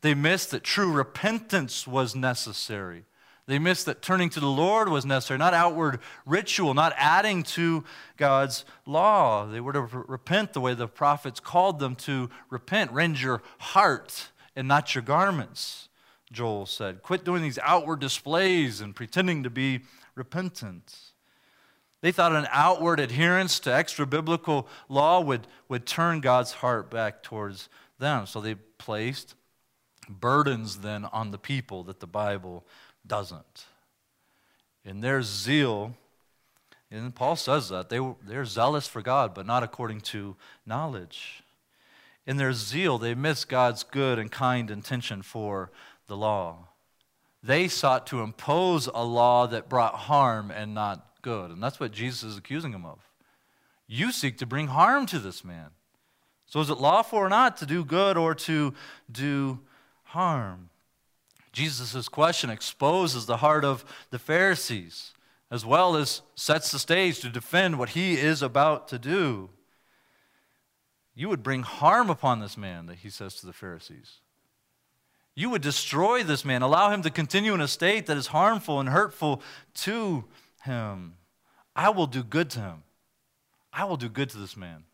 They 0.00 0.14
missed 0.14 0.50
that 0.52 0.62
true 0.62 0.92
repentance 0.92 1.86
was 1.86 2.14
necessary. 2.14 3.04
They 3.46 3.58
missed 3.60 3.86
that 3.86 4.02
turning 4.02 4.28
to 4.30 4.40
the 4.40 4.46
Lord 4.46 4.88
was 4.88 5.06
necessary, 5.06 5.38
not 5.38 5.54
outward 5.54 6.00
ritual, 6.24 6.74
not 6.74 6.92
adding 6.96 7.44
to 7.44 7.84
God's 8.16 8.64
law. 8.86 9.46
They 9.46 9.60
were 9.60 9.72
to 9.72 9.82
repent 9.82 10.52
the 10.52 10.60
way 10.60 10.74
the 10.74 10.88
prophets 10.88 11.38
called 11.38 11.78
them 11.78 11.94
to 11.96 12.28
repent. 12.50 12.90
Rend 12.90 13.20
your 13.20 13.42
heart 13.58 14.30
and 14.56 14.66
not 14.66 14.96
your 14.96 15.02
garments, 15.02 15.88
Joel 16.32 16.66
said. 16.66 17.02
Quit 17.02 17.24
doing 17.24 17.42
these 17.42 17.58
outward 17.62 18.00
displays 18.00 18.80
and 18.80 18.96
pretending 18.96 19.44
to 19.44 19.50
be 19.50 19.82
repentance. 20.16 21.12
They 22.02 22.12
thought 22.12 22.32
an 22.32 22.46
outward 22.50 23.00
adherence 23.00 23.58
to 23.60 23.74
extra 23.74 24.06
biblical 24.06 24.68
law 24.88 25.20
would, 25.20 25.46
would 25.68 25.86
turn 25.86 26.20
God's 26.20 26.52
heart 26.52 26.90
back 26.90 27.22
towards 27.22 27.68
them. 27.98 28.26
So 28.26 28.40
they 28.40 28.54
placed 28.54 29.34
burdens 30.08 30.78
then 30.78 31.06
on 31.06 31.30
the 31.30 31.38
people 31.38 31.82
that 31.84 32.00
the 32.00 32.06
Bible 32.06 32.64
doesn't. 33.06 33.66
In 34.84 35.00
their 35.00 35.22
zeal, 35.22 35.94
and 36.90 37.14
Paul 37.14 37.34
says 37.36 37.70
that, 37.70 37.88
they, 37.88 38.00
they're 38.24 38.44
zealous 38.44 38.86
for 38.86 39.02
God, 39.02 39.34
but 39.34 39.46
not 39.46 39.62
according 39.62 40.02
to 40.02 40.36
knowledge. 40.64 41.42
In 42.26 42.36
their 42.36 42.52
zeal, 42.52 42.98
they 42.98 43.14
miss 43.14 43.44
God's 43.44 43.82
good 43.82 44.18
and 44.18 44.30
kind 44.30 44.70
intention 44.70 45.22
for 45.22 45.70
the 46.06 46.16
law. 46.16 46.68
They 47.42 47.68
sought 47.68 48.06
to 48.08 48.22
impose 48.22 48.88
a 48.88 49.04
law 49.04 49.46
that 49.46 49.68
brought 49.68 49.94
harm 49.94 50.50
and 50.50 50.74
not 50.74 51.05
good. 51.26 51.50
And 51.50 51.60
that's 51.60 51.80
what 51.80 51.90
Jesus 51.90 52.22
is 52.22 52.38
accusing 52.38 52.72
him 52.72 52.86
of. 52.86 53.00
You 53.88 54.12
seek 54.12 54.38
to 54.38 54.46
bring 54.46 54.68
harm 54.68 55.06
to 55.06 55.18
this 55.18 55.44
man. 55.44 55.70
So 56.46 56.60
is 56.60 56.70
it 56.70 56.78
lawful 56.78 57.18
or 57.18 57.28
not 57.28 57.56
to 57.56 57.66
do 57.66 57.84
good 57.84 58.16
or 58.16 58.32
to 58.32 58.72
do 59.10 59.58
harm? 60.04 60.70
Jesus' 61.52 62.08
question 62.08 62.48
exposes 62.48 63.26
the 63.26 63.38
heart 63.38 63.64
of 63.64 63.84
the 64.10 64.20
Pharisees 64.20 65.14
as 65.50 65.66
well 65.66 65.96
as 65.96 66.22
sets 66.36 66.70
the 66.70 66.78
stage 66.78 67.18
to 67.20 67.28
defend 67.28 67.76
what 67.76 67.90
he 67.90 68.14
is 68.14 68.40
about 68.40 68.86
to 68.88 68.98
do. 68.98 69.50
You 71.16 71.28
would 71.28 71.42
bring 71.42 71.64
harm 71.64 72.08
upon 72.08 72.38
this 72.38 72.56
man, 72.56 72.86
that 72.86 72.98
he 72.98 73.10
says 73.10 73.34
to 73.36 73.46
the 73.46 73.52
Pharisees. 73.52 74.20
You 75.34 75.50
would 75.50 75.62
destroy 75.62 76.22
this 76.22 76.44
man, 76.44 76.62
allow 76.62 76.90
him 76.90 77.02
to 77.02 77.10
continue 77.10 77.52
in 77.52 77.60
a 77.60 77.68
state 77.68 78.06
that 78.06 78.16
is 78.16 78.28
harmful 78.28 78.78
and 78.78 78.88
hurtful 78.88 79.42
to 79.74 80.24
him. 80.66 81.14
I 81.74 81.90
will 81.90 82.06
do 82.06 82.22
good 82.22 82.50
to 82.50 82.60
him. 82.60 82.82
I 83.72 83.84
will 83.84 83.96
do 83.96 84.08
good 84.08 84.30
to 84.30 84.38
this 84.38 84.56
man 84.56 84.84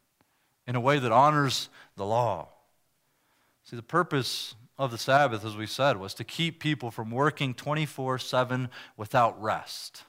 in 0.66 0.76
a 0.76 0.80
way 0.80 0.98
that 0.98 1.12
honors 1.12 1.68
the 1.96 2.06
law. 2.06 2.48
See, 3.64 3.76
the 3.76 3.82
purpose 3.82 4.54
of 4.78 4.90
the 4.90 4.98
Sabbath, 4.98 5.44
as 5.44 5.56
we 5.56 5.66
said, 5.66 5.98
was 5.98 6.14
to 6.14 6.24
keep 6.24 6.58
people 6.60 6.90
from 6.90 7.10
working 7.10 7.54
24 7.54 8.18
7 8.18 8.68
without 8.96 9.40
rest. 9.40 10.04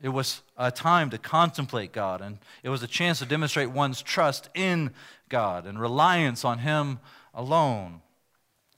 It 0.00 0.10
was 0.10 0.42
a 0.56 0.70
time 0.72 1.10
to 1.10 1.18
contemplate 1.18 1.92
God, 1.92 2.20
and 2.20 2.38
it 2.62 2.68
was 2.68 2.82
a 2.82 2.88
chance 2.88 3.20
to 3.20 3.26
demonstrate 3.26 3.70
one's 3.70 4.02
trust 4.02 4.48
in 4.54 4.90
God 5.28 5.64
and 5.64 5.80
reliance 5.80 6.44
on 6.44 6.58
Him 6.58 6.98
alone. 7.32 8.02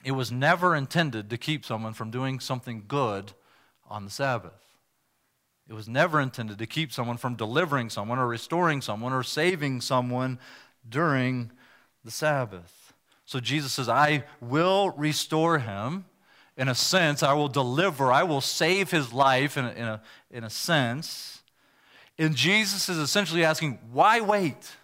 It 0.04 0.12
was 0.12 0.30
never 0.30 0.76
intended 0.76 1.30
to 1.30 1.38
keep 1.38 1.64
someone 1.64 1.94
from 1.94 2.10
doing 2.10 2.40
something 2.40 2.84
good 2.86 3.32
on 3.88 4.04
the 4.04 4.10
Sabbath. 4.10 4.63
It 5.68 5.72
was 5.72 5.88
never 5.88 6.20
intended 6.20 6.58
to 6.58 6.66
keep 6.66 6.92
someone 6.92 7.16
from 7.16 7.36
delivering 7.36 7.88
someone 7.88 8.18
or 8.18 8.26
restoring 8.26 8.82
someone 8.82 9.12
or 9.12 9.22
saving 9.22 9.80
someone 9.80 10.38
during 10.86 11.50
the 12.04 12.10
Sabbath. 12.10 12.92
So 13.24 13.40
Jesus 13.40 13.72
says, 13.72 13.88
I 13.88 14.24
will 14.40 14.90
restore 14.90 15.58
him. 15.58 16.04
In 16.56 16.68
a 16.68 16.74
sense, 16.74 17.22
I 17.22 17.32
will 17.32 17.48
deliver, 17.48 18.12
I 18.12 18.22
will 18.22 18.40
save 18.40 18.90
his 18.90 19.12
life 19.12 19.56
in 19.56 19.64
a, 19.64 19.72
in 19.72 19.84
a, 19.84 20.02
in 20.30 20.44
a 20.44 20.50
sense. 20.50 21.42
And 22.18 22.36
Jesus 22.36 22.88
is 22.88 22.98
essentially 22.98 23.44
asking, 23.44 23.78
why 23.90 24.20
wait? 24.20 24.76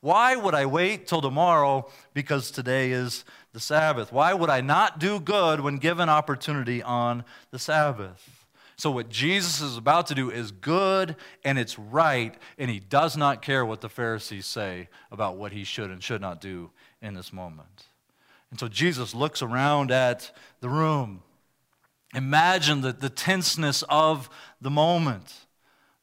Why 0.00 0.34
would 0.36 0.54
I 0.54 0.66
wait 0.66 1.06
till 1.06 1.20
tomorrow 1.20 1.88
because 2.14 2.50
today 2.50 2.92
is 2.92 3.24
the 3.52 3.60
Sabbath? 3.60 4.12
Why 4.12 4.32
would 4.32 4.50
I 4.50 4.60
not 4.60 4.98
do 4.98 5.20
good 5.20 5.60
when 5.60 5.76
given 5.76 6.08
opportunity 6.08 6.82
on 6.82 7.24
the 7.50 7.58
Sabbath? 7.58 8.37
So, 8.78 8.92
what 8.92 9.08
Jesus 9.08 9.60
is 9.60 9.76
about 9.76 10.06
to 10.06 10.14
do 10.14 10.30
is 10.30 10.52
good 10.52 11.16
and 11.42 11.58
it's 11.58 11.76
right, 11.76 12.32
and 12.58 12.70
he 12.70 12.78
does 12.78 13.16
not 13.16 13.42
care 13.42 13.66
what 13.66 13.80
the 13.80 13.88
Pharisees 13.88 14.46
say 14.46 14.88
about 15.10 15.36
what 15.36 15.50
he 15.50 15.64
should 15.64 15.90
and 15.90 16.00
should 16.00 16.20
not 16.20 16.40
do 16.40 16.70
in 17.02 17.14
this 17.14 17.32
moment. 17.32 17.88
And 18.52 18.60
so, 18.60 18.68
Jesus 18.68 19.16
looks 19.16 19.42
around 19.42 19.90
at 19.90 20.30
the 20.60 20.68
room. 20.68 21.22
Imagine 22.14 22.80
the, 22.80 22.92
the 22.92 23.10
tenseness 23.10 23.82
of 23.88 24.30
the 24.60 24.70
moment. 24.70 25.34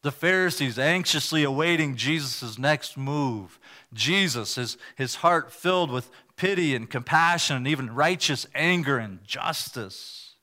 The 0.02 0.12
Pharisees 0.12 0.78
anxiously 0.78 1.44
awaiting 1.44 1.96
Jesus' 1.96 2.60
next 2.60 2.98
move. 2.98 3.58
Jesus, 3.94 4.56
his, 4.56 4.78
his 4.96 5.16
heart 5.16 5.50
filled 5.50 5.92
with 5.92 6.12
pity 6.36 6.76
and 6.76 6.90
compassion 6.90 7.56
and 7.56 7.68
even 7.68 7.96
righteous 7.96 8.46
anger 8.54 8.98
and 8.98 9.24
justice, 9.24 10.36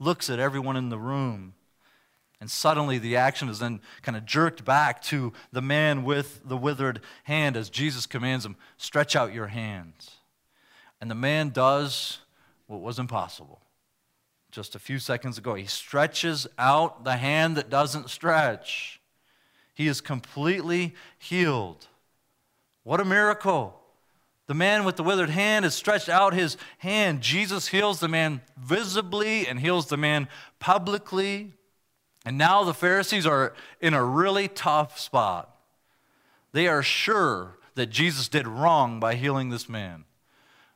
looks 0.00 0.28
at 0.28 0.40
everyone 0.40 0.76
in 0.76 0.88
the 0.88 0.98
room. 0.98 1.54
And 2.40 2.50
suddenly 2.50 2.98
the 2.98 3.16
action 3.16 3.48
is 3.48 3.60
then 3.60 3.80
kind 4.02 4.16
of 4.16 4.26
jerked 4.26 4.64
back 4.64 5.02
to 5.04 5.32
the 5.52 5.62
man 5.62 6.04
with 6.04 6.40
the 6.44 6.56
withered 6.56 7.00
hand 7.24 7.56
as 7.56 7.70
Jesus 7.70 8.06
commands 8.06 8.44
him, 8.44 8.56
Stretch 8.76 9.16
out 9.16 9.32
your 9.32 9.46
hands. 9.46 10.10
And 11.00 11.10
the 11.10 11.14
man 11.14 11.50
does 11.50 12.18
what 12.66 12.80
was 12.80 12.98
impossible 12.98 13.60
just 14.56 14.74
a 14.74 14.78
few 14.78 14.98
seconds 14.98 15.36
ago. 15.36 15.54
He 15.54 15.66
stretches 15.66 16.46
out 16.58 17.04
the 17.04 17.16
hand 17.16 17.56
that 17.58 17.68
doesn't 17.68 18.08
stretch. 18.08 19.00
He 19.74 19.86
is 19.86 20.00
completely 20.00 20.94
healed. 21.18 21.86
What 22.82 22.98
a 22.98 23.04
miracle! 23.04 23.78
The 24.46 24.54
man 24.54 24.84
with 24.84 24.96
the 24.96 25.02
withered 25.02 25.28
hand 25.28 25.64
has 25.64 25.74
stretched 25.74 26.08
out 26.08 26.32
his 26.32 26.56
hand. 26.78 27.20
Jesus 27.20 27.68
heals 27.68 28.00
the 28.00 28.08
man 28.08 28.40
visibly 28.56 29.46
and 29.46 29.60
heals 29.60 29.88
the 29.88 29.98
man 29.98 30.28
publicly. 30.58 31.52
And 32.26 32.36
now 32.36 32.64
the 32.64 32.74
Pharisees 32.74 33.24
are 33.24 33.54
in 33.80 33.94
a 33.94 34.04
really 34.04 34.48
tough 34.48 34.98
spot. 34.98 35.56
They 36.52 36.66
are 36.66 36.82
sure 36.82 37.56
that 37.76 37.86
Jesus 37.86 38.26
did 38.26 38.48
wrong 38.48 38.98
by 38.98 39.14
healing 39.14 39.50
this 39.50 39.68
man. 39.68 40.04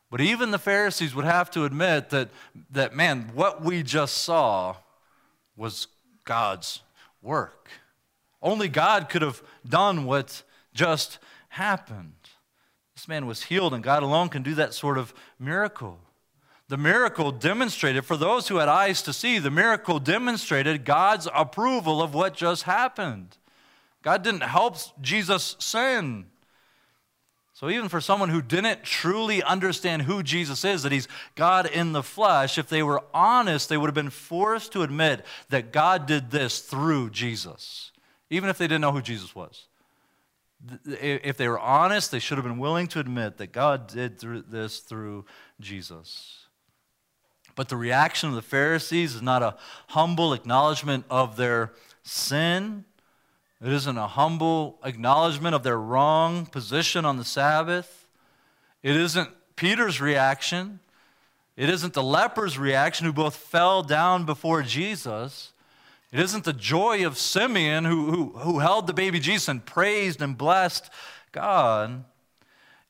But 0.09 0.21
even 0.21 0.51
the 0.51 0.57
Pharisees 0.57 1.13
would 1.13 1.25
have 1.25 1.51
to 1.51 1.65
admit 1.65 2.09
that, 2.11 2.29
that 2.71 2.95
man, 2.95 3.31
what 3.33 3.61
we 3.61 3.83
just 3.83 4.19
saw 4.19 4.77
was 5.57 5.87
God's 6.23 6.81
work. 7.21 7.69
Only 8.41 8.69
God 8.69 9.09
could 9.09 9.21
have 9.21 9.43
done 9.67 10.05
what 10.05 10.43
just 10.73 11.19
happened. 11.49 12.13
This 12.95 13.09
man 13.09 13.25
was 13.25 13.43
healed, 13.43 13.73
and 13.73 13.83
God 13.83 14.03
alone 14.03 14.29
can 14.29 14.41
do 14.41 14.55
that 14.55 14.73
sort 14.73 14.97
of 14.97 15.13
miracle. 15.37 15.99
The 16.71 16.77
miracle 16.77 17.33
demonstrated, 17.33 18.05
for 18.05 18.15
those 18.15 18.47
who 18.47 18.55
had 18.55 18.69
eyes 18.69 19.01
to 19.01 19.11
see, 19.11 19.39
the 19.39 19.51
miracle 19.51 19.99
demonstrated 19.99 20.85
God's 20.85 21.27
approval 21.35 22.01
of 22.01 22.13
what 22.13 22.33
just 22.33 22.63
happened. 22.63 23.35
God 24.03 24.23
didn't 24.23 24.43
help 24.43 24.77
Jesus 25.01 25.57
sin. 25.59 26.27
So, 27.51 27.69
even 27.69 27.89
for 27.89 27.99
someone 27.99 28.29
who 28.29 28.41
didn't 28.41 28.85
truly 28.85 29.43
understand 29.43 30.03
who 30.03 30.23
Jesus 30.23 30.63
is, 30.63 30.83
that 30.83 30.93
he's 30.93 31.09
God 31.35 31.65
in 31.65 31.91
the 31.91 32.01
flesh, 32.01 32.57
if 32.57 32.69
they 32.69 32.83
were 32.83 33.03
honest, 33.13 33.67
they 33.67 33.75
would 33.75 33.87
have 33.87 33.93
been 33.93 34.09
forced 34.09 34.71
to 34.71 34.81
admit 34.81 35.25
that 35.49 35.73
God 35.73 36.05
did 36.05 36.31
this 36.31 36.59
through 36.59 37.09
Jesus, 37.09 37.91
even 38.29 38.49
if 38.49 38.57
they 38.57 38.67
didn't 38.67 38.79
know 38.79 38.93
who 38.93 39.01
Jesus 39.01 39.35
was. 39.35 39.67
If 40.85 41.35
they 41.35 41.49
were 41.49 41.59
honest, 41.59 42.11
they 42.11 42.19
should 42.19 42.37
have 42.37 42.47
been 42.47 42.59
willing 42.59 42.87
to 42.87 43.01
admit 43.01 43.39
that 43.39 43.51
God 43.51 43.87
did 43.87 44.21
this 44.21 44.79
through 44.79 45.25
Jesus. 45.59 46.40
But 47.61 47.69
the 47.69 47.77
reaction 47.77 48.29
of 48.29 48.33
the 48.33 48.41
Pharisees 48.41 49.13
is 49.13 49.21
not 49.21 49.43
a 49.43 49.55
humble 49.89 50.33
acknowledgement 50.33 51.05
of 51.11 51.35
their 51.35 51.71
sin 52.01 52.85
it 53.63 53.71
isn't 53.71 53.97
a 53.97 54.07
humble 54.07 54.79
acknowledgement 54.83 55.53
of 55.53 55.61
their 55.61 55.79
wrong 55.79 56.47
position 56.47 57.05
on 57.05 57.17
the 57.17 57.23
Sabbath. 57.23 58.07
It 58.81 58.95
isn't 58.95 59.29
Peter's 59.55 60.01
reaction. 60.01 60.79
It 61.55 61.69
isn't 61.69 61.93
the 61.93 62.01
leper's 62.01 62.57
reaction 62.57 63.05
who 63.05 63.13
both 63.13 63.35
fell 63.35 63.83
down 63.83 64.25
before 64.25 64.63
Jesus. 64.63 65.53
It 66.11 66.19
isn't 66.19 66.43
the 66.43 66.53
joy 66.53 67.05
of 67.05 67.19
Simeon 67.19 67.85
who, 67.85 68.09
who, 68.09 68.29
who 68.39 68.59
held 68.59 68.87
the 68.87 68.93
baby 68.93 69.19
Jesus 69.19 69.47
and 69.47 69.63
praised 69.63 70.23
and 70.23 70.35
blessed 70.35 70.89
God. 71.31 72.03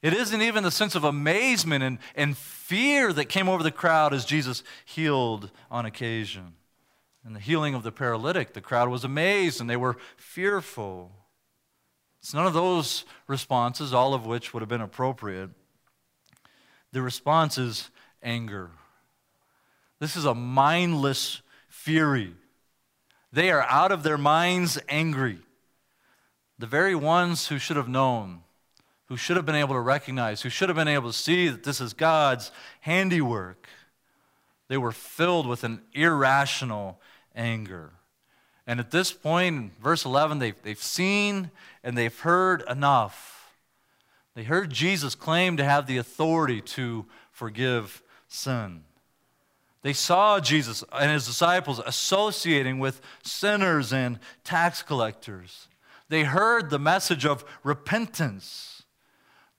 It 0.01 0.13
isn't 0.13 0.41
even 0.41 0.63
the 0.63 0.71
sense 0.71 0.95
of 0.95 1.03
amazement 1.03 1.83
and, 1.83 1.99
and 2.15 2.35
fear 2.37 3.13
that 3.13 3.25
came 3.25 3.47
over 3.47 3.61
the 3.61 3.71
crowd 3.71 4.13
as 4.13 4.25
Jesus 4.25 4.63
healed 4.83 5.51
on 5.69 5.85
occasion. 5.85 6.53
And 7.23 7.35
the 7.35 7.39
healing 7.39 7.75
of 7.75 7.83
the 7.83 7.91
paralytic, 7.91 8.53
the 8.53 8.61
crowd 8.61 8.89
was 8.89 9.03
amazed 9.03 9.61
and 9.61 9.69
they 9.69 9.77
were 9.77 9.97
fearful. 10.17 11.11
It's 12.19 12.33
none 12.33 12.47
of 12.47 12.53
those 12.53 13.05
responses, 13.27 13.93
all 13.93 14.13
of 14.13 14.25
which 14.25 14.53
would 14.53 14.61
have 14.61 14.69
been 14.69 14.81
appropriate. 14.81 15.51
The 16.91 17.01
response 17.01 17.57
is 17.57 17.91
anger. 18.23 18.71
This 19.99 20.15
is 20.15 20.25
a 20.25 20.33
mindless 20.33 21.41
fury. 21.67 22.33
They 23.31 23.51
are 23.51 23.63
out 23.63 23.91
of 23.91 24.03
their 24.03 24.17
minds 24.17 24.79
angry. 24.89 25.39
The 26.57 26.67
very 26.67 26.95
ones 26.95 27.47
who 27.47 27.59
should 27.59 27.77
have 27.77 27.87
known, 27.87 28.41
who 29.11 29.17
should 29.17 29.35
have 29.35 29.45
been 29.45 29.55
able 29.55 29.75
to 29.75 29.79
recognize, 29.81 30.41
who 30.41 30.47
should 30.49 30.69
have 30.69 30.77
been 30.77 30.87
able 30.87 31.11
to 31.11 31.17
see 31.17 31.49
that 31.49 31.65
this 31.65 31.81
is 31.81 31.91
God's 31.91 32.49
handiwork, 32.79 33.67
they 34.69 34.77
were 34.77 34.93
filled 34.93 35.47
with 35.47 35.65
an 35.65 35.81
irrational 35.91 36.97
anger. 37.35 37.91
And 38.65 38.79
at 38.79 38.91
this 38.91 39.11
point, 39.11 39.55
in 39.57 39.71
verse 39.83 40.05
11, 40.05 40.39
they've, 40.39 40.55
they've 40.63 40.81
seen 40.81 41.51
and 41.83 41.97
they've 41.97 42.17
heard 42.19 42.63
enough. 42.69 43.51
They 44.33 44.43
heard 44.43 44.69
Jesus 44.69 45.13
claim 45.13 45.57
to 45.57 45.65
have 45.65 45.87
the 45.87 45.97
authority 45.97 46.61
to 46.61 47.05
forgive 47.33 48.01
sin. 48.29 48.85
They 49.81 49.91
saw 49.91 50.39
Jesus 50.39 50.85
and 50.93 51.11
his 51.11 51.25
disciples 51.25 51.81
associating 51.85 52.79
with 52.79 53.01
sinners 53.23 53.91
and 53.91 54.19
tax 54.45 54.81
collectors. 54.81 55.67
They 56.07 56.23
heard 56.23 56.69
the 56.69 56.79
message 56.79 57.25
of 57.25 57.43
repentance 57.61 58.70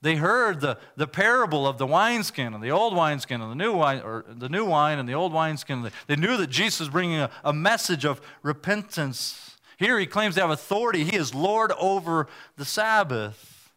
they 0.03 0.17
heard 0.17 0.61
the, 0.61 0.79
the 0.97 1.07
parable 1.07 1.67
of 1.67 1.79
the 1.79 1.87
wineskin 1.87 2.55
and 2.55 2.63
the 2.63 2.73
old 2.73 2.95
wineskin 2.95 3.41
and 3.41 3.51
the 3.53 3.65
new 3.65 3.73
wine, 3.73 4.01
or 4.01 4.25
the 4.29 4.49
new 4.49 4.65
wine 4.65 4.99
and 4.99 5.09
the 5.09 5.15
old 5.15 5.33
wineskin. 5.33 5.89
They 6.09 6.17
knew 6.17 6.37
that 6.37 6.51
Jesus 6.51 6.81
was 6.81 6.89
bringing 6.89 7.21
a, 7.21 7.31
a 7.45 7.53
message 7.53 8.05
of 8.05 8.21
repentance. 8.43 9.57
Here 9.79 9.99
he 10.01 10.07
claims 10.07 10.35
to 10.35 10.41
have 10.41 10.51
authority. 10.51 11.05
He 11.05 11.17
is 11.17 11.35
Lord 11.35 11.71
over 11.79 12.27
the 12.57 12.65
Sabbath. 12.65 13.71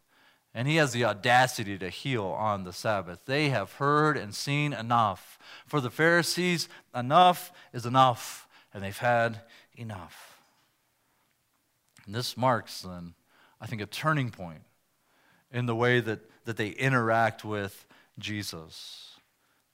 And 0.52 0.66
he 0.66 0.76
has 0.76 0.92
the 0.92 1.04
audacity 1.04 1.78
to 1.78 1.90
heal 1.90 2.24
on 2.24 2.64
the 2.64 2.72
Sabbath. 2.72 3.20
They 3.26 3.50
have 3.50 3.74
heard 3.74 4.16
and 4.16 4.34
seen 4.34 4.72
enough. 4.72 5.38
For 5.66 5.80
the 5.80 5.90
Pharisees, 5.90 6.68
enough 6.94 7.52
is 7.74 7.84
enough, 7.84 8.48
and 8.72 8.82
they've 8.82 8.96
had 8.96 9.42
enough. 9.74 10.40
And 12.06 12.14
this 12.14 12.36
marks, 12.38 12.80
then, 12.80 13.14
I 13.60 13.66
think, 13.66 13.82
a 13.82 13.86
turning 13.86 14.30
point 14.30 14.62
in 15.56 15.64
the 15.64 15.74
way 15.74 16.00
that, 16.00 16.20
that 16.44 16.58
they 16.58 16.68
interact 16.68 17.42
with 17.42 17.86
Jesus. 18.18 19.16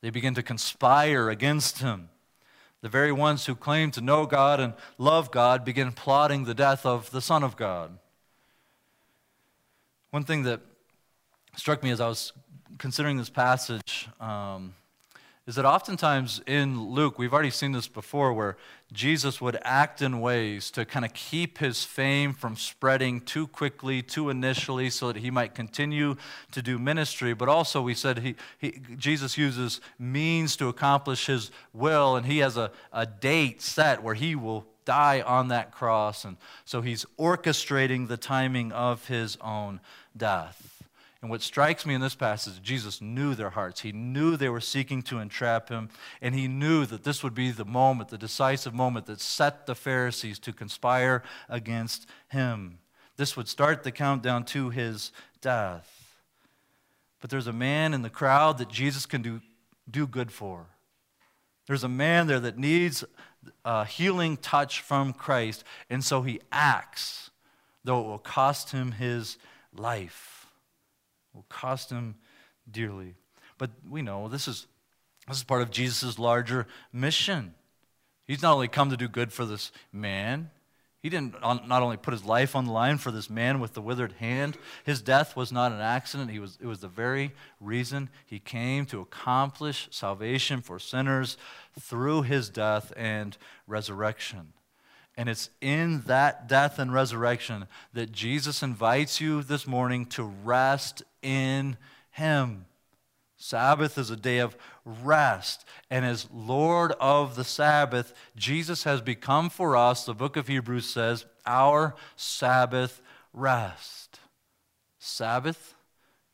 They 0.00 0.10
begin 0.10 0.32
to 0.34 0.42
conspire 0.42 1.28
against 1.28 1.80
him. 1.80 2.08
The 2.82 2.88
very 2.88 3.10
ones 3.10 3.46
who 3.46 3.56
claim 3.56 3.90
to 3.92 4.00
know 4.00 4.24
God 4.24 4.60
and 4.60 4.74
love 4.96 5.32
God 5.32 5.64
begin 5.64 5.90
plotting 5.90 6.44
the 6.44 6.54
death 6.54 6.86
of 6.86 7.10
the 7.10 7.20
Son 7.20 7.42
of 7.42 7.56
God. 7.56 7.98
One 10.10 10.22
thing 10.22 10.44
that 10.44 10.60
struck 11.56 11.82
me 11.82 11.90
as 11.90 12.00
I 12.00 12.06
was 12.06 12.32
considering 12.78 13.16
this 13.16 13.30
passage 13.30 14.08
um, 14.20 14.74
is 15.46 15.56
that 15.56 15.64
oftentimes 15.64 16.40
in 16.46 16.80
Luke, 16.80 17.18
we've 17.18 17.32
already 17.32 17.50
seen 17.50 17.72
this 17.72 17.88
before, 17.88 18.32
where 18.32 18.56
Jesus 18.92 19.40
would 19.40 19.58
act 19.62 20.00
in 20.00 20.20
ways 20.20 20.70
to 20.70 20.84
kind 20.84 21.04
of 21.04 21.12
keep 21.14 21.58
his 21.58 21.82
fame 21.82 22.32
from 22.32 22.56
spreading 22.56 23.20
too 23.20 23.48
quickly, 23.48 24.02
too 24.02 24.30
initially, 24.30 24.88
so 24.88 25.08
that 25.08 25.20
he 25.20 25.32
might 25.32 25.54
continue 25.54 26.14
to 26.52 26.62
do 26.62 26.78
ministry. 26.78 27.34
But 27.34 27.48
also, 27.48 27.82
we 27.82 27.94
said 27.94 28.18
he, 28.18 28.36
he 28.58 28.80
Jesus 28.96 29.36
uses 29.36 29.80
means 29.98 30.54
to 30.56 30.68
accomplish 30.68 31.26
his 31.26 31.50
will, 31.72 32.14
and 32.14 32.24
he 32.24 32.38
has 32.38 32.56
a, 32.56 32.70
a 32.92 33.04
date 33.04 33.62
set 33.62 34.00
where 34.00 34.14
he 34.14 34.36
will 34.36 34.64
die 34.84 35.22
on 35.22 35.48
that 35.48 35.72
cross. 35.72 36.24
And 36.24 36.36
so 36.64 36.82
he's 36.82 37.04
orchestrating 37.18 38.06
the 38.06 38.16
timing 38.16 38.70
of 38.70 39.08
his 39.08 39.36
own 39.40 39.80
death. 40.16 40.71
And 41.22 41.30
what 41.30 41.40
strikes 41.40 41.86
me 41.86 41.94
in 41.94 42.00
this 42.00 42.16
passage, 42.16 42.54
is 42.54 42.58
Jesus 42.58 43.00
knew 43.00 43.36
their 43.36 43.50
hearts. 43.50 43.80
He 43.80 43.92
knew 43.92 44.36
they 44.36 44.48
were 44.48 44.60
seeking 44.60 45.02
to 45.02 45.20
entrap 45.20 45.68
him, 45.68 45.88
and 46.20 46.34
he 46.34 46.48
knew 46.48 46.84
that 46.86 47.04
this 47.04 47.22
would 47.22 47.32
be 47.34 47.52
the 47.52 47.64
moment, 47.64 48.08
the 48.08 48.18
decisive 48.18 48.74
moment 48.74 49.06
that 49.06 49.20
set 49.20 49.66
the 49.66 49.76
Pharisees 49.76 50.40
to 50.40 50.52
conspire 50.52 51.22
against 51.48 52.08
him. 52.28 52.80
This 53.16 53.36
would 53.36 53.46
start 53.46 53.84
the 53.84 53.92
countdown 53.92 54.44
to 54.46 54.70
his 54.70 55.12
death. 55.40 56.18
But 57.20 57.30
there's 57.30 57.46
a 57.46 57.52
man 57.52 57.94
in 57.94 58.02
the 58.02 58.10
crowd 58.10 58.58
that 58.58 58.68
Jesus 58.68 59.06
can 59.06 59.22
do, 59.22 59.40
do 59.88 60.08
good 60.08 60.32
for. 60.32 60.66
There's 61.68 61.84
a 61.84 61.88
man 61.88 62.26
there 62.26 62.40
that 62.40 62.58
needs 62.58 63.04
a 63.64 63.84
healing 63.84 64.36
touch 64.38 64.80
from 64.80 65.12
Christ, 65.12 65.62
and 65.88 66.02
so 66.02 66.22
he 66.22 66.40
acts, 66.50 67.30
though 67.84 68.00
it 68.00 68.08
will 68.08 68.18
cost 68.18 68.72
him 68.72 68.90
his 68.90 69.38
life. 69.72 70.41
Will 71.34 71.46
cost 71.48 71.90
him 71.90 72.16
dearly. 72.70 73.14
But 73.58 73.70
we 73.88 74.02
know 74.02 74.28
this 74.28 74.48
is, 74.48 74.66
this 75.28 75.38
is 75.38 75.44
part 75.44 75.62
of 75.62 75.70
Jesus' 75.70 76.18
larger 76.18 76.66
mission. 76.92 77.54
He's 78.26 78.42
not 78.42 78.54
only 78.54 78.68
come 78.68 78.90
to 78.90 78.96
do 78.96 79.08
good 79.08 79.32
for 79.32 79.44
this 79.44 79.72
man, 79.92 80.50
he 81.02 81.10
didn't 81.10 81.40
not 81.40 81.82
only 81.82 81.96
put 81.96 82.12
his 82.12 82.24
life 82.24 82.54
on 82.54 82.64
the 82.64 82.70
line 82.70 82.96
for 82.96 83.10
this 83.10 83.28
man 83.28 83.58
with 83.58 83.74
the 83.74 83.82
withered 83.82 84.12
hand, 84.12 84.56
his 84.84 85.02
death 85.02 85.34
was 85.34 85.50
not 85.50 85.72
an 85.72 85.80
accident. 85.80 86.30
He 86.30 86.38
was, 86.38 86.56
it 86.60 86.66
was 86.66 86.78
the 86.78 86.86
very 86.86 87.32
reason 87.60 88.08
he 88.24 88.38
came 88.38 88.86
to 88.86 89.00
accomplish 89.00 89.88
salvation 89.90 90.60
for 90.60 90.78
sinners 90.78 91.36
through 91.80 92.22
his 92.22 92.48
death 92.48 92.92
and 92.96 93.36
resurrection. 93.66 94.52
And 95.16 95.28
it's 95.28 95.50
in 95.60 96.02
that 96.06 96.48
death 96.48 96.78
and 96.78 96.92
resurrection 96.92 97.66
that 97.92 98.12
Jesus 98.12 98.62
invites 98.62 99.20
you 99.20 99.42
this 99.42 99.66
morning 99.66 100.06
to 100.06 100.22
rest 100.22 101.02
in 101.22 101.76
him. 102.10 102.66
Sabbath 103.36 103.98
is 103.98 104.10
a 104.10 104.16
day 104.16 104.38
of 104.38 104.56
rest. 104.84 105.64
And 105.90 106.04
as 106.04 106.28
Lord 106.32 106.92
of 107.00 107.34
the 107.34 107.44
Sabbath, 107.44 108.14
Jesus 108.36 108.84
has 108.84 109.00
become 109.00 109.50
for 109.50 109.76
us, 109.76 110.04
the 110.04 110.14
book 110.14 110.36
of 110.36 110.46
Hebrews 110.46 110.88
says, 110.88 111.24
our 111.44 111.96
Sabbath 112.14 113.02
rest. 113.32 114.20
Sabbath, 114.98 115.74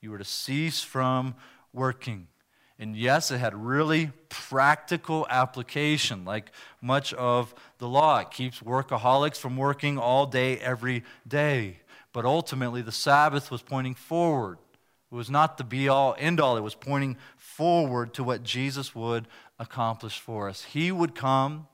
you 0.02 0.10
were 0.10 0.18
to 0.18 0.24
cease 0.24 0.82
from 0.82 1.34
working. 1.72 2.28
And 2.78 2.94
yes, 2.94 3.30
it 3.30 3.38
had 3.38 3.54
really 3.56 4.12
practical 4.28 5.26
application, 5.30 6.24
like 6.24 6.52
much 6.80 7.12
of 7.14 7.54
the 7.78 7.88
law. 7.88 8.18
It 8.18 8.30
keeps 8.30 8.60
workaholics 8.60 9.38
from 9.38 9.56
working 9.56 9.98
all 9.98 10.26
day, 10.26 10.58
every 10.58 11.04
day. 11.26 11.78
But 12.12 12.24
ultimately, 12.24 12.82
the 12.82 12.92
Sabbath 12.92 13.50
was 13.50 13.62
pointing 13.62 13.94
forward. 13.94 14.58
It 15.10 15.14
was 15.14 15.30
not 15.30 15.56
the 15.56 15.64
be 15.64 15.88
all, 15.88 16.14
end 16.18 16.40
all. 16.40 16.56
It 16.56 16.62
was 16.62 16.74
pointing 16.74 17.16
forward 17.36 18.12
to 18.14 18.24
what 18.24 18.42
Jesus 18.42 18.94
would 18.94 19.26
accomplish 19.58 20.20
for 20.20 20.48
us. 20.48 20.64
He 20.64 20.92
would 20.92 21.14
come, 21.14 21.66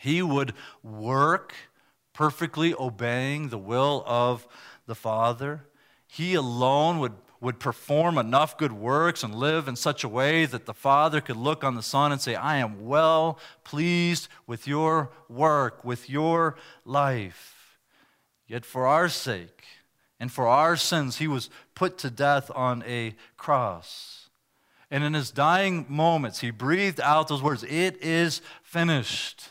He 0.00 0.22
would 0.22 0.54
work 0.82 1.54
perfectly 2.12 2.74
obeying 2.74 3.48
the 3.48 3.58
will 3.58 4.02
of 4.06 4.46
the 4.86 4.94
Father. 4.94 5.66
He 6.06 6.34
alone 6.34 6.98
would, 6.98 7.14
would 7.40 7.58
perform 7.60 8.18
enough 8.18 8.56
good 8.56 8.72
works 8.72 9.22
and 9.22 9.34
live 9.34 9.68
in 9.68 9.76
such 9.76 10.04
a 10.04 10.08
way 10.08 10.46
that 10.46 10.66
the 10.66 10.74
Father 10.74 11.20
could 11.20 11.36
look 11.36 11.62
on 11.62 11.74
the 11.74 11.82
Son 11.82 12.12
and 12.12 12.20
say, 12.20 12.34
I 12.34 12.56
am 12.56 12.86
well 12.86 13.38
pleased 13.64 14.28
with 14.46 14.66
your 14.66 15.10
work, 15.28 15.84
with 15.84 16.08
your 16.08 16.56
life. 16.84 17.78
Yet 18.46 18.64
for 18.64 18.86
our 18.86 19.08
sake, 19.08 19.64
and 20.20 20.30
for 20.30 20.46
our 20.46 20.76
sins, 20.76 21.18
he 21.18 21.28
was 21.28 21.50
put 21.74 21.98
to 21.98 22.10
death 22.10 22.50
on 22.54 22.82
a 22.86 23.14
cross. 23.36 24.28
And 24.90 25.02
in 25.02 25.14
his 25.14 25.30
dying 25.30 25.86
moments, 25.88 26.40
he 26.40 26.50
breathed 26.50 27.00
out 27.00 27.28
those 27.28 27.42
words 27.42 27.64
It 27.64 28.02
is 28.02 28.40
finished. 28.62 29.48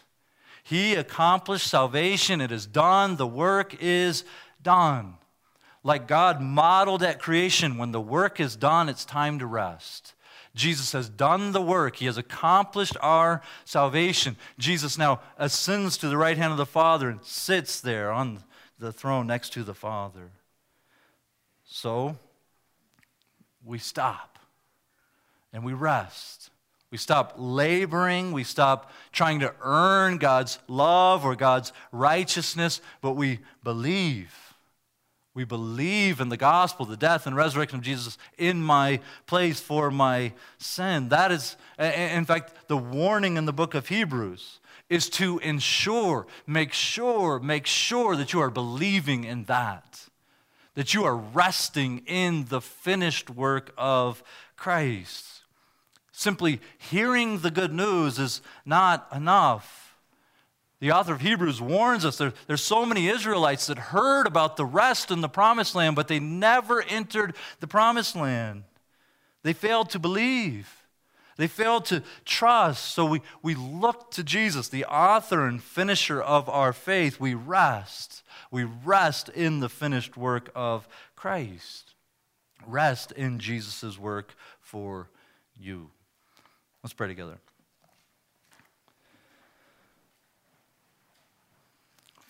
He 0.64 0.96
accomplished 0.96 1.68
salvation. 1.68 2.40
It 2.40 2.52
is 2.52 2.66
done. 2.66 3.18
The 3.18 3.28
work 3.28 3.76
is 3.82 4.24
done. 4.62 5.16
Like 5.84 6.08
God 6.08 6.42
modeled 6.42 7.04
at 7.04 7.20
creation, 7.20 7.78
when 7.78 7.92
the 7.92 8.00
work 8.00 8.40
is 8.40 8.56
done, 8.56 8.88
it's 8.88 9.04
time 9.04 9.40
to 9.40 9.46
rest. 9.46 10.14
Jesus 10.56 10.94
has 10.94 11.10
done 11.10 11.52
the 11.52 11.62
work. 11.62 11.98
He 11.98 12.06
has 12.06 12.18
accomplished 12.18 12.96
our 13.02 13.42
salvation. 13.66 14.38
Jesus 14.58 14.98
now 14.98 15.20
ascends 15.38 15.98
to 15.98 16.08
the 16.08 16.18
right 16.18 16.38
hand 16.38 16.52
of 16.52 16.58
the 16.58 16.66
Father 16.66 17.10
and 17.10 17.22
sits 17.24 17.82
there 17.82 18.12
on 18.12 18.44
the 18.80 18.94
throne 18.94 19.28
next 19.28 19.52
to 19.54 19.64
the 19.64 19.74
Father. 19.74 20.32
So 21.76 22.16
we 23.66 23.80
stop 23.80 24.38
and 25.52 25.66
we 25.66 25.74
rest. 25.74 26.52
We 26.92 27.00
stop 27.00 27.34
laboring. 27.36 28.32
We 28.32 28.44
stop 28.44 28.92
trying 29.12 29.40
to 29.40 29.56
earn 29.60 30.20
God's 30.20 30.60
love 30.68 31.26
or 31.26 31.36
God's 31.36 31.74
righteousness, 31.92 32.80
but 33.02 33.14
we 33.14 33.40
believe. 33.64 34.54
We 35.34 35.46
believe 35.46 36.22
in 36.22 36.30
the 36.30 36.38
gospel, 36.38 36.86
the 36.86 36.96
death 36.96 37.26
and 37.26 37.36
resurrection 37.36 37.80
of 37.80 37.84
Jesus 37.84 38.20
in 38.38 38.62
my 38.62 39.00
place 39.26 39.60
for 39.60 39.90
my 39.90 40.34
sin. 40.60 41.10
That 41.10 41.32
is, 41.32 41.58
in 41.80 42.26
fact, 42.26 42.68
the 42.68 42.78
warning 42.78 43.36
in 43.36 43.46
the 43.46 43.52
book 43.52 43.74
of 43.74 43.88
Hebrews 43.88 44.60
is 44.90 45.10
to 45.10 45.40
ensure, 45.40 46.28
make 46.46 46.72
sure, 46.72 47.40
make 47.40 47.66
sure 47.66 48.16
that 48.16 48.32
you 48.32 48.42
are 48.42 48.52
believing 48.52 49.24
in 49.24 49.46
that 49.46 50.10
that 50.76 50.94
you 50.94 51.04
are 51.04 51.16
resting 51.16 52.04
in 52.06 52.46
the 52.46 52.62
finished 52.62 53.30
work 53.30 53.74
of 53.78 54.24
Christ. 54.56 55.42
Simply 56.12 56.62
hearing 56.78 57.40
the 57.40 57.52
good 57.52 57.74
news 57.74 58.20
is 58.20 58.42
not 58.66 59.08
enough. 59.14 59.96
The 60.80 60.92
author 60.92 61.14
of 61.14 61.22
Hebrews 61.22 61.62
warns 61.62 62.06
us 62.06 62.18
there, 62.18 62.34
there's 62.48 62.62
so 62.62 62.86
many 62.86 63.08
Israelites 63.08 63.68
that 63.68 63.78
heard 63.78 64.28
about 64.28 64.58
the 64.58 64.66
rest 64.66 65.12
in 65.12 65.22
the 65.22 65.30
promised 65.30 65.76
land, 65.76 65.96
but 65.96 66.08
they 66.08 66.20
never 66.20 66.82
entered 66.82 67.36
the 67.62 67.68
promised 67.68 68.16
land. 68.16 68.64
They 69.44 69.54
failed 69.54 69.90
to 69.92 70.00
believe. 70.00 70.83
They 71.38 71.48
failed 71.48 71.86
to 71.86 72.04
trust. 72.26 72.94
So 72.94 73.06
we, 73.06 73.22
we 73.42 73.56
look 73.56 74.12
to 74.12 74.24
Jesus, 74.24 74.70
the 74.70 74.86
author 74.86 75.48
and 75.48 75.62
finisher 75.62 76.22
of 76.22 76.48
our 76.48 76.74
faith. 76.74 77.20
We 77.20 77.34
rest. 77.34 78.24
We 78.52 78.64
rest 78.64 79.30
in 79.30 79.60
the 79.60 79.70
finished 79.70 80.16
work 80.16 80.52
of 80.54 80.88
Christ. 81.16 81.96
Rest 82.68 83.12
in 83.14 83.40
Jesus' 83.40 83.98
work 83.98 84.36
for 84.62 85.10
you. 85.60 85.90
Let's 86.84 86.94
pray 86.94 87.08
together. 87.08 87.38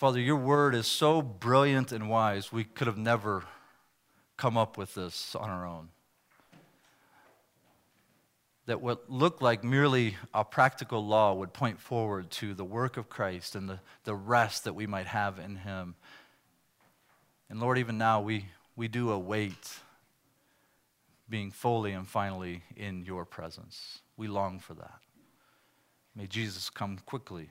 Father, 0.04 0.20
your 0.20 0.36
word 0.36 0.76
is 0.76 0.86
so 0.86 1.22
brilliant 1.22 1.92
and 1.92 2.10
wise, 2.10 2.52
we 2.52 2.66
could 2.66 2.88
have 2.88 2.98
never 2.98 3.46
come 4.36 4.58
up 4.58 4.78
with 4.78 4.96
this 4.96 5.34
on 5.34 5.50
our 5.50 5.66
own. 5.66 5.93
That 8.66 8.82
what 8.82 9.10
looked 9.10 9.42
like 9.42 9.64
merely 9.64 10.16
a 10.34 10.46
practical 10.46 11.06
law 11.06 11.34
would 11.34 11.52
point 11.52 11.80
forward 11.80 12.32
to 12.32 12.54
the 12.54 12.64
work 12.64 12.96
of 12.96 13.10
Christ 13.10 13.56
and 13.56 13.68
the, 13.68 13.80
the 14.06 14.16
rest 14.16 14.64
that 14.64 14.74
we 14.74 14.88
might 14.88 15.08
have 15.08 15.38
in 15.38 15.58
Him. 15.58 15.96
And 17.50 17.60
Lord, 17.60 17.78
even 17.78 17.98
now 17.98 18.22
we, 18.22 18.46
we 18.76 18.88
do 18.88 19.12
await 19.12 19.80
being 21.30 21.52
fully 21.52 21.92
and 21.92 22.08
finally 22.08 22.64
in 22.76 23.04
your 23.04 23.26
presence. 23.26 24.00
We 24.18 24.28
long 24.28 24.60
for 24.60 24.76
that. 24.76 25.00
May 26.16 26.28
Jesus 26.28 26.70
come 26.70 27.00
quickly. 27.06 27.50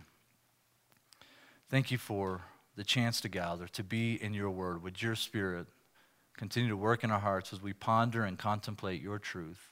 Thank 1.68 1.90
you 1.90 1.98
for 1.98 2.42
the 2.76 2.84
chance 2.84 3.20
to 3.22 3.28
gather, 3.28 3.66
to 3.68 3.82
be 3.82 4.22
in 4.22 4.34
your 4.34 4.50
word. 4.50 4.82
Would 4.82 5.02
your 5.02 5.14
spirit 5.14 5.66
continue 6.36 6.68
to 6.70 6.76
work 6.76 7.02
in 7.04 7.10
our 7.10 7.18
hearts 7.18 7.52
as 7.52 7.60
we 7.60 7.72
ponder 7.72 8.24
and 8.24 8.38
contemplate 8.38 9.02
your 9.02 9.18
truth? 9.18 9.71